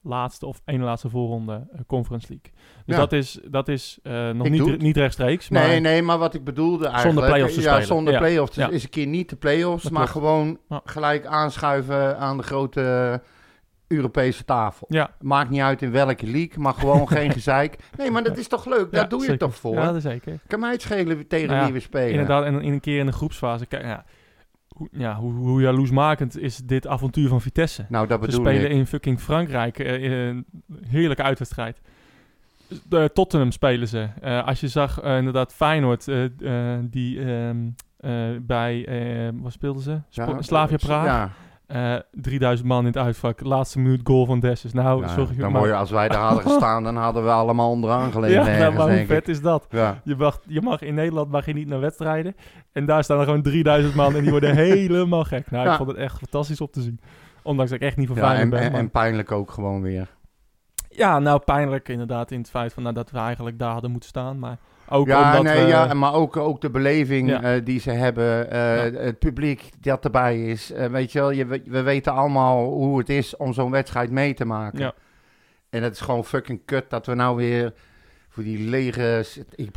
laatste 0.03 0.47
of 0.47 0.61
ene 0.64 0.85
laatste 0.85 1.09
voorronde 1.09 1.66
eh, 1.73 1.81
Conference 1.87 2.27
League. 2.29 2.53
Dus 2.87 2.95
Ja. 2.95 3.01
dat 3.01 3.12
is, 3.12 3.40
dat 3.51 3.69
is 3.69 3.99
nog 4.33 4.47
Ik 4.47 4.51
niet, 4.53 4.79
niet 4.81 4.97
rechtstreeks. 4.97 5.49
Maar 5.49 5.66
Nee, 5.66 5.81
nee, 5.81 6.03
maar 6.03 6.19
wat 6.19 6.35
ik 6.35 6.45
bedoelde 6.45 6.87
eigenlijk... 6.87 7.27
play-offs 7.27 7.55
te 7.55 7.61
ja, 7.61 7.69
spelen. 7.71 7.87
zonder 7.87 8.12
Ja. 8.12 8.19
play-offs. 8.19 8.55
Dus 8.55 8.64
Ja. 8.64 8.71
is 8.71 8.83
een 8.83 8.90
keer 8.90 9.07
niet 9.07 9.29
de 9.31 9.37
play-offs, 9.37 9.90
maar 9.90 10.09
klopt. 10.09 10.11
gewoon 10.11 10.59
gelijk 10.85 11.27
aanschuiven 11.27 12.19
aan 12.19 12.37
de 12.37 12.42
grote 12.42 13.21
Europese 13.88 14.44
tafel. 14.44 14.87
Ja, 14.90 15.11
Maakt 15.20 15.51
niet 15.51 15.61
uit 15.61 15.83
in 15.83 15.90
welke 15.90 16.27
league, 16.27 16.59
maar 16.62 16.75
gewoon 16.75 17.09
geen 17.18 17.33
gezeik. 17.33 17.77
Nee, 17.96 18.11
maar 18.11 18.22
dat 18.22 18.37
is 18.37 18.49
toch 18.49 18.66
leuk? 18.66 18.92
Daar 18.92 19.03
ja, 19.03 19.09
doe 19.09 19.18
je 19.20 19.27
zeker. 19.27 19.40
het 19.40 19.51
toch 19.53 19.61
voor? 19.61 19.75
Ja, 19.75 19.92
dat 19.92 20.03
zeker. 20.03 20.38
Kan 20.46 20.61
mij 20.61 20.72
het 20.72 20.83
schelen 20.83 21.27
tegen 21.27 21.46
Nou 21.46 21.59
ja, 21.59 21.64
wie 21.64 21.75
we 21.75 21.81
spelen? 21.81 22.11
Inderdaad, 22.11 22.44
en 22.44 22.61
in 22.62 22.72
een 22.72 22.81
keer 22.81 22.99
in 22.99 23.07
de 23.07 23.12
groepsfase. 23.12 23.66
Kijk, 23.66 23.83
ja, 23.85 24.05
hoe, 24.68 24.88
ja, 24.92 25.14
hoe, 25.16 25.33
hoe 25.33 25.61
jaloersmakend 25.61 26.38
is 26.38 26.57
dit 26.57 26.87
avontuur 26.87 27.29
van 27.29 27.40
Vitesse? 27.40 27.87
Nou, 27.88 28.07
dat 28.07 28.20
Ze 28.20 28.27
bedoel 28.27 28.40
spelen 28.44 28.70
ik. 28.70 28.77
in 28.77 28.87
fucking 28.87 29.20
Frankrijk. 29.20 29.79
eh, 29.79 30.27
een 30.27 30.46
heerlijke 30.88 31.22
uitwedstrijd. 31.22 31.81
De 32.88 33.11
Tottenham 33.14 33.51
spelen 33.51 33.88
ze. 33.88 34.09
Eh, 34.20 34.46
als 34.46 34.61
je 34.61 34.68
zag, 34.68 35.01
eh, 35.01 35.16
inderdaad, 35.16 35.55
Feyenoord, 35.55 36.05
die 36.90 37.20
ehm, 37.25 37.57
eh, 37.96 38.12
bij, 38.42 38.87
wat 39.35 39.53
speelden 39.53 39.83
ze? 39.83 40.01
Ja, 40.09 40.42
Slavia 40.42 40.77
Praag. 40.77 41.31
Ja, 41.68 41.94
Eh, 41.96 42.00
3000 42.12 42.68
man 42.68 42.81
in 42.81 42.87
het 42.87 42.96
uitvak. 42.96 43.40
Laatste 43.40 43.79
minuut 43.79 44.00
goal 44.05 44.26
van 44.26 44.40
Dessus. 44.40 44.72
Nou, 44.72 45.02
ja, 45.02 45.09
sorry. 45.09 45.37
dan 45.37 45.52
maar- 45.52 45.61
mooi, 45.61 45.72
als 45.72 45.90
wij 45.90 46.09
daar 46.09 46.20
hadden 46.20 46.42
gestaan, 46.50 46.83
dan 46.85 46.96
hadden 46.96 47.24
we 47.24 47.31
allemaal 47.31 47.70
onderaan 47.70 48.12
gelegen. 48.12 48.37
ja, 48.37 48.42
nou, 48.46 48.57
ergens, 48.57 48.76
maar 48.76 48.96
hoe 48.96 49.07
vet 49.07 49.29
is 49.29 49.40
dat? 49.40 49.66
Ja. 49.70 50.00
Je 50.05 50.16
mag, 50.16 50.40
je 50.46 50.61
mag 50.62 50.81
in 50.83 50.94
Nederland 50.94 51.31
mag 51.31 51.46
je 51.46 51.52
niet 51.52 51.68
naar 51.68 51.81
wedstrijden. 51.81 52.37
En 52.72 52.87
daar 52.87 53.05
staan 53.05 53.18
er 53.18 53.24
gewoon 53.24 53.42
3000 53.42 53.94
man 53.94 54.14
en 54.14 54.20
die 54.22 54.31
worden 54.31 54.55
helemaal 54.66 55.24
gek. 55.24 55.50
Nou, 55.50 55.64
Ja. 55.64 55.70
ik 55.70 55.76
vond 55.76 55.88
het 55.88 55.98
echt 55.98 56.18
fantastisch 56.18 56.61
op 56.61 56.72
te 56.72 56.81
zien. 56.81 57.00
Ondanks 57.42 57.70
dat 57.70 57.81
ik 57.81 57.87
echt 57.87 57.96
niet 57.96 58.09
van 58.09 58.16
Ja, 58.16 58.35
en, 58.35 58.50
ben. 58.50 58.61
en, 58.61 58.72
en 58.74 58.90
pijnlijk 58.90 59.33
ook 59.33 59.50
gewoon 59.50 59.83
weer. 59.83 60.09
ja, 60.88 61.18
nou 61.18 61.38
pijnlijk 61.44 61.88
inderdaad 61.88 62.31
in 62.31 62.38
het 62.38 62.50
feit 62.50 62.72
van, 62.72 62.83
nou, 62.83 62.94
dat 62.94 63.11
we 63.11 63.18
eigenlijk 63.18 63.59
daar 63.59 63.72
hadden 63.72 63.90
moeten 63.90 64.09
staan. 64.09 64.38
Maar 64.38 64.59
ook 64.88 65.07
Ja, 65.07 65.27
omdat 65.38 65.55
nee, 65.55 65.62
we... 65.64 65.68
ja, 65.68 65.94
maar 65.94 66.12
ook, 66.14 66.37
ook 66.37 66.61
de 66.61 66.70
beleving 66.70 67.29
Ja. 67.29 67.42
eh, 67.42 67.64
die 67.64 67.81
ze 67.81 67.90
hebben, 67.90 68.51
eh, 68.51 68.92
Ja. 68.92 68.99
het 69.01 69.18
publiek 69.18 69.70
dat 69.81 70.05
erbij 70.05 70.44
is. 70.46 70.72
Eh, 70.72 70.87
weet 70.87 71.12
je 71.12 71.18
wel, 71.18 71.31
je, 71.31 71.46
we- 71.46 71.62
we 71.66 71.83
weten 71.83 72.12
allemaal 72.12 72.64
hoe 72.72 72.99
het 72.99 73.09
is 73.09 73.37
om 73.37 73.53
zo'n 73.53 73.70
wedstrijd 73.70 74.11
mee 74.11 74.35
te 74.35 74.44
maken. 74.44 74.79
Ja. 74.79 74.94
En 75.70 75.83
het 75.83 75.92
is 75.92 76.01
gewoon 76.01 76.25
fucking 76.25 76.61
kut 76.64 76.90
dat 76.90 77.07
we 77.07 77.14
nou 77.14 77.37
weer 77.37 77.72
voor 78.29 78.42
die 78.42 78.68
lege... 78.68 79.25
Ik, 79.55 79.68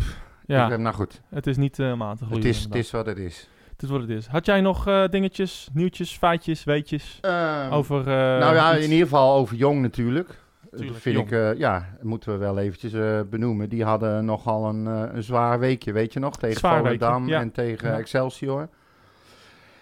ja, 0.46 0.72
ik- 0.72 0.78
nou 0.80 0.96
goed, 0.96 1.22
het 1.30 1.48
is 1.48 1.58
niet 1.58 1.74
te 1.74 1.84
het 2.30 2.46
is, 2.46 2.64
het 2.64 2.76
is 2.76 2.92
wat 2.92 3.06
het 3.06 3.18
is. 3.18 3.50
het 3.72 3.84
is 3.84 3.90
wat 3.90 4.02
het 4.02 4.10
is. 4.10 4.28
Had 4.28 4.46
jij 4.46 4.62
nog 4.62 5.08
dingetjes, 5.10 5.70
nieuwtjes, 5.74 6.18
feitjes, 6.18 6.64
weetjes 6.64 7.18
Ehm, 7.22 7.72
over... 7.72 8.04
nou 8.06 8.56
ja, 8.56 8.76
iets? 8.76 8.86
in 8.86 8.92
ieder 8.92 9.08
geval 9.08 9.36
over 9.36 9.56
Jong 9.56 9.82
natuurlijk. 9.82 10.48
Tuurlijk, 10.70 10.92
dat 10.94 11.02
vind 11.02 11.16
Jong. 11.16 11.28
ik, 11.28 11.38
eh, 11.38 11.54
ja, 11.54 11.86
moeten 12.02 12.32
we 12.32 12.38
wel 12.38 12.58
eventjes 12.58 12.94
eh, 12.94 13.20
benoemen. 13.30 13.70
Die 13.70 13.84
hadden 13.84 14.26
nogal 14.26 14.70
een, 14.70 14.88
eh, 14.88 15.04
een 15.14 15.24
zwaar 15.24 15.60
weekje, 15.60 15.92
weet 15.92 16.14
je 16.14 16.20
nog? 16.20 16.38
Tegen 16.38 16.60
Zwaar 16.60 16.78
Volendam 16.78 17.28
ja. 17.28 17.40
en 17.40 17.52
tegen 17.52 17.90
Ja. 17.90 17.98
Excelsior. 17.98 18.70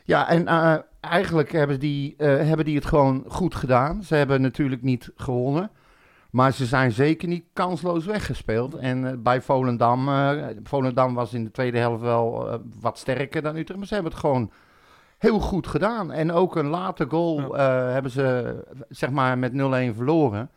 Ja, 0.03 0.29
en 0.29 0.47
eigenlijk 0.99 1.51
hebben 1.51 1.79
die, 1.79 2.13
hebben 2.17 2.65
die 2.65 2.75
het 2.75 2.85
gewoon 2.85 3.23
goed 3.27 3.55
gedaan. 3.55 4.03
Ze 4.03 4.15
hebben 4.15 4.41
natuurlijk 4.41 4.81
niet 4.81 5.11
gewonnen. 5.15 5.69
Maar 6.29 6.51
ze 6.51 6.65
zijn 6.65 6.91
zeker 6.91 7.27
niet 7.27 7.45
kansloos 7.53 8.05
weggespeeld. 8.05 8.75
En 8.75 9.23
bij 9.23 9.41
Volendam, 9.41 10.09
Volendam 10.63 11.13
was 11.13 11.33
in 11.33 11.43
de 11.43 11.51
tweede 11.51 11.77
helft 11.77 12.01
wel 12.01 12.59
wat 12.79 12.97
sterker 12.97 13.41
dan 13.41 13.55
Utrecht. 13.55 13.79
Maar 13.79 13.87
ze 13.87 13.93
hebben 13.93 14.11
het 14.11 14.21
gewoon 14.21 14.51
heel 15.17 15.39
goed 15.39 15.67
gedaan. 15.67 16.11
En 16.11 16.31
ook 16.31 16.55
een 16.55 16.67
late 16.67 17.05
goal 17.09 17.53
hebben 17.93 18.11
ze 18.11 18.55
zeg 18.89 19.09
maar 19.09 19.37
met 19.37 19.51
0-1 19.51 19.55
verloren. 19.95 20.49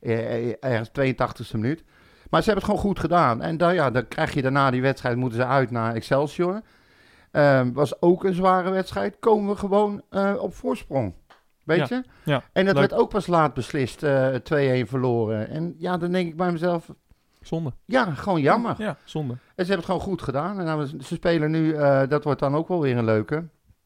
Eh, 0.00 0.48
eh, 0.50 0.54
ergens 0.60 0.88
82e 0.88 1.52
minuut. 1.58 1.84
Maar 2.30 2.42
ze 2.42 2.50
hebben 2.50 2.54
het 2.64 2.74
gewoon 2.74 2.90
goed 2.90 2.98
gedaan. 3.00 3.42
En 3.42 3.56
dan, 3.56 3.74
ja, 3.74 3.90
dan 3.90 4.08
krijg 4.08 4.34
je 4.34 4.42
daarna 4.42 4.70
die 4.70 4.82
wedstrijd, 4.82 5.16
moeten 5.16 5.38
ze 5.38 5.46
uit 5.46 5.70
naar 5.70 5.94
Excelsior. 5.94 6.60
Ehm, 7.30 7.72
was 7.72 8.02
ook 8.02 8.24
een 8.24 8.34
zware 8.34 8.70
wedstrijd. 8.70 9.16
Komen 9.20 9.50
we 9.52 9.56
gewoon 9.58 10.02
eh, 10.10 10.34
op 10.38 10.54
voorsprong. 10.54 11.14
Weet 11.64 11.88
Ja, 11.88 11.96
je? 11.96 12.04
ja, 12.24 12.42
en 12.52 12.64
dat 12.64 12.74
leuk. 12.74 12.88
werd 12.88 13.00
ook 13.02 13.10
pas 13.10 13.26
laat 13.26 13.54
beslist, 13.54 14.02
eh 14.02 14.34
2-1 14.34 14.86
verloren. 14.88 15.48
En 15.48 15.74
ja, 15.78 15.96
dan 15.96 16.12
denk 16.12 16.28
ik 16.28 16.36
bij 16.36 16.52
mezelf, 16.52 16.88
Zonde. 17.40 17.72
ja, 17.84 18.04
gewoon 18.14 18.40
jammer. 18.40 18.74
Ja, 18.78 18.96
zonde. 19.04 19.32
En 19.32 19.38
ze 19.44 19.72
hebben 19.72 19.76
het 19.76 19.84
gewoon 19.84 20.00
goed 20.00 20.22
gedaan. 20.22 20.58
En 20.58 20.64
nou, 20.64 20.86
ze 20.86 21.14
spelen 21.14 21.50
nu, 21.50 21.72
dat 22.08 22.24
wordt 22.24 22.40
dan 22.40 22.54
ook 22.54 22.68
wel 22.68 22.80
weer 22.80 22.96
een 22.96 23.04
leuke. 23.04 23.44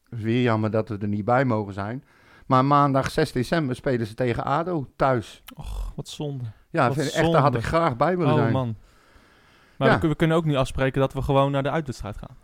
Weer 0.08 0.42
jammer 0.42 0.70
dat 0.70 0.88
we 0.88 0.98
er 0.98 1.08
niet 1.08 1.24
bij 1.24 1.44
mogen 1.44 1.72
zijn. 1.72 2.04
Maar 2.46 2.64
maandag 2.64 3.10
6 3.10 3.32
december 3.32 3.76
spelen 3.76 4.06
ze 4.06 4.14
tegen 4.14 4.44
ADO 4.44 4.86
thuis. 4.96 5.42
Och, 5.56 5.92
wat 5.96 6.08
zonde. 6.08 6.44
Ja, 6.70 6.86
Wat 6.88 6.96
vind, 6.96 7.12
echt, 7.12 7.32
daar 7.32 7.40
had 7.42 7.54
ik 7.54 7.64
graag 7.64 7.96
bij 7.96 8.16
willen 8.16 8.32
Oh 8.32 8.38
zijn. 8.38 8.52
man. 8.52 8.76
Maar 9.78 9.88
Ja. 9.88 9.94
we, 9.94 10.00
kun- 10.00 10.08
we 10.08 10.14
kunnen 10.16 10.36
ook 10.36 10.44
niet 10.44 10.56
afspreken 10.56 11.00
dat 11.00 11.12
we 11.12 11.22
gewoon 11.22 11.50
naar 11.50 11.62
de 11.62 11.70
uitwedstrijd 11.70 12.16
gaan. 12.18 12.36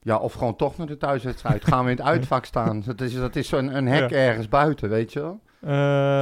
Ja, 0.00 0.16
of 0.16 0.32
gewoon 0.32 0.56
toch 0.56 0.76
naar 0.76 0.86
de 0.86 0.96
thuiswedstrijd. 0.96 1.64
Gaan 1.64 1.84
we 1.84 1.90
in 1.90 1.96
het 1.96 2.06
uitvak 2.14 2.44
staan. 2.44 2.82
Dat 2.86 3.00
is, 3.00 3.14
dat 3.14 3.36
is 3.36 3.48
zo'n 3.48 3.76
een 3.76 3.86
hek 3.86 4.10
ergens 4.10 4.48
buiten, 4.48 4.88
weet 4.88 5.12
je 5.12 5.20
wel. 5.20 5.40
Eh, 5.60 5.70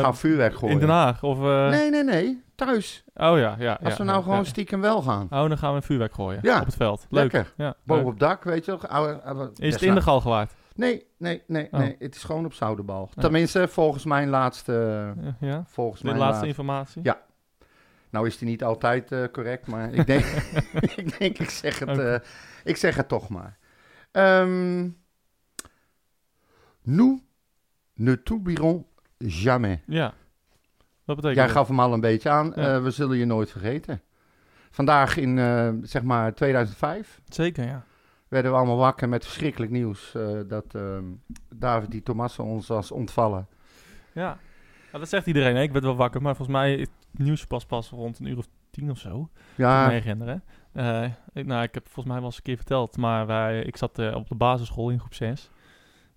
Gaan 0.01 0.17
vuurwerk 0.17 0.55
gooien. 0.55 0.75
in 0.75 0.81
Den 0.81 0.89
Haag? 0.89 1.23
Of, 1.23 1.39
eh, 1.43 1.69
Nee, 1.69 1.91
nee, 1.91 2.05
nee. 2.05 2.43
Thuis. 2.55 3.05
Oh 3.15 3.39
ja, 3.39 3.57
ja. 3.59 3.79
Als 3.83 3.93
ja, 3.93 3.99
we 3.99 4.05
nou 4.05 4.23
gewoon 4.23 4.45
stiekem 4.45 4.81
wel 4.81 5.03
gaan. 5.03 5.23
Oh, 5.31 5.49
dan 5.49 5.59
gaan 5.59 5.71
we 5.71 5.77
een 5.77 5.83
vuurwerk 5.83 6.15
gooien. 6.15 6.39
Ja. 6.43 6.61
Op 6.61 6.67
het 6.67 6.75
veld. 6.77 7.07
Leuk. 7.09 7.33
Lekker. 7.33 7.53
Ja, 7.57 7.75
Boven 7.85 8.07
op 8.07 8.19
dak, 8.19 8.45
weet 8.45 8.65
je 8.65 8.79
wel. 8.91 9.51
Is 9.57 9.73
het 9.73 9.83
in 9.83 9.89
de 9.89 9.95
wel. 9.95 10.03
Galgenwaard? 10.03 10.53
Nee, 10.75 11.07
nee, 11.17 11.43
nee, 11.47 11.69
Oh. 11.71 11.81
nee. 11.81 11.97
Het 11.99 12.15
is 12.17 12.23
gewoon 12.25 12.45
op 12.45 12.53
Zoudenbal. 12.55 13.11
Ja. 13.15 13.23
Tenminste, 13.23 13.69
volgens 13.69 14.05
mijn 14.05 14.29
laatste... 14.29 14.73
Ja, 15.21 15.37
ja. 15.41 15.65
Volgens 15.67 16.01
De 16.01 16.07
mijn 16.07 16.19
laatste 16.19 16.33
laatste. 16.47 16.49
informatie? 16.63 17.01
Ja. 17.05 17.21
Nou 18.11 18.27
is 18.27 18.39
die 18.39 18.49
niet 18.49 18.65
altijd 18.65 19.13
eh, 19.13 19.25
correct, 19.33 19.67
maar 19.67 19.93
ik 19.93 20.07
denk, 20.07 20.25
ik, 20.97 21.19
denk 21.19 21.39
ik, 21.39 21.51
zeg 21.51 21.79
het, 21.79 21.99
eh, 21.99 22.17
ik 22.65 22.77
zeg 22.77 22.97
het 22.97 23.09
toch 23.09 23.29
maar. 23.29 23.59
Ehm 24.11 24.89
nous 26.83 27.21
ne 27.95 28.23
t'oublierons 28.23 28.85
jamais. 29.19 29.79
Ja. 29.87 30.15
Wat 31.05 31.17
betekent 31.17 31.35
Jij 31.37 31.47
dat? 31.47 31.57
gaf 31.57 31.69
hem 31.69 31.81
al 31.81 31.93
een 31.93 32.01
beetje 32.01 32.31
aan. 32.31 32.53
Ja. 32.57 32.75
eh, 32.75 32.83
we 32.83 32.91
zullen 32.91 33.17
je 33.17 33.25
nooit 33.25 33.51
vergeten. 33.51 34.03
Vandaag 34.71 35.17
in, 35.17 35.37
zeg 35.87 36.03
maar, 36.03 36.35
2005 36.35 37.21
Zeker, 37.29 37.65
ja. 37.65 37.85
Werden 38.31 38.51
we 38.51 38.57
allemaal 38.57 38.77
wakker 38.77 39.09
met 39.09 39.25
verschrikkelijk 39.25 39.73
nieuws. 39.73 40.15
eh, 40.15 40.39
dat 40.49 40.75
ehm, 40.75 41.05
David 41.55 41.91
Di 41.91 42.03
Tommaso 42.03 42.43
ons 42.43 42.67
was 42.67 42.91
ontvallen. 42.91 43.47
Ja. 44.13 44.39
Dat 44.93 45.09
zegt 45.09 45.27
iedereen. 45.27 45.57
hè. 45.57 45.63
Ik 45.63 45.73
werd 45.73 45.85
wel 45.85 45.97
wakker, 45.97 46.23
maar 46.23 46.37
volgens 46.37 46.57
mij 46.57 46.75
is 46.75 46.81
het 47.11 47.21
nieuws 47.21 47.47
pas 47.47 47.65
pas 47.67 47.91
rond 47.91 48.19
een 48.19 48.27
uur 48.27 48.39
of 48.39 48.47
tien 48.71 48.91
of 48.91 48.99
zo. 48.99 49.11
Kan 49.11 49.21
ik 49.21 49.31
Ja, 49.57 49.89
herinneren. 49.89 50.43
Eh, 50.73 51.05
ik, 51.33 51.47
nou, 51.47 51.63
ik 51.63 51.75
heb 51.75 51.85
volgens 51.85 52.07
mij 52.07 52.17
wel 52.17 52.25
eens 52.25 52.37
een 52.37 52.43
keer 52.43 52.57
verteld, 52.57 52.97
maar 52.97 53.27
wij, 53.27 53.63
ik 53.63 53.77
zat 53.77 53.99
eh, 53.99 54.15
op 54.15 54.29
de 54.29 54.35
basisschool 54.35 54.91
in 54.91 54.99
groep 54.99 55.15
6. 55.15 55.51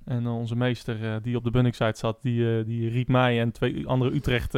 En 0.05 0.27
onze 0.27 0.55
meester 0.55 1.21
die 1.21 1.35
op 1.37 1.43
de 1.43 1.51
Bunningside 1.51 1.97
zat, 1.97 2.21
die, 2.21 2.63
die 2.63 2.89
riep 2.89 3.07
mij 3.07 3.39
en 3.39 3.51
twee 3.51 3.87
andere 3.87 4.13
Utrecht 4.15 4.57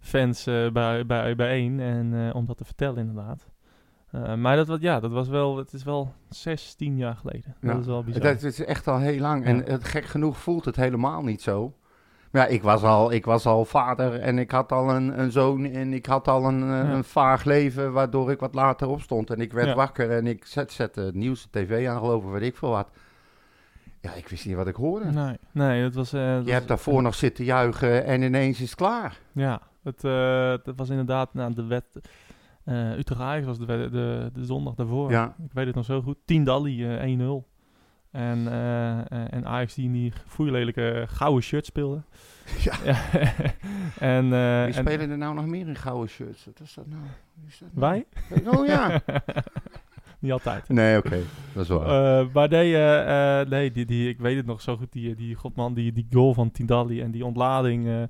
fans 0.00 0.44
bij, 0.72 1.06
bij, 1.06 1.34
bijeen. 1.36 1.80
En, 1.80 2.34
om 2.34 2.46
dat 2.46 2.56
te 2.56 2.64
vertellen 2.64 2.98
inderdaad. 2.98 3.49
Eh, 4.12 4.34
maar 4.34 4.56
dat, 4.56 4.66
was- 4.66 4.80
ja, 4.80 5.00
dat 5.00 5.10
was 5.10 5.28
wel, 5.28 5.56
het 5.56 5.72
is 5.72 5.84
wel 5.84 6.12
16 6.28 6.96
jaar 6.96 7.16
geleden. 7.16 7.54
Ja. 7.60 7.72
Dat 7.72 7.80
is 7.80 7.86
wel 7.86 8.04
bizar. 8.04 8.22
dat 8.22 8.42
is 8.42 8.64
echt 8.64 8.88
al 8.88 8.98
heel 8.98 9.20
lang. 9.20 9.44
En 9.44 9.62
het, 9.64 9.84
gek 9.84 10.04
genoeg 10.04 10.38
voelt 10.38 10.64
het 10.64 10.76
helemaal 10.76 11.22
niet 11.22 11.42
zo. 11.42 11.74
Maar 12.30 12.42
ja, 12.42 12.48
ik 12.54 12.62
was 12.62 12.82
al, 12.82 13.12
ik 13.12 13.24
was 13.24 13.46
al 13.46 13.64
vader 13.64 14.20
en 14.20 14.38
ik 14.38 14.50
had 14.50 14.72
al 14.72 14.90
een, 14.90 15.20
een 15.20 15.30
zoon 15.32 15.64
en 15.64 15.92
ik 15.92 16.06
had 16.06 16.28
al 16.28 16.44
een, 16.44 16.62
eh, 16.62 16.68
Ja. 16.68 16.92
een 16.92 17.04
vaag 17.04 17.44
leven, 17.44 17.92
waardoor 17.92 18.30
ik 18.30 18.40
wat 18.40 18.54
later 18.54 18.88
opstond. 18.88 19.30
En 19.30 19.40
ik 19.40 19.52
werd 19.52 19.66
Ja. 19.66 19.74
wakker 19.74 20.10
en 20.10 20.26
ik 20.26 20.44
zet, 20.44 20.72
zette 20.72 21.00
het 21.00 21.14
nieuws, 21.14 21.48
de 21.50 21.64
tv 21.64 21.88
aan, 21.88 21.98
geloof 21.98 22.24
ik, 22.24 22.30
weet 22.30 22.42
ik 22.42 22.56
veel 22.56 22.70
wat. 22.70 22.88
Ja, 24.00 24.12
ik 24.12 24.28
wist 24.28 24.46
niet 24.46 24.56
wat 24.56 24.66
ik 24.66 24.74
hoorde. 24.74 25.04
Nee, 25.10 25.36
nee, 25.52 25.82
dat 25.82 25.94
was... 25.94 26.12
eh, 26.12 26.20
dat 26.20 26.38
Je 26.38 26.44
was- 26.44 26.52
hebt 26.52 26.68
daarvoor 26.68 27.02
nog 27.02 27.14
zitten 27.14 27.44
juichen 27.44 28.04
en 28.04 28.22
ineens 28.22 28.60
is 28.60 28.70
het 28.70 28.78
klaar. 28.78 29.18
Ja, 29.32 29.60
het, 29.82 30.00
dat 30.64 30.76
was 30.76 30.88
inderdaad 30.88 31.34
nou, 31.34 31.54
de 31.54 31.64
wet. 31.66 31.84
Eh 32.70 32.98
Utrecht 32.98 33.20
Ajax 33.20 33.46
was 33.46 33.58
de, 33.58 33.66
de, 33.66 34.30
de 34.32 34.44
zondag 34.44 34.74
daarvoor. 34.74 35.10
Ja. 35.10 35.34
Ik 35.44 35.52
weet 35.52 35.66
het 35.66 35.74
nog 35.74 35.84
zo 35.84 36.02
goed. 36.02 36.16
10 36.24 36.44
Dali, 36.44 36.84
eh 36.96 37.18
1-0. 37.18 37.48
En, 38.10 38.48
eh, 38.48 38.98
eh, 38.98 39.04
en 39.30 39.46
Ajax 39.46 39.74
die 39.74 39.84
in 39.84 39.92
die 39.92 40.12
foeilelijke 40.26 41.04
gouden 41.08 41.42
shirt 41.42 41.66
speelde. 41.66 42.02
Ja. 42.64 42.72
en, 43.98 44.24
eh, 44.24 44.64
Wie 44.64 44.74
en 44.74 44.74
spelen 44.74 45.10
er 45.10 45.18
nou 45.18 45.34
nog 45.34 45.46
meer 45.46 45.68
in 45.68 45.76
gouden 45.76 46.08
shirts? 46.08 46.44
Wat 46.44 46.60
is 46.60 46.74
dat 46.74 46.86
nou? 46.86 47.02
Is 47.46 47.58
dat 47.58 47.68
nou? 47.74 48.04
wij? 48.28 48.52
Oh 48.52 48.66
ja. 48.66 49.00
Niet 50.18 50.32
altijd. 50.32 50.68
Nee, 50.68 50.98
oké. 50.98 51.18
Dat 51.52 51.62
is 51.62 51.68
waar. 51.68 52.20
Eh, 52.20 52.26
maar 52.32 52.48
nee, 52.48 53.44
nee 53.44 53.70
die, 53.70 53.84
die, 53.84 54.08
ik 54.08 54.18
weet 54.18 54.36
het 54.36 54.46
nog 54.46 54.60
zo 54.60 54.76
goed. 54.76 54.92
Die, 54.92 55.14
die 55.14 55.34
godman, 55.34 55.74
die, 55.74 55.92
die 55.92 56.06
goal 56.10 56.34
van 56.34 56.50
Tindalli 56.50 57.00
en 57.00 57.10
die 57.10 57.24
ontlading. 57.24 57.86
eh, 57.86 58.02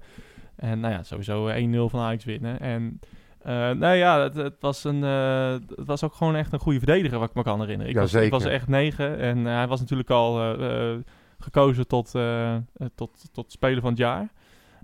en 0.56 0.80
nou 0.80 0.92
ja, 0.94 1.02
sowieso 1.02 1.48
1-0 1.48 1.90
van 1.90 2.00
Ajax 2.00 2.24
winnen. 2.24 2.60
En 2.60 3.00
nou 3.44 3.94
ja, 3.94 4.20
het, 4.22 4.34
het, 4.34 4.54
was 4.60 4.84
een, 4.84 5.04
eh, 5.04 5.52
het 5.76 5.86
was 5.86 6.04
ook 6.04 6.14
gewoon 6.14 6.34
echt 6.36 6.52
een 6.52 6.58
goede 6.58 6.78
verdediger, 6.78 7.18
wat 7.18 7.28
ik 7.28 7.34
me 7.34 7.42
kan 7.42 7.60
herinneren. 7.60 7.88
Ik, 7.90 7.94
Ja, 7.94 8.00
was, 8.00 8.14
ik 8.14 8.30
was 8.30 8.42
zeker. 8.42 8.56
echt 8.56 8.68
negen 8.68 9.18
en 9.18 9.46
eh, 9.46 9.54
hij 9.54 9.66
was 9.68 9.80
natuurlijk 9.80 10.10
al 10.10 10.56
gekozen 11.38 11.86
tot, 11.86 12.10
tot, 12.94 13.24
tot 13.32 13.52
speler 13.52 13.80
van 13.80 13.90
het 13.90 13.98
jaar. 13.98 14.28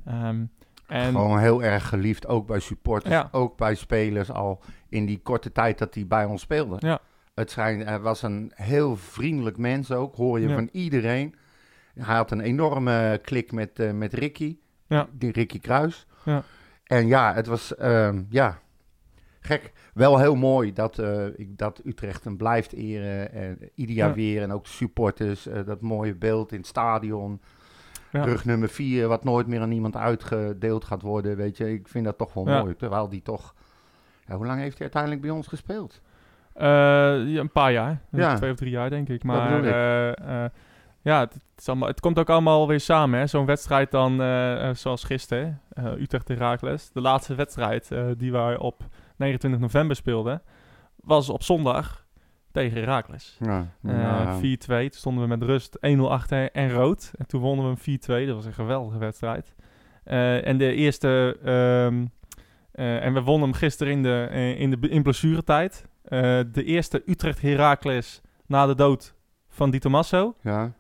Ehm, 0.04 0.44
en 0.86 1.10
Gewoon 1.10 1.38
heel 1.38 1.62
erg 1.62 1.88
geliefd, 1.88 2.26
ook 2.26 2.46
bij 2.46 2.60
supporters, 2.60 3.14
Ja. 3.14 3.28
ook 3.32 3.56
bij 3.56 3.74
spelers 3.74 4.30
al 4.30 4.60
in 4.88 5.06
die 5.06 5.20
korte 5.22 5.52
tijd 5.52 5.78
dat 5.78 5.94
hij 5.94 6.06
bij 6.06 6.24
ons 6.24 6.40
speelde. 6.42 6.76
Ja. 6.78 6.98
Het 7.34 7.50
schijnt, 7.50 7.84
hij 7.84 8.00
was 8.00 8.22
een 8.22 8.52
heel 8.54 8.96
vriendelijk 8.96 9.56
mens 9.56 9.92
ook, 9.92 10.16
hoor 10.16 10.40
je 10.40 10.48
Ja. 10.48 10.54
van 10.54 10.68
iedereen. 10.72 11.34
Hij 11.94 12.16
had 12.16 12.30
een 12.30 12.40
enorme 12.40 13.18
klik 13.22 13.52
met, 13.52 13.92
met 13.94 14.12
Ricky, 14.14 14.56
Ja. 14.86 15.06
die 15.12 15.32
Ricky 15.32 15.58
Kruis. 15.58 16.06
Ja. 16.24 16.42
En 16.86 17.06
ja, 17.06 17.34
het 17.34 17.46
was, 17.46 17.74
ehm, 17.76 18.22
ja, 18.28 18.58
gek. 19.40 19.72
Wel 19.94 20.18
heel 20.18 20.34
mooi 20.34 20.72
dat, 20.72 20.98
eh, 20.98 21.26
ik, 21.36 21.58
dat 21.58 21.80
Utrecht 21.84 22.24
hem 22.24 22.36
blijft 22.36 22.72
eren, 22.72 23.32
en 23.32 23.58
ieder 23.74 23.94
jaar 23.96 24.08
Ja. 24.08 24.14
weer. 24.14 24.42
En 24.42 24.52
ook 24.52 24.64
de 24.64 24.70
supporters, 24.70 25.46
eh, 25.46 25.64
dat 25.66 25.80
mooie 25.80 26.14
beeld 26.14 26.52
in 26.52 26.58
het 26.58 26.66
stadion. 26.66 27.40
Ja. 28.12 28.24
Rug 28.24 28.44
nummer 28.44 28.68
4, 28.68 29.08
wat 29.08 29.24
nooit 29.24 29.46
meer 29.46 29.60
aan 29.60 29.70
iemand 29.72 29.96
uitgedeeld 29.96 30.84
gaat 30.84 31.02
worden, 31.02 31.36
weet 31.36 31.56
je. 31.56 31.72
Ik 31.72 31.88
vind 31.88 32.04
dat 32.04 32.18
toch 32.18 32.32
wel 32.34 32.48
Ja. 32.48 32.60
mooi, 32.60 32.76
terwijl 32.76 33.08
die 33.08 33.22
toch... 33.22 33.54
Ja, 34.26 34.34
hoe 34.36 34.46
lang 34.46 34.60
heeft 34.60 34.72
hij 34.72 34.82
uiteindelijk 34.82 35.22
bij 35.22 35.30
ons 35.30 35.46
gespeeld? 35.46 36.00
Eh, 36.52 37.34
een 37.34 37.50
paar 37.52 37.72
jaar. 37.72 38.00
Ja. 38.10 38.34
Twee 38.34 38.50
of 38.50 38.56
drie 38.56 38.70
jaar, 38.70 38.90
denk 38.90 39.08
ik. 39.08 39.22
Maar 39.24 39.64
ik. 39.64 40.50
Ja, 41.06 41.20
het, 41.20 41.36
is 41.56 41.68
allemaal, 41.68 41.88
het 41.88 42.00
komt 42.00 42.18
ook 42.18 42.30
allemaal 42.30 42.68
weer 42.68 42.80
samen. 42.80 43.18
hè. 43.18 43.26
Zo'n 43.26 43.46
wedstrijd 43.46 43.90
dan, 43.90 44.22
eh, 44.22 44.70
zoals 44.74 45.04
gisteren, 45.04 45.60
eh, 45.68 45.84
Utrecht 45.92 46.28
Herakles. 46.28 46.90
De 46.92 47.00
laatste 47.00 47.34
wedstrijd 47.34 47.90
eh, 47.90 48.04
die 48.16 48.32
wij 48.32 48.56
op 48.56 48.82
29 49.16 49.60
november 49.60 49.96
speelden, 49.96 50.42
was 50.96 51.28
op 51.28 51.42
zondag 51.42 52.04
tegen 52.52 52.78
Herakles. 52.78 53.36
Ja, 53.40 53.66
Eh, 53.82 54.36
4-2. 54.38 54.88
Toen 54.90 54.98
stonden 54.98 55.22
we 55.22 55.28
met 55.28 55.42
rust 55.42 55.76
1-0 55.80 56.10
achter 56.10 56.50
en 56.52 56.70
rood. 56.70 57.12
En 57.18 57.26
toen 57.26 57.40
wonnen 57.40 57.64
we 57.64 57.70
hem 57.70 57.80
4-2. 57.80 58.26
Dat 58.26 58.34
was 58.34 58.44
een 58.44 58.52
geweldige 58.52 58.98
wedstrijd. 58.98 59.54
En 60.44 60.56
de 60.58 60.72
eerste... 60.74 61.36
eh, 61.44 63.04
en 63.04 63.12
we 63.14 63.20
wonnen 63.22 63.48
hem 63.48 63.58
gisteren 63.58 63.92
in 63.92 64.02
de, 64.02 64.28
in 64.58 64.70
de 64.70 64.88
in 64.88 65.02
blessuretijd. 65.02 65.86
De 66.52 66.64
eerste 66.64 67.02
Utrecht 67.06 67.40
Heracles 67.42 68.20
na 68.46 68.66
de 68.66 68.74
dood 68.74 69.14
van 69.48 69.70
Di 69.70 69.78
Tommaso. 69.78 70.34
ja, 70.40 70.72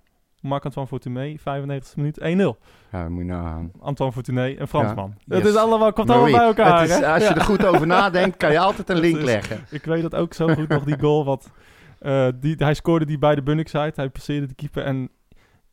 Marc-Antoine 0.46 0.88
Fortuné, 0.88 1.36
95e 1.38 1.94
minuut, 1.96 2.20
1-0. 2.20 2.58
ja, 2.92 3.08
moet 3.08 3.18
je 3.24 3.24
nagaan. 3.30 3.70
Antoine 3.80 4.12
Fortuné, 4.14 4.54
een 4.58 4.68
Fransman. 4.68 5.14
Ja, 5.24 5.36
Het 5.36 5.44
is 5.46 5.56
allemaal, 5.56 5.92
komt 5.92 6.10
allemaal 6.10 6.30
bij 6.30 6.46
elkaar, 6.46 6.80
het 6.80 6.90
is- 6.90 7.02
als 7.02 7.22
je 7.22 7.28
Ja. 7.28 7.34
er 7.34 7.40
goed 7.40 7.66
over 7.66 7.86
nadenkt, 7.96 8.36
kan 8.36 8.52
je 8.52 8.58
altijd 8.58 8.88
een 8.88 8.98
link 8.98 9.16
is- 9.16 9.24
leggen. 9.24 9.60
Ik 9.70 9.84
weet 9.84 10.02
dat 10.02 10.14
ook 10.14 10.34
zo 10.34 10.48
goed 10.54 10.68
nog, 10.68 10.84
die 10.84 10.98
goal. 10.98 11.24
Wat, 11.24 11.50
Eh, 11.98 12.28
die, 12.40 12.54
hij 12.58 12.74
scoorde 12.74 13.04
die 13.04 13.18
bij 13.18 13.34
de 13.34 13.42
Bunnickside. 13.42 13.92
Hij 13.94 14.08
passeerde 14.10 14.46
de 14.46 14.54
keeper. 14.54 14.82
En 14.84 15.08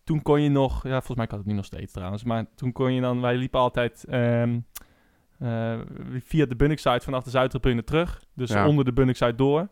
toen 0.04 0.22
kon 0.22 0.42
je 0.42 0.50
nog... 0.50 0.84
Ja, 0.84 0.90
volgens 0.90 1.18
mij 1.18 1.28
kan 1.28 1.38
het 1.38 1.48
nu 1.48 1.54
nog 1.54 1.66
steeds 1.66 1.92
trouwens. 1.94 2.24
Maar 2.24 2.46
toen 2.56 2.72
kon 2.72 2.94
je 2.94 3.02
dan... 3.02 3.22
Wij 3.22 3.36
liepen 3.36 3.60
altijd 3.60 4.06
ehm, 4.10 4.60
eh, 5.40 5.74
via 6.24 6.46
de 6.46 6.56
Bunnickside 6.56 7.00
vanaf 7.02 7.24
de 7.24 7.30
Zuidtribune 7.30 7.84
terug. 7.84 8.22
Dus 8.36 8.50
Ja. 8.50 8.68
onder 8.68 8.86
de 8.86 8.94
Bunnickside 8.94 9.36
door. 9.36 9.68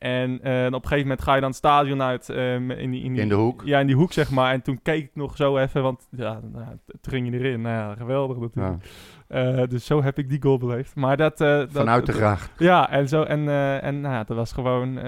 En 0.00 0.40
eh, 0.42 0.66
op 0.66 0.72
een 0.72 0.80
gegeven 0.82 0.98
moment 1.02 1.22
ga 1.22 1.34
je 1.34 1.40
dan 1.40 1.48
het 1.48 1.58
stadion 1.58 2.02
uit 2.02 2.28
ehm, 2.28 2.70
in, 2.70 2.90
die, 2.90 3.02
in, 3.02 3.12
die, 3.12 3.22
In 3.22 3.28
de 3.28 3.34
hoek. 3.34 3.62
Ja, 3.64 3.78
in 3.78 3.86
die 3.86 3.96
hoek 3.96 4.12
zeg 4.12 4.30
maar. 4.30 4.52
En 4.52 4.62
toen 4.62 4.82
keek 4.82 5.04
ik 5.04 5.10
nog 5.14 5.36
zo 5.36 5.56
even, 5.58 5.82
want 5.82 6.08
ja, 6.10 6.40
nou, 6.52 6.66
toen 7.00 7.12
ging 7.12 7.30
je 7.30 7.38
erin. 7.38 7.60
Nou 7.60 7.74
ja, 7.74 7.94
geweldig 7.94 8.38
natuurlijk. 8.38 8.84
Ja, 8.84 9.58
Eh, 9.60 9.68
dus 9.68 9.84
zo 9.86 10.02
heb 10.02 10.18
ik 10.18 10.28
die 10.28 10.42
goal 10.42 10.58
beleefd. 10.58 10.94
Maar 10.94 11.16
dat... 11.16 11.40
eh, 11.40 11.48
dat 11.48 11.68
vanuit 11.72 12.06
de 12.06 12.12
gracht. 12.12 12.50
Ja, 12.58 12.90
en 12.90 13.08
zo. 13.08 13.22
En, 13.22 13.48
en 13.82 14.00
nou 14.00 14.14
ja, 14.14 14.24
dat 14.24 14.36
was 14.36 14.52
gewoon... 14.52 14.98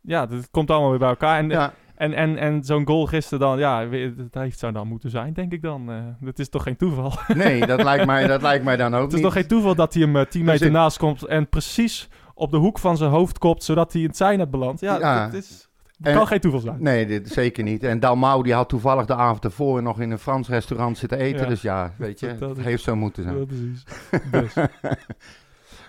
ja, 0.00 0.26
dat 0.26 0.50
komt 0.50 0.70
allemaal 0.70 0.90
weer 0.90 0.98
bij 0.98 1.08
elkaar. 1.08 1.38
En, 1.38 1.48
Ja, 1.48 1.72
en, 1.94 2.12
en, 2.12 2.38
en 2.38 2.64
zo'n 2.64 2.86
goal 2.86 3.06
gisteren 3.06 3.38
dan... 3.40 3.58
Ja, 3.58 3.84
dat 4.16 4.42
heeft 4.42 4.58
zo 4.58 4.72
dan 4.72 4.88
moeten 4.88 5.10
zijn, 5.10 5.32
denk 5.32 5.52
ik 5.52 5.62
dan. 5.62 5.90
Eh 5.90 5.96
dat 6.20 6.38
is 6.38 6.48
toch 6.48 6.62
geen 6.62 6.76
toeval? 6.76 7.12
nee, 7.34 7.66
dat 7.66 7.82
lijkt 7.82 8.06
mij, 8.06 8.26
dat 8.26 8.42
lijkt 8.42 8.64
mij 8.64 8.76
dan 8.76 8.94
ook 8.94 9.00
Het 9.02 9.08
is 9.08 9.14
niet. 9.14 9.22
toch 9.24 9.32
geen 9.32 9.46
toeval 9.46 9.74
dat 9.74 9.94
hij 9.94 10.02
hem 10.02 10.16
eh, 10.16 10.24
10 10.26 10.44
meter 10.44 10.70
naast 10.70 10.98
komt... 10.98 11.24
en 11.24 11.48
precies 11.48 12.08
op 12.34 12.50
de 12.50 12.56
hoek 12.56 12.78
van 12.78 12.96
zijn 12.96 13.10
hoofd 13.10 13.38
kopt... 13.38 13.62
zodat 13.64 13.92
hij 13.92 14.02
in 14.02 14.06
het 14.08 14.16
zijnet 14.16 14.50
belandt. 14.50 14.80
Ja, 14.80 14.98
Ja. 14.98 15.24
dat 15.24 15.34
is... 15.34 15.68
En- 16.02 16.14
kan 16.14 16.26
geen 16.26 16.40
toeval 16.40 16.60
zijn. 16.60 16.82
Nee, 16.82 17.06
dit, 17.06 17.28
zeker 17.28 17.62
niet. 17.64 17.82
En 17.82 18.00
Dalmau 18.00 18.42
die 18.42 18.52
had 18.54 18.68
toevallig 18.68 19.06
de 19.06 19.14
avond 19.14 19.44
ervoor 19.44 19.82
nog 19.82 20.00
in 20.00 20.10
een 20.10 20.18
Frans 20.18 20.48
restaurant 20.48 20.98
zitten 20.98 21.18
eten. 21.18 21.40
Ja. 21.42 21.46
Dus 21.48 21.62
ja, 21.62 21.92
weet 21.98 22.20
je, 22.20 22.26
Dat- 22.28 22.38
dat- 22.38 22.56
het 22.56 22.66
heeft 22.66 22.82
zo 22.82 22.96
moeten 22.96 23.22
zijn. 23.22 23.38
Ja, 23.38 23.44
precies. 23.44 23.84
Dus, 24.30 24.54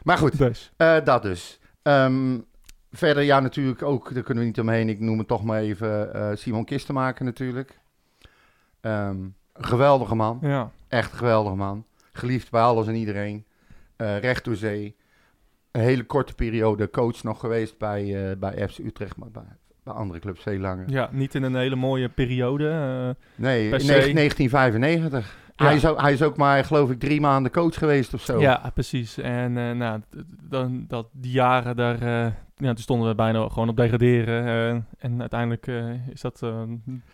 Maar 0.03 0.17
goed, 0.17 0.37
dus. 0.37 0.71
eh, 0.77 0.97
dat 1.03 1.21
dus. 1.21 1.59
Ehm, 1.81 2.37
verder, 2.91 3.23
ja, 3.23 3.39
natuurlijk 3.39 3.81
ook, 3.83 4.13
daar 4.13 4.23
kunnen 4.23 4.43
we 4.43 4.49
niet 4.49 4.59
omheen. 4.59 4.89
Ik 4.89 4.99
noem 4.99 5.17
het 5.17 5.27
toch 5.27 5.43
maar 5.43 5.59
even 5.59 6.13
eh, 6.13 6.29
Simon 6.35 6.65
Kistenmaker 6.65 7.25
natuurlijk. 7.25 7.79
Ehm, 8.81 9.17
geweldige 9.53 10.15
man. 10.15 10.37
Ja. 10.41 10.71
Echt 10.87 11.11
een 11.11 11.17
geweldige 11.17 11.55
man. 11.55 11.85
Geliefd 12.11 12.51
bij 12.51 12.61
alles 12.61 12.87
en 12.87 12.95
iedereen. 12.95 13.45
Eh, 13.95 14.19
recht 14.19 14.43
door 14.45 14.55
zee. 14.55 14.95
Een 15.75 15.81
hele 15.81 16.03
korte 16.03 16.33
periode 16.35 16.89
coach 16.89 17.23
nog 17.23 17.39
geweest 17.39 17.77
bij, 17.77 18.29
eh 18.31 18.37
bij 18.37 18.67
FC 18.69 18.77
Utrecht, 18.77 19.17
maar 19.17 19.31
bij, 19.31 19.43
bij 19.83 19.93
andere 19.93 20.19
clubs 20.19 20.41
veel 20.41 20.59
langer. 20.59 20.89
ja, 20.89 21.09
niet 21.11 21.35
in 21.35 21.43
een 21.43 21.55
hele 21.55 21.75
mooie 21.75 22.09
periode. 22.09 22.69
eh, 22.69 23.25
Nee, 23.43 23.69
Per 23.69 23.79
in 23.79 23.85
se. 23.85 24.11
1995. 24.13 25.37
Ja. 25.55 25.65
Hij, 25.65 25.75
is 25.75 25.85
ook, 25.85 26.01
hij 26.01 26.13
is 26.13 26.21
ook 26.23 26.37
maar, 26.37 26.63
geloof 26.65 26.89
ik, 26.91 26.99
drie 26.99 27.21
maanden 27.21 27.51
coach 27.51 27.75
geweest 27.77 28.13
of 28.13 28.21
zo. 28.21 28.39
Ja, 28.39 28.71
precies. 28.73 29.17
En 29.17 29.57
eh, 29.57 29.71
nou, 29.71 30.01
dan, 30.49 30.85
dat, 30.87 31.07
die 31.11 31.31
jaren 31.31 31.75
daar, 31.75 32.03
ja, 32.57 32.67
toen 32.73 32.77
stonden 32.77 33.07
we 33.07 33.15
bijna 33.15 33.49
gewoon 33.49 33.69
op 33.69 33.77
degraderen. 33.77 34.87
en 34.97 35.19
uiteindelijk 35.19 35.67
is 36.13 36.21
dat 36.21 36.39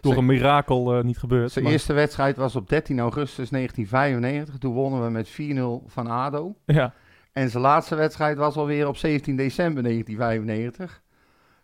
door 0.02 0.18
een 0.18 0.26
mirakel 0.26 1.02
niet 1.04 1.18
gebeurd. 1.18 1.52
Zijn 1.52 1.64
Maar- 1.64 1.74
eerste 1.74 1.94
wedstrijd 1.94 2.38
was 2.38 2.56
op 2.56 2.70
13 2.70 3.00
augustus 3.00 3.50
1995. 3.50 4.58
Toen 4.58 4.74
wonnen 4.74 5.04
we 5.04 5.10
met 5.10 5.30
4-0 5.30 5.84
van 5.88 6.08
ADO. 6.08 6.56
Ja, 6.66 6.94
En 7.34 7.50
zijn 7.50 7.64
laatste 7.64 7.96
wedstrijd 7.96 8.38
was 8.38 8.56
alweer 8.56 8.88
op 8.88 8.98
17 8.98 9.36
december 9.36 9.84
1995. 9.84 11.02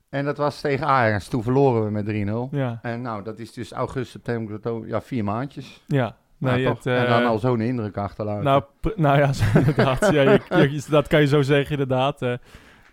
En 0.10 0.26
dat 0.26 0.38
was 0.38 0.62
tegen 0.62 0.88
Ajax. 0.88 1.28
Toen 1.28 1.44
verloren 1.44 1.84
we 1.86 1.92
met 1.92 2.06
3-0. 2.06 2.56
ja, 2.58 2.80
En 2.82 3.02
nou, 3.02 3.24
dat 3.24 3.40
is 3.40 3.54
dus 3.54 3.72
augustus, 3.72 4.12
september, 4.12 4.56
oktober, 4.56 4.88
ja, 4.88 5.02
vier 5.02 5.24
maandjes. 5.24 5.84
ja. 5.88 6.16
Het, 6.76 6.86
eh, 6.86 7.02
en 7.02 7.10
dan 7.10 7.26
al 7.26 7.40
zo'n 7.40 7.62
indruk 7.62 7.98
achterlaten. 7.98 8.44
nou, 8.44 8.64
nou 8.96 9.18
ja, 9.18 9.32
inderdaad. 9.60 10.00
ja, 10.12 10.22
je- 10.22 10.42
je- 10.72 10.84
dat 10.90 11.08
kan 11.08 11.20
je 11.22 11.28
zo 11.28 11.42
zeggen, 11.42 11.72
inderdaad. 11.72 12.22
eh. 12.22 12.34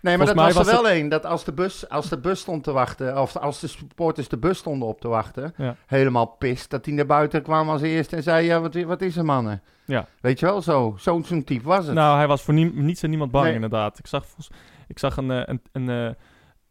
Nee, 0.05 0.17
maar 0.17 0.27
volgens 0.27 0.47
dat 0.47 0.57
was 0.65 0.67
er 0.67 0.73
was 0.73 0.81
wel 0.81 0.91
één. 0.91 1.09
Dat 1.09 1.25
als 1.25 1.43
de, 1.43 1.53
bus, 1.53 1.89
als 1.89 2.09
de 2.09 2.17
bus 2.17 2.39
stond 2.39 2.63
te 2.63 2.71
wachten, 2.71 3.21
of 3.21 3.35
als 3.37 3.59
de 3.59 3.67
supporters 3.67 4.27
de 4.27 4.37
bus 4.37 4.57
stonden 4.57 4.87
op 4.87 5.01
te 5.01 5.07
wachten, 5.07 5.53
Ja. 5.57 5.75
helemaal 5.85 6.25
pist, 6.25 6.69
dat 6.69 6.83
die 6.83 6.93
naar 6.93 7.05
buiten 7.05 7.41
kwam 7.41 7.69
als 7.69 7.81
eerste 7.81 8.15
en 8.15 8.23
zei, 8.23 8.45
ja, 8.45 8.59
wat, 8.61 8.75
wat 8.83 9.01
is 9.01 9.17
er 9.17 9.25
mannen? 9.25 9.61
Ja. 9.85 10.05
Weet 10.21 10.39
je 10.39 10.45
wel, 10.45 10.61
zo. 10.61 10.95
Zo'n 10.97 11.23
zo'n 11.23 11.43
type 11.43 11.67
was 11.67 11.85
het. 11.85 11.95
Nou, 11.95 12.17
hij 12.17 12.27
was 12.27 12.41
voor 12.41 12.53
nie- 12.53 12.71
niets 12.73 13.03
en 13.03 13.09
niemand 13.09 13.31
bang, 13.31 13.45
Nee. 13.45 13.53
inderdaad. 13.53 13.99
Ik 13.99 14.07
zag, 14.07 14.25
ik 14.87 14.99
zag 14.99 15.17
een, 15.17 15.31
eh, 15.31 15.41
een, 15.45 15.61
een, 15.71 15.89
eh, 15.89 15.95
een, 16.05 16.15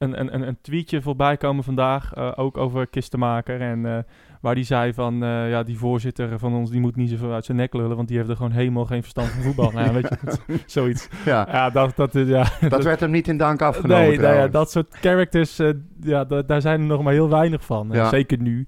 een, 0.04 0.34
een, 0.34 0.46
een 0.48 0.58
tweetje 0.60 1.02
voorbij 1.02 1.36
komen 1.36 1.64
vandaag, 1.64 2.12
eh, 2.14 2.32
ook 2.36 2.56
over 2.56 2.86
Kistenmaker. 2.86 3.60
En 3.60 3.86
eh, 3.86 3.98
waar 4.40 4.54
die 4.54 4.64
zei 4.64 4.94
van, 4.94 5.22
eh, 5.22 5.50
ja, 5.50 5.62
die 5.62 5.78
voorzitter 5.78 6.38
van 6.38 6.54
ons, 6.54 6.70
die 6.70 6.80
moet 6.80 6.96
niet 6.96 7.10
zoveel 7.10 7.32
uit 7.32 7.44
zijn 7.44 7.56
nek 7.56 7.74
lullen, 7.74 7.96
want 7.96 8.08
die 8.08 8.16
heeft 8.16 8.28
er 8.28 8.36
gewoon 8.36 8.52
helemaal 8.52 8.84
geen 8.84 9.00
verstand 9.00 9.28
van 9.28 9.42
voetbal. 9.42 9.70
nou, 9.74 9.86
ja, 9.86 9.92
weet 9.92 10.08
je, 10.08 10.16
dat- 10.24 10.40
zoiets. 10.66 11.08
ja, 11.24 11.48
Ja, 11.52 11.70
dat, 11.70 11.96
dat 11.96 12.12
ja. 12.12 12.46
dat 12.68 12.84
werd 12.84 13.00
hem 13.00 13.10
niet 13.10 13.28
in 13.28 13.36
dank 13.36 13.62
afgenomen 13.62 14.08
Nee, 14.08 14.18
nou 14.18 14.34
ja, 14.36 14.48
dat 14.48 14.70
soort 14.70 14.94
characters, 14.94 15.56
ja, 16.00 16.24
da- 16.24 16.42
daar 16.42 16.60
zijn 16.60 16.80
er 16.80 16.86
nog 16.86 17.02
maar 17.02 17.12
heel 17.12 17.28
weinig 17.28 17.64
van. 17.64 17.88
Ja. 17.92 18.08
zeker 18.08 18.38
nu. 18.38 18.66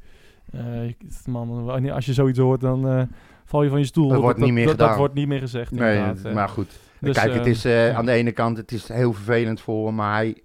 Man, 1.26 1.90
als 1.92 2.06
je 2.06 2.12
zoiets 2.12 2.38
hoort, 2.38 2.60
dan 2.60 3.08
val 3.44 3.62
je 3.62 3.68
van 3.70 3.78
je 3.78 3.84
stoel. 3.84 4.08
Dat 4.08 4.20
wordt 4.20 4.38
niet 4.38 4.52
meer 4.52 4.62
dat, 4.64 4.72
gedaan. 4.72 4.88
Dat 4.88 4.96
wordt 4.98 5.14
niet 5.14 5.28
meer 5.28 5.38
gezegd, 5.40 5.70
Nee, 5.70 5.98
inderdaad. 5.98 6.32
maar 6.34 6.48
goed. 6.48 6.78
Dus, 7.00 7.16
Kijk, 7.16 7.32
het 7.34 7.46
is 7.46 7.66
aan 7.66 8.06
de 8.06 8.12
ene 8.12 8.32
kant 8.32 8.56
het 8.56 8.72
is 8.72 8.88
heel 8.88 9.12
vervelend 9.12 9.60
voor 9.60 9.86
hem, 9.86 9.94
maar 9.94 10.14
hij, 10.14 10.42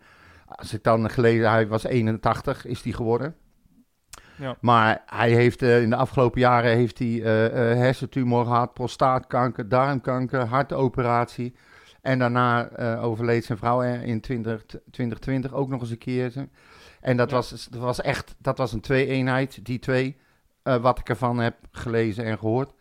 als 0.55 0.73
ik 0.73 0.83
dan 0.83 1.09
gelezen, 1.09 1.49
hij 1.49 1.67
was 1.67 1.83
81, 1.83 2.65
is 2.65 2.83
hij 2.83 2.91
geworden. 2.91 3.35
Ja. 4.37 4.55
Maar 4.61 5.03
hij 5.05 5.31
heeft 5.31 5.61
eh, 5.61 5.81
in 5.81 5.89
de 5.89 5.95
afgelopen 5.95 6.39
jaren 6.39 6.75
heeft 6.75 6.99
hij 6.99 7.21
eh, 7.21 7.53
hersentumor 7.77 8.45
gehad, 8.45 8.73
prostaatkanker, 8.73 9.69
darmkanker, 9.69 10.45
hartoperatie. 10.45 11.55
En 12.01 12.19
daarna 12.19 12.69
overleed 12.97 13.45
zijn 13.45 13.57
vrouw 13.57 13.81
in 13.81 14.21
20, 14.21 14.65
2020 14.65 15.53
ook 15.53 15.69
nog 15.69 15.81
eens 15.81 15.89
een 15.89 15.97
keer. 15.97 16.33
En 17.01 17.17
dat, 17.17 17.29
Ja. 17.29 17.35
was, 17.35 17.67
dat 17.69 17.81
was 17.81 18.01
echt, 18.01 18.35
dat 18.37 18.57
was 18.57 18.73
een 18.73 18.81
twee-eenheid, 18.81 19.65
die 19.65 19.79
twee, 19.79 20.17
wat 20.63 20.99
ik 20.99 21.09
ervan 21.09 21.37
heb 21.39 21.55
gelezen 21.71 22.25
en 22.25 22.37
gehoord. 22.37 22.73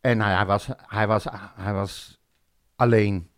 En 0.00 0.16
nou, 0.16 0.30
ja, 0.30 0.36
hij, 0.36 0.46
was, 0.46 0.68
hij, 0.86 1.06
was, 1.06 1.26
hij 1.56 1.72
was 1.72 2.20
alleen. 2.76 3.30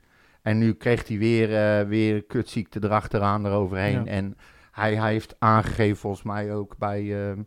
En 0.46 0.58
nu 0.58 0.72
kreeg 0.72 1.08
hij 1.08 1.18
weer, 1.18 1.54
eh 1.56 1.86
weer 1.88 2.22
kutziekte 2.24 2.78
erachteraan, 2.84 3.46
eroverheen. 3.46 4.04
Ja. 4.04 4.10
En 4.10 4.36
hij, 4.72 4.94
hij 4.94 5.10
heeft 5.12 5.36
aangegeven, 5.38 5.96
volgens 5.96 6.22
mij 6.22 6.54
ook 6.54 6.76
bij... 6.78 7.28
ehm, 7.28 7.42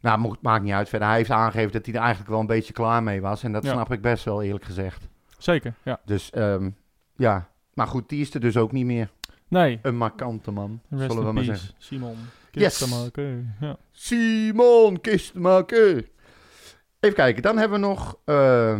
nou, 0.00 0.34
maakt 0.40 0.62
niet 0.64 0.72
uit 0.72 0.88
verder. 0.88 1.08
Hij 1.08 1.16
heeft 1.16 1.30
aangegeven 1.30 1.72
dat 1.72 1.84
hij 1.86 1.94
er 1.94 2.00
eigenlijk 2.00 2.30
wel 2.30 2.40
een 2.40 2.46
beetje 2.46 2.72
klaar 2.72 3.02
mee 3.02 3.20
was. 3.20 3.42
En 3.42 3.52
dat 3.52 3.64
Ja. 3.64 3.72
snap 3.72 3.92
ik 3.92 4.00
best 4.00 4.24
wel, 4.24 4.42
eerlijk 4.42 4.64
gezegd. 4.64 5.08
Zeker, 5.38 5.74
ja. 5.82 6.00
Dus 6.04 6.30
ehm, 6.30 6.70
ja, 7.16 7.48
maar 7.74 7.86
goed, 7.86 8.08
die 8.08 8.20
is 8.20 8.34
er 8.34 8.40
dus 8.40 8.56
ook 8.56 8.72
niet 8.72 8.86
meer. 8.86 9.10
Nee, 9.48 9.78
Een 9.82 9.96
markante 9.96 10.50
man, 10.50 10.80
rest 10.90 11.02
zullen 11.12 11.26
we 11.26 11.32
maar 11.32 11.44
peace, 11.44 11.58
zeggen. 11.58 11.74
Simon. 11.78 12.16
Yes. 12.50 12.78
Kistenmaker, 12.78 13.44
Ja. 13.60 13.76
Simon 13.90 15.00
Kistenmaker. 15.00 16.08
Even 17.00 17.16
kijken, 17.16 17.42
dan 17.42 17.58
hebben 17.58 17.80
we 17.80 17.86
nog 17.86 18.18
eh, 18.24 18.78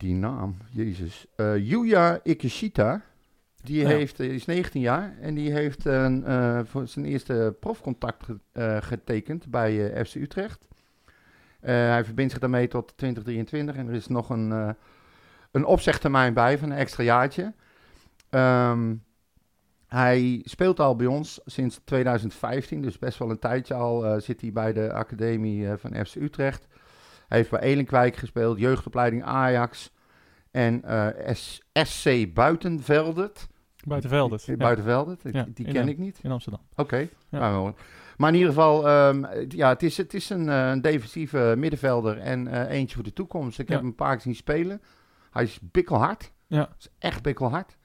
die 0.00 0.14
naam, 0.14 0.56
jezus. 0.70 1.26
eh 1.36 1.56
Yuya 1.56 2.20
Ikeshita. 2.22 3.02
Die 3.62 3.80
Ja. 3.80 3.88
heeft, 3.88 4.20
eh, 4.20 4.28
is 4.32 4.44
19 4.44 4.80
jaar 4.80 5.14
en 5.20 5.34
die 5.34 5.52
heeft 5.52 5.84
een, 5.84 6.24
eh, 6.24 6.60
voor 6.64 6.86
zijn 6.88 7.04
eerste 7.04 7.56
profcontact 7.60 8.24
ge- 8.24 8.78
getekend 8.82 9.50
bij 9.50 10.04
FC 10.04 10.14
Utrecht. 10.14 10.68
Hij 11.60 12.04
verbindt 12.04 12.30
zich 12.30 12.40
daarmee 12.40 12.68
tot 12.68 12.92
2023 12.96 13.76
en 13.76 13.88
er 13.88 13.94
is 13.94 14.06
nog 14.06 14.30
een, 14.30 14.74
een 15.50 15.64
opzegtermijn 15.64 16.34
bij 16.34 16.58
van 16.58 16.70
een 16.70 16.76
extra 16.78 17.02
jaartje. 17.04 17.52
Ehm, 18.30 18.94
hij 19.86 20.40
speelt 20.44 20.80
al 20.80 20.96
bij 20.96 21.06
ons 21.06 21.40
sinds 21.44 21.80
2015, 21.84 22.82
dus 22.82 22.98
best 22.98 23.18
wel 23.18 23.30
een 23.30 23.38
tijdje 23.38 23.74
al 23.74 24.20
zit 24.20 24.40
hij 24.40 24.52
bij 24.52 24.72
de 24.72 24.92
academie 24.92 25.68
van 25.76 26.04
FC 26.06 26.14
Utrecht. 26.14 26.66
Hij 27.30 27.38
heeft 27.38 27.50
bij 27.50 27.60
Elinkwijk 27.60 28.16
gespeeld, 28.16 28.58
jeugdopleiding 28.58 29.22
Ajax 29.24 29.92
en 30.50 30.82
eh, 30.84 31.34
SC 31.82 32.34
Buitenveldert. 32.34 33.46
Buitenveldert. 33.86 34.44
Ja, 34.44 34.56
Buitenveldert, 34.56 35.22
die, 35.22 35.32
Ja, 35.34 35.46
die 35.54 35.66
in, 35.66 35.72
ken 35.72 35.88
ik 35.88 35.98
niet. 35.98 36.18
in 36.22 36.30
Amsterdam. 36.30 36.60
Oké, 36.76 36.96
Ja. 37.28 37.38
nou, 37.38 37.72
maar 38.16 38.28
in 38.28 38.34
ieder 38.34 38.52
geval, 38.52 38.88
ehm, 38.88 39.24
ja, 39.48 39.68
het 39.68 39.82
is, 39.82 39.96
het 39.96 40.14
is 40.14 40.30
een, 40.30 40.48
eh, 40.48 40.68
een 40.70 40.80
defensieve 40.80 41.54
middenvelder 41.58 42.18
en 42.18 42.48
eh, 42.48 42.76
eentje 42.78 42.94
voor 42.94 43.04
de 43.04 43.12
toekomst. 43.12 43.58
Ik 43.58 43.68
heb 43.68 43.78
hem 43.78 43.86
een 43.86 43.94
paar 43.94 44.12
keer 44.12 44.20
zien 44.22 44.34
spelen. 44.34 44.80
Hij 45.30 45.42
is 45.42 45.58
bikkelhard, 45.62 46.32
Ja, 46.46 46.68
is 46.78 46.88
echt 46.98 47.22
bikkelhard. 47.22 47.76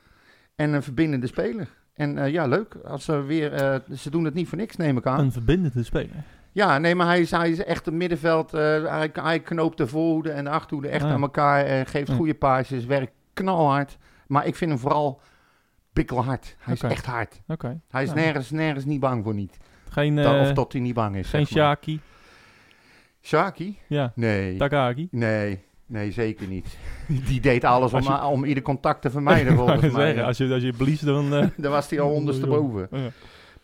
En 0.56 0.74
een 0.74 0.84
verbindende 0.84 1.28
speler. 1.28 1.68
En 1.93 2.32
ja, 2.32 2.46
leuk. 2.48 2.76
Als 2.86 3.04
ze 3.06 3.22
weer, 3.22 3.82
ze 3.96 4.10
doen 4.10 4.24
het 4.26 4.34
niet 4.34 4.48
voor 4.48 4.58
niks, 4.58 4.76
neem 4.76 4.98
ik 4.98 5.06
aan. 5.06 5.20
een 5.20 5.32
verbindende 5.32 5.84
speler. 5.84 6.24
Ja, 6.56 6.78
nee, 6.78 6.95
maar 6.95 7.08
hij 7.08 7.20
is, 7.20 7.32
hij 7.32 7.49
is 7.49 7.64
echt 7.64 7.88
een 7.88 7.97
middenveld. 7.97 8.53
eh, 8.53 8.62
hij, 8.86 9.10
hij 9.14 9.39
knoopt 9.39 9.78
de 9.78 9.88
voorhoede 9.88 10.32
en 10.32 10.43
de 10.43 10.49
achterhoede 10.49 10.88
echt 10.89 11.03
ja. 11.03 11.10
aan 11.10 11.22
elkaar. 11.22 11.88
Geeft 11.88 12.08
Ja. 12.08 12.16
goede 12.16 12.34
paasjes, 12.34 12.86
werkt 12.86 13.12
knalhard. 13.34 13.97
Maar 14.28 14.45
ik 14.47 14.56
vind 14.56 14.72
hem 14.72 14.80
vooral 14.80 15.22
bikkelhard. 15.93 16.56
Hij 16.60 16.74
is 16.74 16.82
echt 16.82 17.06
hard. 17.06 17.41
Oké. 17.47 17.80
Hij 17.89 18.03
is 18.03 18.10
Ja. 18.10 18.16
nergens, 18.16 18.51
nergens 18.51 18.86
niet 18.86 18.99
bang 18.99 19.24
voor 19.24 19.34
niet. 19.34 19.58
Geen, 19.89 20.16
Dan- 20.16 20.36
eh, 20.36 20.41
of 20.41 20.51
tot 20.53 20.72
hij 20.74 20.82
niet 20.82 20.93
bang 20.93 21.16
is. 21.16 21.30
geen 21.30 21.47
zeg 21.47 21.56
maar. 21.58 21.66
Shaki. 21.68 21.99
Shaki? 23.22 23.78
Ja, 23.88 24.12
Nee. 24.16 24.58
Takagi. 24.58 25.08
Nee. 25.12 25.64
Nee, 25.88 26.12
zeker 26.12 26.47
niet. 26.47 26.78
Die 27.28 27.41
deed 27.41 27.64
alles 27.64 27.93
om, 27.93 28.01
je- 28.01 28.24
om 28.26 28.43
ieder 28.45 28.64
contact 28.64 29.01
te 29.01 29.10
vermijden, 29.10 29.56
volgens 29.56 29.82
mij. 29.93 30.06
zeggen, 30.06 30.26
als 30.26 30.38
je, 30.38 30.53
als 30.53 30.64
je 30.64 30.74
bliest, 30.74 31.06
dan... 31.06 31.34
eh, 31.34 31.47
Daar 31.58 31.72
was 31.72 31.89
hij 31.89 31.99
al 31.99 32.10
ondersteboven. 32.12 32.88
Ja. 32.91 33.10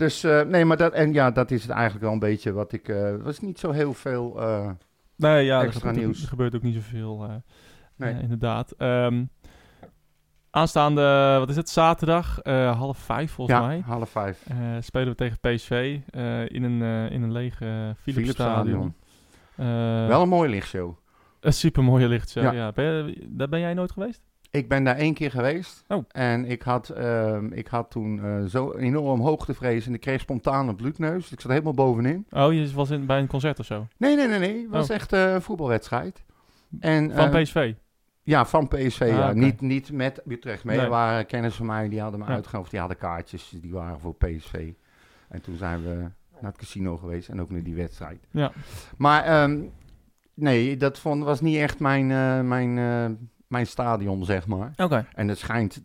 Dus 0.01 0.23
eh, 0.23 0.41
nee, 0.41 0.65
maar 0.65 0.77
dat, 0.77 0.93
en 0.93 1.13
ja, 1.13 1.31
dat 1.31 1.51
is 1.51 1.61
het 1.61 1.71
eigenlijk 1.71 2.03
wel 2.03 2.13
een 2.13 2.19
beetje 2.19 2.51
wat 2.51 2.73
ik. 2.73 2.87
Er 2.87 3.23
was 3.23 3.39
niet 3.39 3.59
zo 3.59 3.71
heel 3.71 3.93
veel. 3.93 4.41
eh, 4.41 4.69
Nee, 5.15 5.45
ja, 5.45 5.61
er 5.63 5.73
gebeurt, 5.73 5.95
ook- 5.97 6.03
nieuws. 6.03 6.21
er 6.21 6.27
gebeurt 6.27 6.55
ook 6.55 6.61
niet 6.61 6.73
zoveel, 6.73 7.27
Nee. 7.95 8.21
inderdaad. 8.21 8.71
Ehm, 8.77 9.23
aanstaande, 10.49 11.35
wat 11.39 11.49
is 11.49 11.55
het, 11.55 11.69
zaterdag, 11.69 12.39
half 12.77 12.97
vijf 12.97 13.31
volgens 13.31 13.57
ja, 13.57 13.65
mij, 13.65 13.79
half 13.85 14.09
vijf. 14.09 14.45
spelen 14.79 15.07
we 15.09 15.15
tegen 15.15 15.39
PSV 15.39 15.99
in, 16.47 16.63
een, 16.63 16.81
in 17.11 17.21
een 17.23 17.31
lege 17.31 17.65
uh, 17.65 17.89
Philips 18.01 18.29
Stadion. 18.29 18.93
Wel 20.07 20.21
een 20.21 20.29
mooie 20.29 20.49
lichtshow. 20.49 20.97
Een 21.39 21.53
super 21.53 21.83
mooie 21.83 22.07
lichtshow, 22.07 22.43
Ja. 22.43 22.51
ja. 22.51 22.71
Ben 22.71 22.85
je- 22.85 23.27
daar 23.29 23.49
ben 23.49 23.59
jij 23.59 23.73
nooit 23.73 23.91
geweest? 23.91 24.21
Ik 24.51 24.69
ben 24.69 24.83
daar 24.83 24.95
één 24.95 25.13
keer 25.13 25.31
geweest. 25.31 25.83
Oh. 25.87 26.03
En 26.11 26.45
ik 26.45 26.61
had, 26.61 26.89
ehm, 26.89 27.45
ik 27.53 27.67
had 27.67 27.91
toen 27.91 28.23
eh, 28.23 28.43
zo 28.45 28.73
enorm 28.73 29.19
hoogtevrees 29.21 29.87
en 29.87 29.93
ik 29.93 29.99
kreeg 29.99 30.21
spontaan 30.21 30.67
een 30.67 30.75
bloedneus. 30.75 31.31
Ik 31.31 31.41
zat 31.41 31.51
helemaal 31.51 31.73
bovenin. 31.73 32.25
Oh, 32.29 32.53
je 32.53 32.71
was 32.73 32.89
in, 32.89 33.05
bij 33.05 33.19
een 33.19 33.27
concert 33.27 33.59
of 33.59 33.65
zo? 33.65 33.87
Nee, 33.97 34.15
nee, 34.15 34.27
nee, 34.27 34.39
nee. 34.39 34.61
Het 34.61 34.69
was 34.69 34.89
Oh. 34.89 34.95
echt 34.95 35.13
eh, 35.13 35.33
een 35.33 35.41
voetbalwedstrijd. 35.41 36.23
En, 36.79 37.11
Van 37.15 37.33
eh, 37.33 37.41
PSV? 37.41 37.73
Ja, 38.23 38.45
van 38.45 38.67
PSV. 38.67 39.01
Ah, 39.01 39.07
ja. 39.07 39.33
niet, 39.33 39.61
niet 39.61 39.91
met 39.91 40.21
Utrecht 40.27 40.63
mee. 40.63 40.75
Nee. 40.75 40.85
Er 40.85 40.91
waren 40.91 41.25
kennis 41.25 41.55
van 41.55 41.65
mij, 41.65 41.89
die 41.89 42.01
hadden 42.01 42.19
me 42.19 42.25
Ja. 42.25 42.31
uitgenodigd. 42.31 42.71
Die 42.71 42.79
hadden 42.79 42.97
kaartjes, 42.97 43.53
die 43.61 43.71
waren 43.73 43.99
voor 43.99 44.15
PSV. 44.15 44.71
En 45.29 45.41
toen 45.41 45.55
zijn 45.57 45.83
we 45.83 45.95
naar 46.41 46.51
het 46.51 46.57
casino 46.57 46.97
geweest 46.97 47.29
en 47.29 47.41
ook 47.41 47.49
naar 47.49 47.63
die 47.63 47.75
wedstrijd. 47.75 48.27
Ja. 48.31 48.51
Maar 48.97 49.23
ehm, 49.23 49.61
nee, 50.33 50.77
dat 50.77 50.99
vond, 50.99 51.23
was 51.23 51.41
niet 51.41 51.57
echt 51.57 51.79
mijn, 51.79 52.11
eh, 52.11 52.41
mijn, 52.41 52.77
mijn 53.51 53.67
stadion, 53.67 54.25
zeg 54.25 54.47
maar. 54.47 54.71
Oké. 54.75 55.05
En 55.13 55.27
het 55.27 55.37
schijnt, 55.37 55.83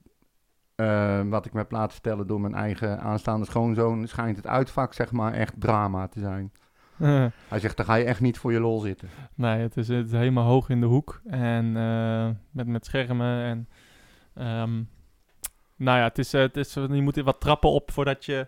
eh, 0.75 1.21
wat 1.29 1.47
ik 1.47 1.53
me 1.53 1.59
heb 1.59 1.71
laten 1.71 1.93
vertellen 1.93 2.27
door 2.27 2.41
mijn 2.41 2.55
eigen 2.55 3.01
aanstaande 3.01 3.47
schoonzoon, 3.47 4.07
schijnt 4.07 4.37
het 4.37 4.47
uitvak, 4.47 4.95
zeg 4.95 5.12
maar, 5.12 5.33
echt 5.33 5.55
drama 5.59 6.09
te 6.09 6.21
zijn. 6.21 6.53
Hij 7.49 7.59
zegt, 7.59 7.77
daar 7.77 7.87
ga 7.87 7.95
je 7.95 8.05
echt 8.05 8.21
niet 8.21 8.39
voor 8.39 8.53
je 8.53 8.61
lol 8.61 8.81
zitten. 8.81 9.09
nee, 9.35 9.59
het 9.61 9.77
is, 9.77 9.89
het 9.89 10.07
is 10.07 10.12
helemaal 10.12 10.45
hoog 10.45 10.69
in 10.69 10.81
de 10.81 10.87
hoek. 10.87 11.21
En 11.27 11.77
eh, 11.77 12.29
met, 12.51 12.67
met 12.67 12.85
schermen 12.85 13.45
en... 13.45 13.69
ehm, 14.35 14.83
nou 15.77 15.99
ja, 15.99 16.05
het 16.05 16.19
is, 16.19 16.35
eh, 16.35 16.41
het 16.41 16.57
is, 16.57 16.75
je 16.75 17.03
moet 17.03 17.17
er 17.17 17.25
wat 17.25 17.41
trappen 17.41 17.71
op 17.71 17.91
voordat 17.91 18.25
je... 18.25 18.47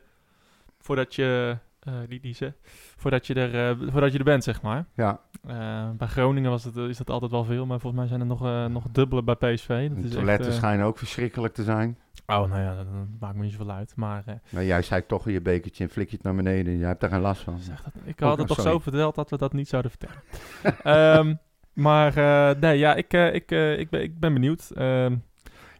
Voordat 0.79 1.14
je... 1.14 1.59
eh 1.93 2.09
die, 2.09 2.20
die 2.20 2.34
ze, 2.34 2.53
voordat, 2.97 3.26
je 3.26 3.34
er, 3.34 3.70
eh, 3.80 3.89
voordat 3.91 4.12
je 4.12 4.18
er 4.18 4.24
bent, 4.24 4.45
zeg 4.45 4.62
maar. 4.62 4.86
Ja, 4.95 5.20
Eh, 5.47 5.91
bij 5.91 6.07
Groningen 6.09 6.51
was 6.51 6.64
het, 6.64 6.76
is 6.76 6.97
dat 6.97 7.11
altijd 7.11 7.30
wel 7.30 7.45
veel, 7.45 7.66
maar 7.66 7.80
volgens 7.80 8.01
mij 8.01 8.09
zijn 8.11 8.20
er 8.20 8.26
nog, 8.26 8.70
nog 8.70 8.84
dubbele 8.93 9.22
bij 9.22 9.34
PSV. 9.34 9.89
Dat 9.89 9.99
de 9.99 10.09
is 10.09 10.12
toiletten 10.14 10.47
echt, 10.47 10.57
schijnen 10.57 10.86
ook 10.86 10.99
verschrikkelijk 10.99 11.55
te 11.55 11.62
zijn. 11.62 11.99
Oh, 12.26 12.49
nou 12.51 12.61
ja, 12.61 12.74
dat, 12.76 12.86
maakt 13.20 13.36
me 13.36 13.43
niet 13.43 13.51
zoveel 13.53 13.70
uit. 13.70 13.93
Maar 13.97 14.24
Maar 14.51 14.64
jij 14.64 14.82
zei 14.82 15.07
toch 15.07 15.26
in 15.26 15.32
je 15.32 15.41
bekertje 15.41 15.84
en 15.84 15.91
flik 15.91 16.09
je 16.11 16.16
het 16.16 16.24
naar 16.24 16.34
beneden. 16.34 16.78
Jij 16.78 16.89
hebt 16.89 17.01
daar 17.01 17.11
geen 17.11 17.20
last 17.20 17.43
van. 17.43 17.59
zeg 17.59 17.82
dat, 17.82 17.93
ik 18.05 18.20
Oh, 18.20 18.28
had 18.28 18.39
het 18.39 18.41
oh, 18.41 18.47
toch 18.47 18.57
sorry. 18.57 18.72
zo 18.72 18.78
verteld 18.78 19.14
dat 19.14 19.30
we 19.30 19.36
dat 19.39 19.53
niet 19.53 19.68
zouden 19.68 19.91
vertellen. 19.91 20.22
Ehm, 20.82 21.34
maar 21.72 22.12
nee, 22.59 22.78
ja, 22.78 22.95
ik, 22.95 23.12
ik, 23.12 23.51
ik, 23.78 23.91
ben, 23.91 24.03
ik 24.03 24.18
ben 24.20 24.32
benieuwd. 24.32 24.70
Ehm, 24.74 25.16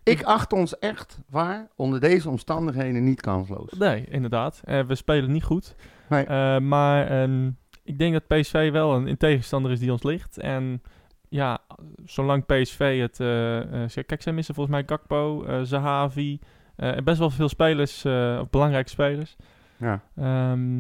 Ik 0.03 0.23
acht 0.23 0.53
ons 0.53 0.79
echt, 0.79 1.19
waar, 1.31 1.69
onder 1.77 2.01
deze 2.01 2.29
omstandigheden 2.29 3.05
niet 3.05 3.21
kansloos. 3.21 3.73
nee, 3.73 4.05
inderdaad. 4.09 4.61
We 4.65 4.95
spelen 4.95 5.33
niet 5.33 5.45
goed. 5.45 5.75
Nee. 6.09 6.25
Eh, 6.25 6.59
maar 6.59 7.07
ehm, 7.07 7.51
ik 7.85 7.99
denk 7.99 8.13
dat 8.13 8.27
PSV 8.27 8.71
wel 8.71 8.95
een, 8.95 9.07
een 9.09 9.17
tegenstander 9.17 9.71
is 9.73 9.79
die 9.81 9.93
ons 9.93 10.03
ligt. 10.03 10.39
En 10.39 10.83
ja, 11.29 11.59
zolang 12.05 12.47
PSV 12.47 13.01
het... 13.01 13.21
eh, 13.21 14.05
kijk, 14.07 14.23
zij 14.23 14.33
missen 14.33 14.55
volgens 14.55 14.77
mij 14.77 14.85
Gakpo, 14.87 15.45
Zahavi... 15.63 16.39
en 16.77 17.05
best 17.05 17.19
wel 17.19 17.31
veel 17.31 17.49
spelers, 17.49 18.05
of 18.41 18.51
belangrijke 18.51 18.89
spelers. 18.91 19.37
Ja. 19.77 20.01
Ehm, 20.17 20.79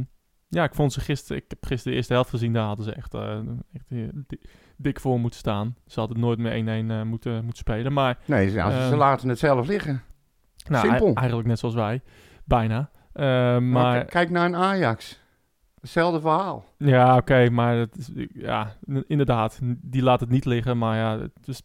ja, 0.48 0.64
ik 0.64 0.74
vond 0.74 0.92
ze 0.92 1.00
gisteren... 1.00 1.36
Ik 1.42 1.44
heb 1.48 1.64
gisteren 1.66 1.90
de 1.92 1.96
eerste 1.98 2.12
helft 2.12 2.30
gezien. 2.30 2.52
Daar 2.52 2.66
hadden 2.66 2.84
ze 2.84 2.92
echt, 2.92 3.14
echt 3.72 3.84
di- 4.28 4.40
dik 4.76 5.00
voor 5.00 5.20
moeten 5.20 5.38
staan. 5.38 5.76
Ze 5.86 6.00
hadden 6.00 6.20
nooit 6.20 6.38
meer 6.38 6.84
1-1 6.86 6.90
eh, 6.90 7.02
moeten, 7.02 7.32
moeten 7.34 7.56
spelen. 7.58 7.92
Maar 7.92 8.18
Nee, 8.24 8.48
ze 8.50 8.58
Ehm, 8.58 8.94
laten 8.96 9.28
het 9.28 9.38
zelf 9.38 9.66
liggen. 9.66 10.02
nou, 10.68 10.86
Simpel. 10.88 11.06
ei- 11.06 11.14
eigenlijk 11.14 11.48
net 11.48 11.58
zoals 11.58 11.74
wij. 11.74 12.00
Bijna. 12.44 12.90
Eh, 13.18 13.24
Maar 13.26 13.60
maar 13.60 14.04
kijk 14.04 14.30
naar 14.30 14.44
een 14.44 14.56
Ajax. 14.56 15.20
Hetzelfde 15.80 16.20
verhaal. 16.20 16.64
Ja, 16.78 17.16
oké, 17.16 17.50
maar 17.50 17.76
het 17.76 17.96
is, 17.96 18.10
ja, 18.32 18.72
inderdaad, 19.06 19.58
die 19.62 20.02
laat 20.02 20.20
het 20.20 20.28
niet 20.30 20.44
liggen. 20.44 20.78
Maar 20.78 20.96
ja, 20.96 21.18
het 21.18 21.48
is, 21.48 21.62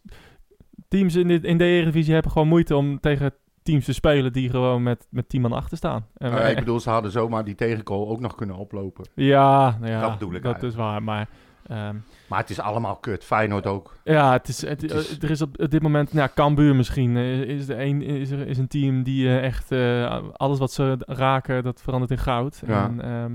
teams 0.88 1.14
in 1.14 1.28
de, 1.28 1.40
in 1.40 1.58
de 1.58 1.64
Eredivisie 1.64 2.12
hebben 2.12 2.32
gewoon 2.32 2.48
moeite 2.48 2.76
om 2.76 3.00
tegen 3.00 3.32
teams 3.62 3.84
te 3.84 3.92
spelen 3.92 4.32
die 4.32 4.50
gewoon 4.50 4.82
met, 4.82 5.06
met 5.10 5.28
10 5.28 5.40
man 5.40 5.52
achter 5.52 5.76
staan. 5.76 6.06
En 6.16 6.32
wij- 6.32 6.50
ik 6.50 6.58
bedoel, 6.58 6.80
ze 6.80 6.90
hadden 6.90 7.10
zomaar 7.10 7.44
die 7.44 7.54
tegenkool 7.54 8.08
ook 8.08 8.20
nog 8.20 8.34
kunnen 8.34 8.56
oplopen. 8.56 9.04
ja, 9.14 9.76
nou 9.80 9.92
ja, 9.92 10.00
Dat 10.00 10.12
bedoel 10.12 10.34
ik 10.34 10.42
dat 10.42 10.52
eigenlijk. 10.52 10.72
is 10.74 10.80
waar. 10.80 11.02
Maar 11.02 11.28
ehm, 11.66 11.96
Maar 12.28 12.38
het 12.38 12.50
is 12.50 12.60
allemaal 12.60 12.96
kut. 12.96 13.24
Feyenoord 13.24 13.66
ook. 13.66 13.96
ja, 14.04 14.32
het 14.32 14.48
is, 14.48 14.60
het, 14.66 14.82
Het 14.82 14.90
is- 14.92 15.18
er 15.18 15.30
is 15.30 15.42
op, 15.42 15.56
dit 15.70 15.82
moment, 15.82 16.12
ja, 16.12 16.28
Cambuur 16.34 16.76
misschien, 16.76 17.16
eh, 17.16 17.40
is, 17.40 17.68
er 17.68 17.80
een, 17.80 18.02
is, 18.02 18.30
er, 18.30 18.46
is 18.46 18.58
een 18.58 18.68
team 18.68 19.02
die 19.02 19.26
eh, 19.28 19.44
echt 19.44 19.72
eh, 19.72 20.22
alles 20.32 20.58
wat 20.58 20.72
ze 20.72 20.96
raken, 20.98 21.62
dat 21.62 21.82
verandert 21.82 22.10
in 22.10 22.18
goud. 22.18 22.62
Ja. 22.66 22.84
En, 22.84 23.00
ehm, 23.02 23.32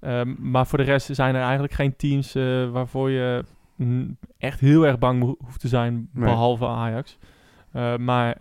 ehm, 0.00 0.50
maar 0.50 0.66
voor 0.66 0.78
de 0.78 0.84
rest 0.84 1.14
zijn 1.14 1.34
er 1.34 1.42
eigenlijk 1.42 1.72
geen 1.72 1.96
teams 1.96 2.32
waarvoor 2.72 3.10
je 3.10 3.44
echt 4.38 4.60
heel 4.60 4.86
erg 4.86 4.98
bang 4.98 5.22
ho- 5.22 5.36
hoeft 5.44 5.60
te 5.60 5.68
zijn, 5.68 6.08
Nee. 6.12 6.24
behalve 6.24 6.66
Ajax. 6.66 7.18
Maar 7.98 8.36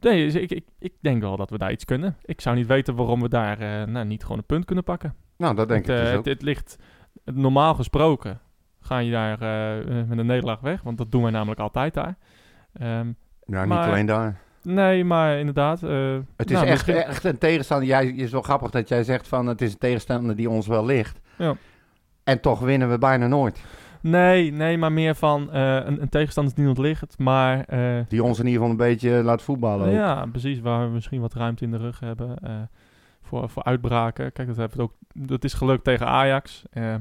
nee, 0.00 0.24
dus 0.24 0.34
ik, 0.34 0.50
ik, 0.50 0.64
ik 0.78 0.92
denk 1.00 1.22
wel 1.22 1.36
dat 1.36 1.50
we 1.50 1.58
daar 1.58 1.72
iets 1.72 1.84
kunnen. 1.84 2.16
Ik 2.24 2.40
zou 2.40 2.56
niet 2.56 2.66
weten 2.66 2.94
waarom 2.94 3.20
we 3.20 3.28
daar 3.28 3.88
nou, 3.88 4.06
niet 4.06 4.22
gewoon 4.22 4.38
een 4.38 4.46
punt 4.46 4.64
kunnen 4.64 4.84
pakken. 4.84 5.14
Nou, 5.36 5.54
dat 5.54 5.68
denk 5.68 5.80
ik 5.80 5.86
dus 5.96 6.08
ook. 6.08 6.14
het, 6.16 6.24
het 6.24 6.42
ligt, 6.42 6.76
normaal 7.24 7.74
gesproken 7.74 8.38
ga 8.80 8.98
je 8.98 9.10
daar 9.10 9.32
eh, 9.40 9.84
met 10.08 10.18
een 10.18 10.26
nederlaag 10.26 10.60
weg, 10.60 10.82
want 10.82 10.98
dat 10.98 11.10
doen 11.12 11.22
wij 11.22 11.30
namelijk 11.30 11.60
altijd 11.60 11.94
daar. 11.94 12.16
Ehm, 12.72 13.06
ja, 13.46 13.60
niet 13.60 13.68
maar- 13.68 13.88
alleen 13.88 14.06
daar. 14.06 14.40
nee, 14.62 15.04
maar 15.04 15.38
inderdaad. 15.38 15.82
eh, 15.82 16.14
Het 16.36 16.50
is 16.50 16.56
nou, 16.56 16.66
echt, 16.66 16.86
misschien- 16.86 17.04
echt 17.04 17.24
een 17.24 17.38
tegenstander. 17.38 17.88
Jij 17.88 18.06
is 18.06 18.30
wel 18.30 18.42
grappig 18.42 18.70
dat 18.70 18.88
jij 18.88 19.04
zegt 19.04 19.28
van 19.28 19.46
het 19.46 19.60
is 19.62 19.72
een 19.72 19.78
tegenstander 19.78 20.36
die 20.36 20.50
ons 20.50 20.66
wel 20.66 20.84
ligt. 20.84 21.20
Ja. 21.38 21.54
En 22.24 22.40
toch 22.40 22.60
winnen 22.60 22.90
we 22.90 22.98
bijna 22.98 23.26
nooit. 23.26 23.64
Nee, 24.00 24.50
nee, 24.52 24.78
maar 24.78 24.92
meer 24.92 25.14
van 25.14 25.52
eh, 25.52 25.74
een, 25.74 26.02
een 26.02 26.08
tegenstander 26.08 26.54
die 26.54 26.64
niet 26.66 26.78
ligt, 26.78 27.18
maar... 27.18 27.64
Die 28.08 28.22
ons 28.22 28.38
in 28.38 28.44
ieder 28.46 28.60
geval 28.60 28.70
een 28.70 28.76
beetje 28.90 29.10
laat 29.22 29.42
voetballen. 29.42 29.86
ook. 29.88 29.92
ja, 29.94 30.26
precies, 30.30 30.60
waar 30.60 30.86
we 30.86 30.92
misschien 30.92 31.20
wat 31.20 31.34
ruimte 31.34 31.64
in 31.64 31.70
de 31.70 31.76
rug 31.76 32.00
hebben 32.00 32.36
voor, 33.40 33.48
voor 33.48 33.64
uitbraken. 33.64 34.32
Kijk, 34.32 34.48
dat, 34.48 34.56
hebben 34.56 34.76
we 34.76 34.82
ook, 34.82 34.94
dat 35.12 35.44
is 35.44 35.52
gelukt 35.54 35.84
tegen 35.84 36.06
Ajax. 36.06 36.62
Eh, 36.70 36.94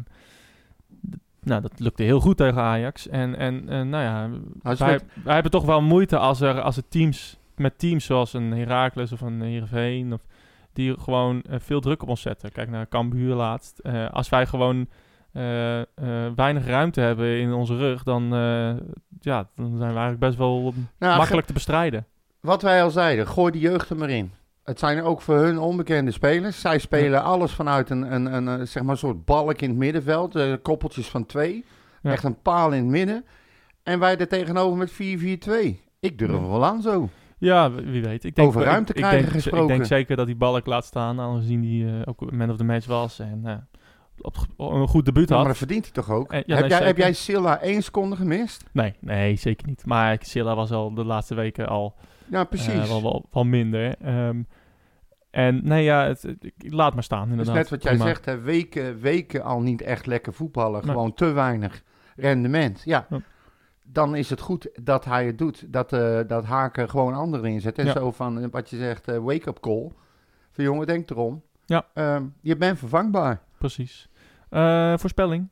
d- 1.09 1.17
nou, 1.41 1.61
dat 1.61 1.79
lukte 1.79 2.03
heel 2.03 2.19
goed 2.19 2.37
tegen 2.37 2.61
Ajax. 2.61 3.07
En, 3.07 3.37
en, 3.37 3.69
en 3.69 3.89
nou 3.89 4.03
ja, 4.03 4.29
wij, 4.77 4.99
hebben 5.23 5.51
toch 5.51 5.65
wel 5.65 5.81
moeite 5.81 6.17
als 6.17 6.41
er, 6.41 6.61
als 6.61 6.77
er 6.77 6.87
teams 6.87 7.37
met 7.55 7.79
teams 7.79 8.05
zoals 8.05 8.33
een 8.33 8.51
Heracles 8.51 9.11
of 9.11 9.21
een 9.21 9.41
Heerenveen... 9.41 10.13
Of, 10.13 10.21
die 10.73 10.99
gewoon 10.99 11.41
eh, 11.41 11.59
veel 11.59 11.79
druk 11.79 12.01
op 12.01 12.09
ons 12.09 12.21
zetten. 12.21 12.51
Kijk 12.51 12.69
naar 12.69 12.87
Cambuur 12.87 13.35
laatst. 13.35 13.79
Eh, 13.79 14.09
als 14.09 14.29
wij 14.29 14.45
gewoon 14.45 14.87
eh, 15.31 15.81
weinig 16.35 16.65
ruimte 16.65 17.01
hebben 17.01 17.39
in 17.39 17.53
onze 17.53 17.77
rug... 17.77 18.03
dan, 18.03 18.23
ja, 19.19 19.47
dan 19.55 19.77
zijn 19.77 19.77
we 19.77 19.83
eigenlijk 19.83 20.19
best 20.19 20.37
wel 20.37 20.73
Nou, 20.97 21.17
makkelijk 21.17 21.47
te 21.47 21.53
bestrijden. 21.53 22.05
Wat 22.39 22.61
wij 22.61 22.83
al 22.83 22.89
zeiden, 22.89 23.27
gooi 23.27 23.51
die 23.51 23.61
jeugd 23.61 23.89
er 23.89 23.95
maar 23.97 24.09
in. 24.09 24.31
Het 24.63 24.79
zijn 24.79 25.01
ook 25.03 25.21
voor 25.21 25.35
hun 25.37 25.59
onbekende 25.59 26.11
spelers. 26.11 26.59
Zij 26.61 26.79
spelen 26.79 27.23
alles 27.23 27.51
vanuit 27.51 27.89
een, 27.89 28.13
een, 28.13 28.47
een, 28.47 28.67
zeg 28.67 28.83
maar 28.83 28.97
soort 28.97 29.25
balk 29.25 29.61
in 29.61 29.69
het 29.69 29.77
middenveld. 29.77 30.35
eh, 30.35 30.53
koppeltjes 30.61 31.07
van 31.07 31.25
twee. 31.25 31.65
Ja. 32.01 32.11
Echt 32.11 32.23
een 32.23 32.41
paal 32.41 32.71
in 32.71 32.81
het 32.81 32.91
midden. 32.91 33.25
En 33.83 33.99
wij 33.99 34.17
er 34.17 34.27
tegenover 34.27 34.77
met 34.77 34.91
4-4-2. 34.91 34.95
Ik 35.99 36.17
durf 36.17 36.31
wel 36.31 36.65
aan 36.65 36.81
zo. 36.81 37.09
Ja, 37.37 37.71
wie 37.71 38.01
weet. 38.01 38.23
Ik 38.23 38.35
denk, 38.35 38.47
Over 38.47 38.63
ruimte 38.63 38.91
ik, 38.93 38.97
ik 38.97 39.03
krijgen 39.03 39.21
denk, 39.23 39.35
Ik 39.35 39.41
gesproken. 39.41 39.67
denk 39.67 39.85
zeker 39.85 40.15
dat 40.15 40.25
die 40.25 40.35
Balk 40.35 40.65
laat 40.65 40.85
staan, 40.85 41.19
aangezien 41.19 41.61
die 41.61 41.85
eh, 41.87 41.93
ook 42.05 42.31
man 42.31 42.49
of 42.49 42.57
the 42.57 42.63
match 42.63 42.85
was 42.85 43.19
en 43.19 43.41
eh, 43.43 43.55
op, 44.21 44.35
op 44.57 44.71
een 44.71 44.87
goed 44.87 45.05
debuut 45.05 45.29
Ja, 45.29 45.35
maar 45.35 45.45
had. 45.45 45.47
dat 45.47 45.57
verdient 45.57 45.83
hij 45.83 45.93
toch 45.93 46.09
ook? 46.11 46.31
Ja, 46.31 46.37
heb, 46.37 46.47
nee, 46.59 46.69
jij, 46.69 46.83
heb 46.85 46.97
jij 46.97 47.13
Silla 47.13 47.59
één 47.59 47.81
seconde 47.83 48.15
gemist? 48.15 48.63
Nee, 48.71 48.93
nee, 48.99 49.35
zeker 49.35 49.67
niet. 49.67 49.85
Maar 49.85 50.17
Silla 50.21 50.55
was 50.55 50.71
al 50.71 50.93
de 50.93 51.03
laatste 51.05 51.35
weken 51.35 51.67
al 51.67 51.95
Ja, 52.33 52.43
precies. 52.43 52.87
wel, 52.87 53.01
wel, 53.01 53.25
wel 53.31 53.43
minder. 53.43 53.95
Ehm, 54.01 54.41
en 55.31 55.59
nee, 55.63 55.83
ja, 55.83 56.07
het, 56.07 56.21
het- 56.21 56.43
ik- 56.43 56.73
laat 56.73 56.93
maar 56.93 57.03
staan 57.03 57.19
Dat 57.19 57.27
is 57.27 57.31
inderdaad. 57.31 57.55
net 57.55 57.69
wat 57.69 57.83
jij 57.83 57.91
Prima. 57.91 58.07
zegt, 58.07 58.25
hè, 58.25 58.39
weken, 58.39 58.99
weken 58.99 59.43
al 59.43 59.61
niet 59.61 59.81
echt 59.81 60.05
lekker 60.05 60.33
voetballen. 60.33 60.81
Nee. 60.85 60.91
Gewoon 60.91 61.13
te 61.13 61.31
weinig 61.31 61.83
rendement. 62.15 62.81
Ja, 62.85 63.05
Ja. 63.09 63.21
dan 63.83 64.15
is 64.15 64.29
het 64.29 64.39
goed 64.41 64.69
dat 64.81 65.05
hij 65.05 65.25
het 65.25 65.37
doet. 65.37 65.73
Dat, 65.73 65.93
eh, 65.93 66.19
dat 66.27 66.45
Haken 66.45 66.89
gewoon 66.89 67.13
anderen 67.13 67.45
inzet. 67.51 67.77
En 67.77 67.85
Ja. 67.85 67.91
zo 67.91 68.11
van, 68.11 68.39
eh, 68.39 68.47
wat 68.51 68.69
je 68.69 68.77
zegt, 68.77 69.05
wake-up 69.05 69.59
call. 69.59 69.91
Van 70.51 70.63
jongen, 70.63 70.87
denk 70.87 71.09
erom. 71.09 71.43
Ja. 71.65 71.85
Ehm, 71.93 72.25
je 72.41 72.57
bent 72.57 72.79
vervangbaar. 72.79 73.41
Precies. 73.57 74.09
Voorspelling? 74.97 75.47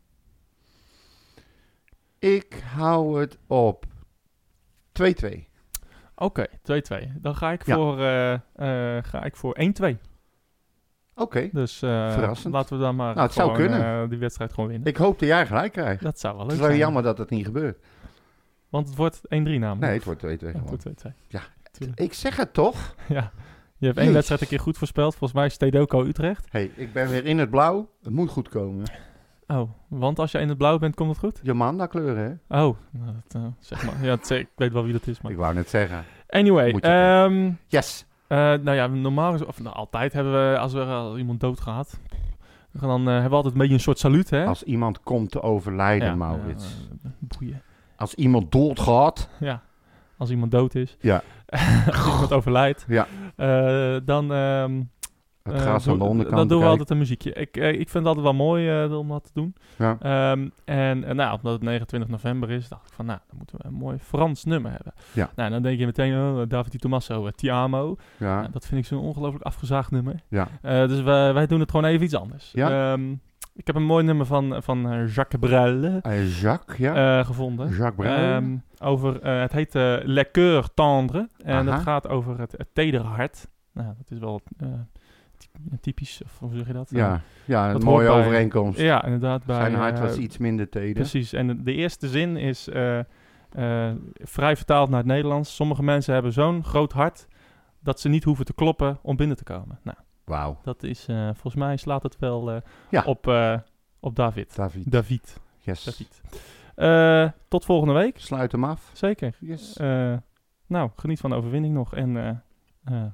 Ik 2.19 2.63
hou 2.75 3.19
het 3.19 3.37
op 3.47 3.85
2-2. 4.91 5.49
Oké, 6.21 6.45
2-2. 6.47 7.11
Dan 7.21 7.35
ga 7.35 7.51
ik 7.51 7.65
Ja. 7.65 7.75
voor, 7.75 7.97
ga 9.05 9.23
ik 9.23 9.35
voor 9.35 9.57
1-2. 9.59 9.97
Oké. 11.15 11.49
Dus 11.51 11.81
eh, 11.81 12.11
Verrassend. 12.13 12.53
laten 12.53 12.77
we 12.77 12.83
dan 12.83 12.95
maar 12.95 13.13
Nou, 13.15 13.25
het 13.27 13.35
zou 13.35 13.55
gewoon, 13.55 13.69
kunnen. 13.69 14.09
die 14.09 14.19
wedstrijd 14.19 14.53
gewoon 14.53 14.69
winnen. 14.69 14.87
Ik 14.87 14.97
hoop 14.97 15.19
dat 15.19 15.27
jij 15.29 15.45
gelijk 15.47 15.71
krijgt. 15.71 16.01
dat 16.03 16.19
zou 16.19 16.35
wel 16.37 16.41
Het 16.45 16.51
leuk 16.51 16.59
is 16.59 16.65
wel 16.67 16.75
zijn. 16.75 16.79
jammer 16.85 17.03
dat 17.03 17.17
het 17.17 17.29
niet 17.29 17.45
gebeurt. 17.45 17.83
Want 18.69 18.87
het 18.87 18.97
wordt 18.97 19.17
1-3 19.17 19.29
namelijk. 19.29 19.79
Nee, 19.79 19.93
het 19.93 20.03
wordt 20.03 20.19
2-2 20.19 20.23
Ja, 20.23 20.45
het 20.47 20.55
gewoon. 20.57 20.67
wordt 20.67 20.83
2-2. 20.83 21.11
Ja. 21.27 21.41
Ik 21.95 22.13
zeg 22.13 22.35
het 22.35 22.53
toch? 22.53 22.95
ja. 23.07 23.31
Je 23.77 23.85
hebt 23.85 23.97
één 23.99 24.13
wedstrijd 24.13 24.41
een 24.41 24.47
keer 24.47 24.59
goed 24.59 24.77
voorspeld. 24.77 25.11
Volgens 25.11 25.33
mij 25.33 25.45
is 25.45 25.53
Stedoco 25.53 26.03
Utrecht. 26.03 26.47
hey, 26.51 26.71
ik 26.75 26.93
ben 26.93 27.09
weer 27.09 27.25
in 27.25 27.37
het 27.37 27.49
blauw. 27.49 27.89
Het 28.03 28.13
moet 28.13 28.29
goed 28.29 28.49
komen. 28.49 28.85
Oh, 29.51 29.69
want 29.87 30.19
als 30.19 30.31
je 30.31 30.39
in 30.39 30.49
het 30.49 30.57
blauw 30.57 30.77
bent, 30.77 30.95
komt 30.95 31.09
het 31.09 31.19
goed? 31.19 31.39
Jomanda 31.43 31.85
kleuren, 31.85 32.23
hè? 32.47 32.63
Oh, 32.63 32.75
nou, 32.91 33.13
dat, 33.27 33.41
eh, 33.41 33.47
zeg 33.59 33.85
maar. 33.85 34.03
Ja, 34.05 34.17
ik 34.37 34.47
weet 34.55 34.71
wel 34.73 34.83
wie 34.83 34.93
dat 34.93 35.07
is, 35.07 35.21
maar... 35.21 35.31
Ik 35.31 35.37
wou 35.37 35.53
net 35.53 35.69
zeggen. 35.69 36.03
Anyway, 36.29 36.71
ehm, 36.71 37.51
Yes. 37.67 38.05
eh, 38.27 38.37
nou 38.37 38.71
ja, 38.71 38.87
normaal 38.87 39.31
ges- 39.31 39.45
of 39.45 39.61
nou, 39.61 39.75
altijd 39.75 40.13
hebben 40.13 40.51
we, 40.51 40.57
als 40.57 40.73
er 40.73 40.85
al 40.85 41.17
iemand 41.17 41.39
doodgaat, 41.39 41.99
dan 42.71 43.01
eh, 43.07 43.11
hebben 43.13 43.29
we 43.29 43.35
altijd 43.35 43.53
een 43.53 43.59
beetje 43.59 43.73
een 43.73 43.79
soort 43.79 43.99
saluut, 43.99 44.29
hè? 44.29 44.45
Als 44.45 44.63
iemand 44.63 44.99
komt 45.03 45.31
te 45.31 45.41
overlijden, 45.41 46.07
Ja, 46.07 46.15
Maurits. 46.15 46.87
eh, 47.03 47.09
boeien. 47.19 47.61
Als 47.95 48.15
iemand 48.15 48.51
doodgaat. 48.51 49.29
Ja, 49.39 49.61
als 50.17 50.29
iemand 50.29 50.51
dood 50.51 50.75
is. 50.75 50.97
Ja. 50.99 51.21
als 51.91 52.05
iemand 52.05 52.33
overlijdt. 52.33 52.85
Ja. 52.87 53.07
Eh, 53.35 53.95
dan... 54.05 54.33
ehm, 54.33 54.81
Het 55.43 55.53
eh, 55.53 55.61
gras 55.61 55.83
doe- 55.83 55.93
aan 55.93 55.99
de 55.99 56.05
onderkant. 56.05 56.37
Dan 56.37 56.47
doen 56.47 56.59
we 56.59 56.65
altijd 56.65 56.89
een 56.89 56.97
muziekje. 56.97 57.33
Ik, 57.33 57.57
eh, 57.57 57.69
ik 57.69 57.75
vind 57.89 57.93
het 57.93 58.05
altijd 58.05 58.23
wel 58.25 58.33
mooi 58.33 58.83
eh, 58.83 58.97
om 58.97 59.07
dat 59.07 59.23
te 59.23 59.29
doen. 59.33 59.55
Ja. 59.77 59.97
Ehm, 59.99 60.49
en 60.65 61.03
eh, 61.03 61.15
nou, 61.15 61.35
omdat 61.35 61.53
het 61.53 61.61
29 61.61 62.09
november 62.09 62.49
is, 62.49 62.67
dacht 62.69 62.87
ik 62.87 62.93
van, 62.93 63.05
nou, 63.05 63.19
dan 63.27 63.37
moeten 63.37 63.57
we 63.57 63.65
een 63.65 63.73
mooi 63.73 63.97
Frans 63.99 64.43
nummer 64.43 64.71
hebben. 64.71 64.93
Ja. 65.13 65.29
Nou, 65.35 65.49
dan 65.49 65.61
denk 65.61 65.79
je 65.79 65.85
meteen, 65.85 66.13
oh, 66.17 66.41
David 66.47 66.71
Di 66.71 66.77
Tommaso, 66.77 67.25
eh, 67.25 67.31
Ti 67.31 67.47
Amo. 67.49 67.95
Ja. 68.17 68.39
Nou, 68.39 68.51
dat 68.51 68.65
vind 68.65 68.81
ik 68.81 68.87
zo'n 68.87 68.99
ongelooflijk 69.03 69.43
afgezaagd 69.45 69.91
nummer. 69.91 70.15
Ja. 70.27 70.47
Eh, 70.61 70.87
dus 70.87 71.01
wij, 71.01 71.33
wij 71.33 71.47
doen 71.47 71.59
het 71.59 71.69
gewoon 71.71 71.85
even 71.85 72.05
iets 72.05 72.15
anders. 72.15 72.51
Ja? 72.53 72.93
Ehm, 72.93 73.11
ik 73.55 73.67
heb 73.67 73.75
een 73.75 73.83
mooi 73.85 74.03
nummer 74.03 74.25
van, 74.25 74.55
van 74.63 74.91
eh, 74.91 75.13
Jacques 75.13 75.41
Brel 75.41 75.83
Eh, 76.01 76.39
Jacques, 76.41 76.77
ja. 76.77 77.19
eh, 77.19 77.25
gevonden. 77.25 77.69
Jacques 77.69 77.95
Brel. 77.95 78.15
Ehm, 78.15 78.55
over, 78.79 79.21
eh, 79.21 79.41
het 79.41 79.51
heet 79.51 79.75
eh 79.75 79.95
Le 80.03 80.27
Coeur 80.31 80.69
Tendre. 80.73 81.29
En 81.43 81.53
Aha. 81.55 81.63
dat 81.63 81.81
gaat 81.81 82.07
over 82.07 82.39
het, 82.39 82.51
het 82.57 82.67
tedere 82.73 83.03
hart. 83.03 83.47
Nou, 83.73 83.87
dat 83.97 84.11
is 84.11 84.19
wel 84.19 84.41
eh, 84.57 84.67
typisch, 85.81 86.21
of 86.23 86.39
hoe 86.39 86.55
zeg 86.57 86.67
je 86.67 86.73
dat? 86.73 86.89
ja, 86.89 87.21
ja 87.45 87.67
een 87.67 87.73
dat 87.73 87.83
mooie 87.83 88.07
bij- 88.07 88.19
overeenkomst. 88.19 88.79
Ja, 88.79 89.03
inderdaad. 89.03 89.45
Bij, 89.45 89.55
Zijn 89.55 89.75
hart 89.75 89.95
eh, 89.97 90.01
was 90.03 90.17
iets 90.17 90.37
minder 90.37 90.69
teder. 90.69 90.93
Precies. 90.93 91.33
En 91.33 91.63
de, 91.63 91.73
eerste 91.73 92.07
zin 92.07 92.37
is 92.37 92.67
eh, 92.69 92.99
eh, 92.99 93.95
vrij 94.13 94.55
vertaald 94.55 94.89
naar 94.89 94.97
het 94.99 95.07
Nederlands. 95.07 95.55
Sommige 95.55 95.83
mensen 95.83 96.13
hebben 96.13 96.33
zo'n 96.33 96.63
groot 96.63 96.91
hart 96.91 97.27
dat 97.79 97.99
ze 97.99 98.09
niet 98.09 98.23
hoeven 98.23 98.45
te 98.45 98.53
kloppen 98.53 98.99
om 99.01 99.15
binnen 99.15 99.37
te 99.37 99.43
komen. 99.43 99.79
Nou, 99.83 99.97
Wauw. 100.25 100.59
dat 100.63 100.83
is, 100.83 101.05
eh, 101.07 101.23
volgens 101.25 101.55
mij 101.55 101.77
slaat 101.77 102.03
het 102.03 102.19
wel 102.19 102.51
eh, 102.51 102.61
Ja. 102.89 103.03
op, 103.05 103.27
eh, 103.27 103.57
op 103.99 104.15
David. 104.15 104.55
David. 104.55 104.91
David. 104.91 105.39
Yes. 105.59 105.83
David. 105.83 106.21
Eh, 106.75 107.29
tot 107.47 107.65
volgende 107.65 107.93
week. 107.93 108.19
Sluit 108.19 108.51
hem 108.51 108.63
af. 108.63 108.89
Zeker. 108.93 109.35
Yes. 109.39 109.77
Eh, 109.77 110.13
nou, 110.67 110.89
geniet 110.95 111.19
van 111.19 111.29
de 111.29 111.35
overwinning 111.35 111.73
nog. 111.73 111.95
En 111.95 112.17
eh, 112.17 112.27
eh, 112.29 112.35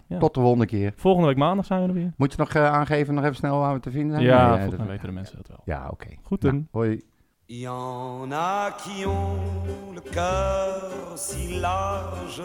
ja. 0.07 0.17
Tot 0.19 0.33
de 0.33 0.39
volgende 0.39 0.65
keer. 0.65 0.93
volgende 0.95 1.27
week 1.27 1.37
maandag 1.37 1.65
zijn 1.65 1.81
we 1.81 1.87
er 1.87 1.93
weer. 1.93 2.13
Moet 2.17 2.31
je 2.31 2.37
nog 2.37 2.53
eh, 2.53 2.71
aangeven, 2.73 3.13
nog 3.13 3.23
even 3.23 3.35
snel 3.35 3.59
waar 3.59 3.73
we 3.73 3.79
te 3.79 3.91
vinden 3.91 4.11
zijn? 4.15 4.27
Ja, 4.27 4.47
Nee, 4.49 4.57
volgens 4.59 4.77
mij 4.77 4.87
weten 4.87 5.07
de 5.07 5.13
mensen 5.13 5.35
dat 5.37 5.47
wel. 5.47 5.61
Ja, 5.65 5.87
oké. 5.89 6.07
Goed 6.23 6.41
Nou, 6.41 6.53
dan. 6.53 6.67
hoi. 6.71 7.01
Il 7.49 7.59
y 7.59 7.65
en 7.65 8.31
a 8.33 8.71
qui 8.77 9.05
ont 9.05 9.93
le 9.93 10.01
cœur 10.11 11.17
si 11.17 11.59
large 11.59 12.41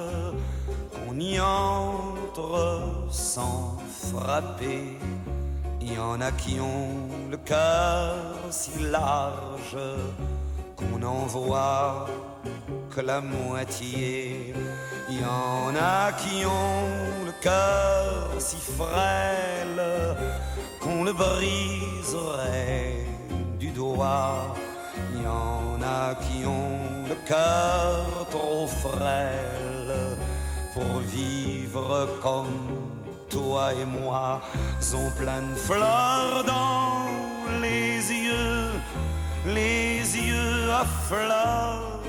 qu'on 0.91 1.19
y 1.21 1.41
entre 1.41 3.11
sans 3.11 3.81
frapper. 3.89 4.97
Il 5.81 5.93
y 5.93 5.99
en 5.99 6.21
a 6.21 6.31
qui 6.31 6.61
ont 6.61 7.11
le 7.31 7.37
cœur 7.45 8.15
si 8.51 8.71
large 8.91 9.77
qu'on 10.91 10.99
n'en 10.99 11.27
voit 11.27 12.07
que 12.95 13.01
la 13.01 13.21
moitié. 13.21 14.55
Il 15.09 15.21
y 15.21 15.25
en 15.25 15.75
a 15.77 16.13
qui 16.13 16.45
ont 16.45 17.25
le 17.27 17.33
cœur 17.41 18.31
si 18.39 18.57
frêle 18.57 19.83
qu'on 20.81 21.05
le 21.05 21.13
briserait 21.13 23.07
du 23.59 23.71
doigt. 23.71 24.55
Il 25.15 25.23
y 25.23 25.27
en 25.27 25.81
a 25.83 26.15
qui 26.15 26.47
ont 26.47 27.09
le 27.09 27.17
cœur 27.27 28.27
trop 28.31 28.67
frêle 28.67 30.17
pour 30.75 30.99
vivre 31.01 32.09
comme 32.23 32.93
toi 33.33 33.73
et 33.73 33.85
moi, 33.85 34.43
ont 34.95 35.11
plein 35.19 35.41
de 35.41 35.55
fleurs 35.55 36.45
dans 36.45 37.07
les 37.63 37.97
yeux, 38.27 38.62
les 39.47 39.99
yeux 39.99 40.71
à 40.71 40.85
fleurs 40.85 42.01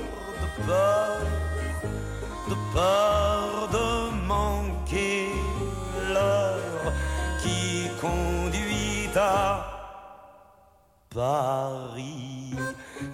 de 0.42 0.66
peur, 0.66 1.20
de 2.48 2.54
peur 2.72 3.68
de 3.72 4.26
manquer 4.26 5.28
l'heure 6.12 6.92
qui 7.42 7.88
conduit 8.00 9.10
à 9.16 9.66
Paris. 11.12 12.54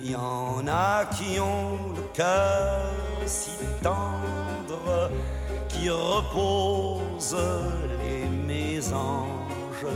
Il 0.00 0.10
y 0.10 0.16
en 0.16 0.66
a 0.66 1.04
qui 1.06 1.40
ont 1.40 1.94
le 1.96 2.02
cœur 2.12 2.82
si 3.26 3.52
tendre 3.82 5.10
qui 5.68 5.88
repose 5.88 7.36
les 8.02 8.26
mésanges. 8.46 9.86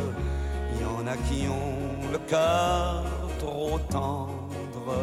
Il 0.74 0.82
y 0.82 0.84
en 0.84 1.06
a 1.06 1.16
qui 1.28 1.46
ont 1.48 2.10
le 2.12 2.18
cœur 2.18 3.23
trop 3.44 3.78
tendre, 3.90 4.94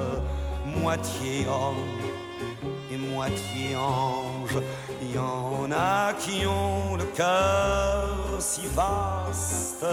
moitié 0.65 1.45
homme 1.47 2.01
et 2.91 2.97
moitié 2.97 3.75
ange. 3.75 4.57
Il 5.01 5.15
y 5.15 5.17
en 5.17 5.71
a 5.71 6.13
qui 6.13 6.45
ont 6.45 6.95
le 6.95 7.05
cœur 7.15 8.07
si 8.39 8.61
vaste 8.75 9.85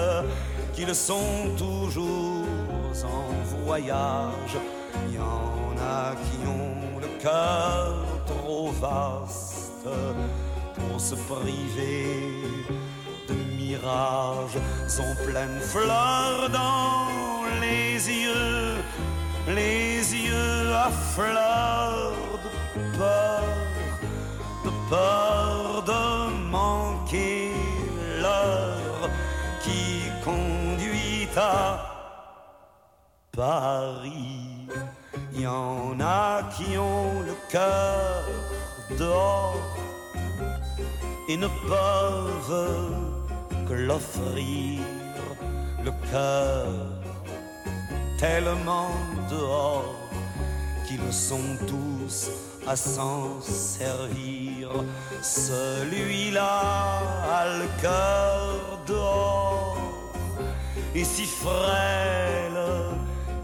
qu'ils 0.72 0.94
sont 0.94 1.54
toujours 1.56 2.46
en 3.04 3.64
voyage. 3.64 4.56
Il 5.08 5.14
y 5.16 5.18
en 5.18 5.74
a 5.78 6.14
qui 6.26 6.38
ont 6.46 6.98
le 7.00 7.10
cœur 7.22 7.94
trop 8.26 8.70
vaste 8.80 9.88
pour 10.74 11.00
se 11.00 11.14
priver 11.14 12.06
de 13.28 13.34
mirages. 13.56 14.58
Sont 14.86 15.14
pleines 15.26 15.60
fleurs 15.60 16.48
dans 16.50 17.37
les 17.68 18.10
yeux, 18.24 18.76
les 19.48 19.98
yeux 20.26 20.74
à 20.86 20.90
fleurs 21.14 22.12
de 22.44 22.98
peur, 22.98 23.44
de 24.64 24.72
peur 24.90 25.82
de 25.92 26.02
manquer 26.58 27.52
l'heure 28.22 29.02
qui 29.64 29.84
conduit 30.24 31.28
à 31.36 31.60
Paris. 33.32 34.66
Il 35.32 35.42
y 35.42 35.46
en 35.46 35.98
a 36.00 36.42
qui 36.54 36.76
ont 36.78 37.20
le 37.30 37.34
cœur 37.50 38.24
dehors 38.98 39.62
et 41.28 41.36
ne 41.36 41.48
peuvent 41.72 42.66
que 43.68 43.74
l'offrir 43.74 44.80
le 45.84 45.92
cœur 46.10 46.97
tellement 48.18 48.90
dehors 49.30 49.94
qu'ils 50.86 51.12
sont 51.12 51.56
tous 51.66 52.30
à 52.66 52.74
s'en 52.74 53.40
servir. 53.40 54.70
Celui-là 55.22 56.62
a 57.38 57.58
le 57.60 57.68
cœur 57.80 58.80
dehors 58.86 59.78
et 60.94 61.04
si 61.04 61.24
frêle 61.24 62.60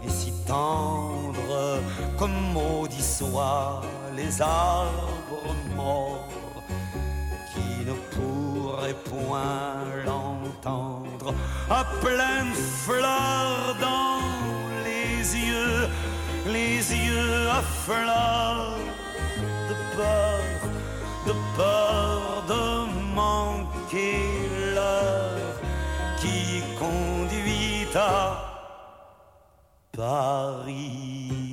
et 0.05 0.09
si 0.09 0.31
tendre 0.45 1.79
comme 2.17 2.37
maudits 2.53 3.01
soient 3.01 3.81
les 4.15 4.41
arbres 4.41 5.55
morts 5.75 6.27
qui 7.53 7.85
ne 7.85 7.93
pourraient 8.13 9.01
point 9.05 9.75
l'entendre 10.05 11.33
à 11.69 11.85
pleines 12.01 12.53
fleurs 12.83 13.75
dans 13.79 14.34
les 15.25 15.37
yeux, 15.37 15.89
les 16.45 16.93
yeux 16.93 17.49
à 17.49 17.61
de 19.69 19.75
peur, 19.95 20.43
de 21.25 21.33
peur 21.55 22.43
de 22.47 23.13
manquer 23.15 24.19
l'heure 24.75 25.59
qui 26.19 26.61
conduit 26.77 27.87
à 27.95 28.37
Paris. 29.95 31.44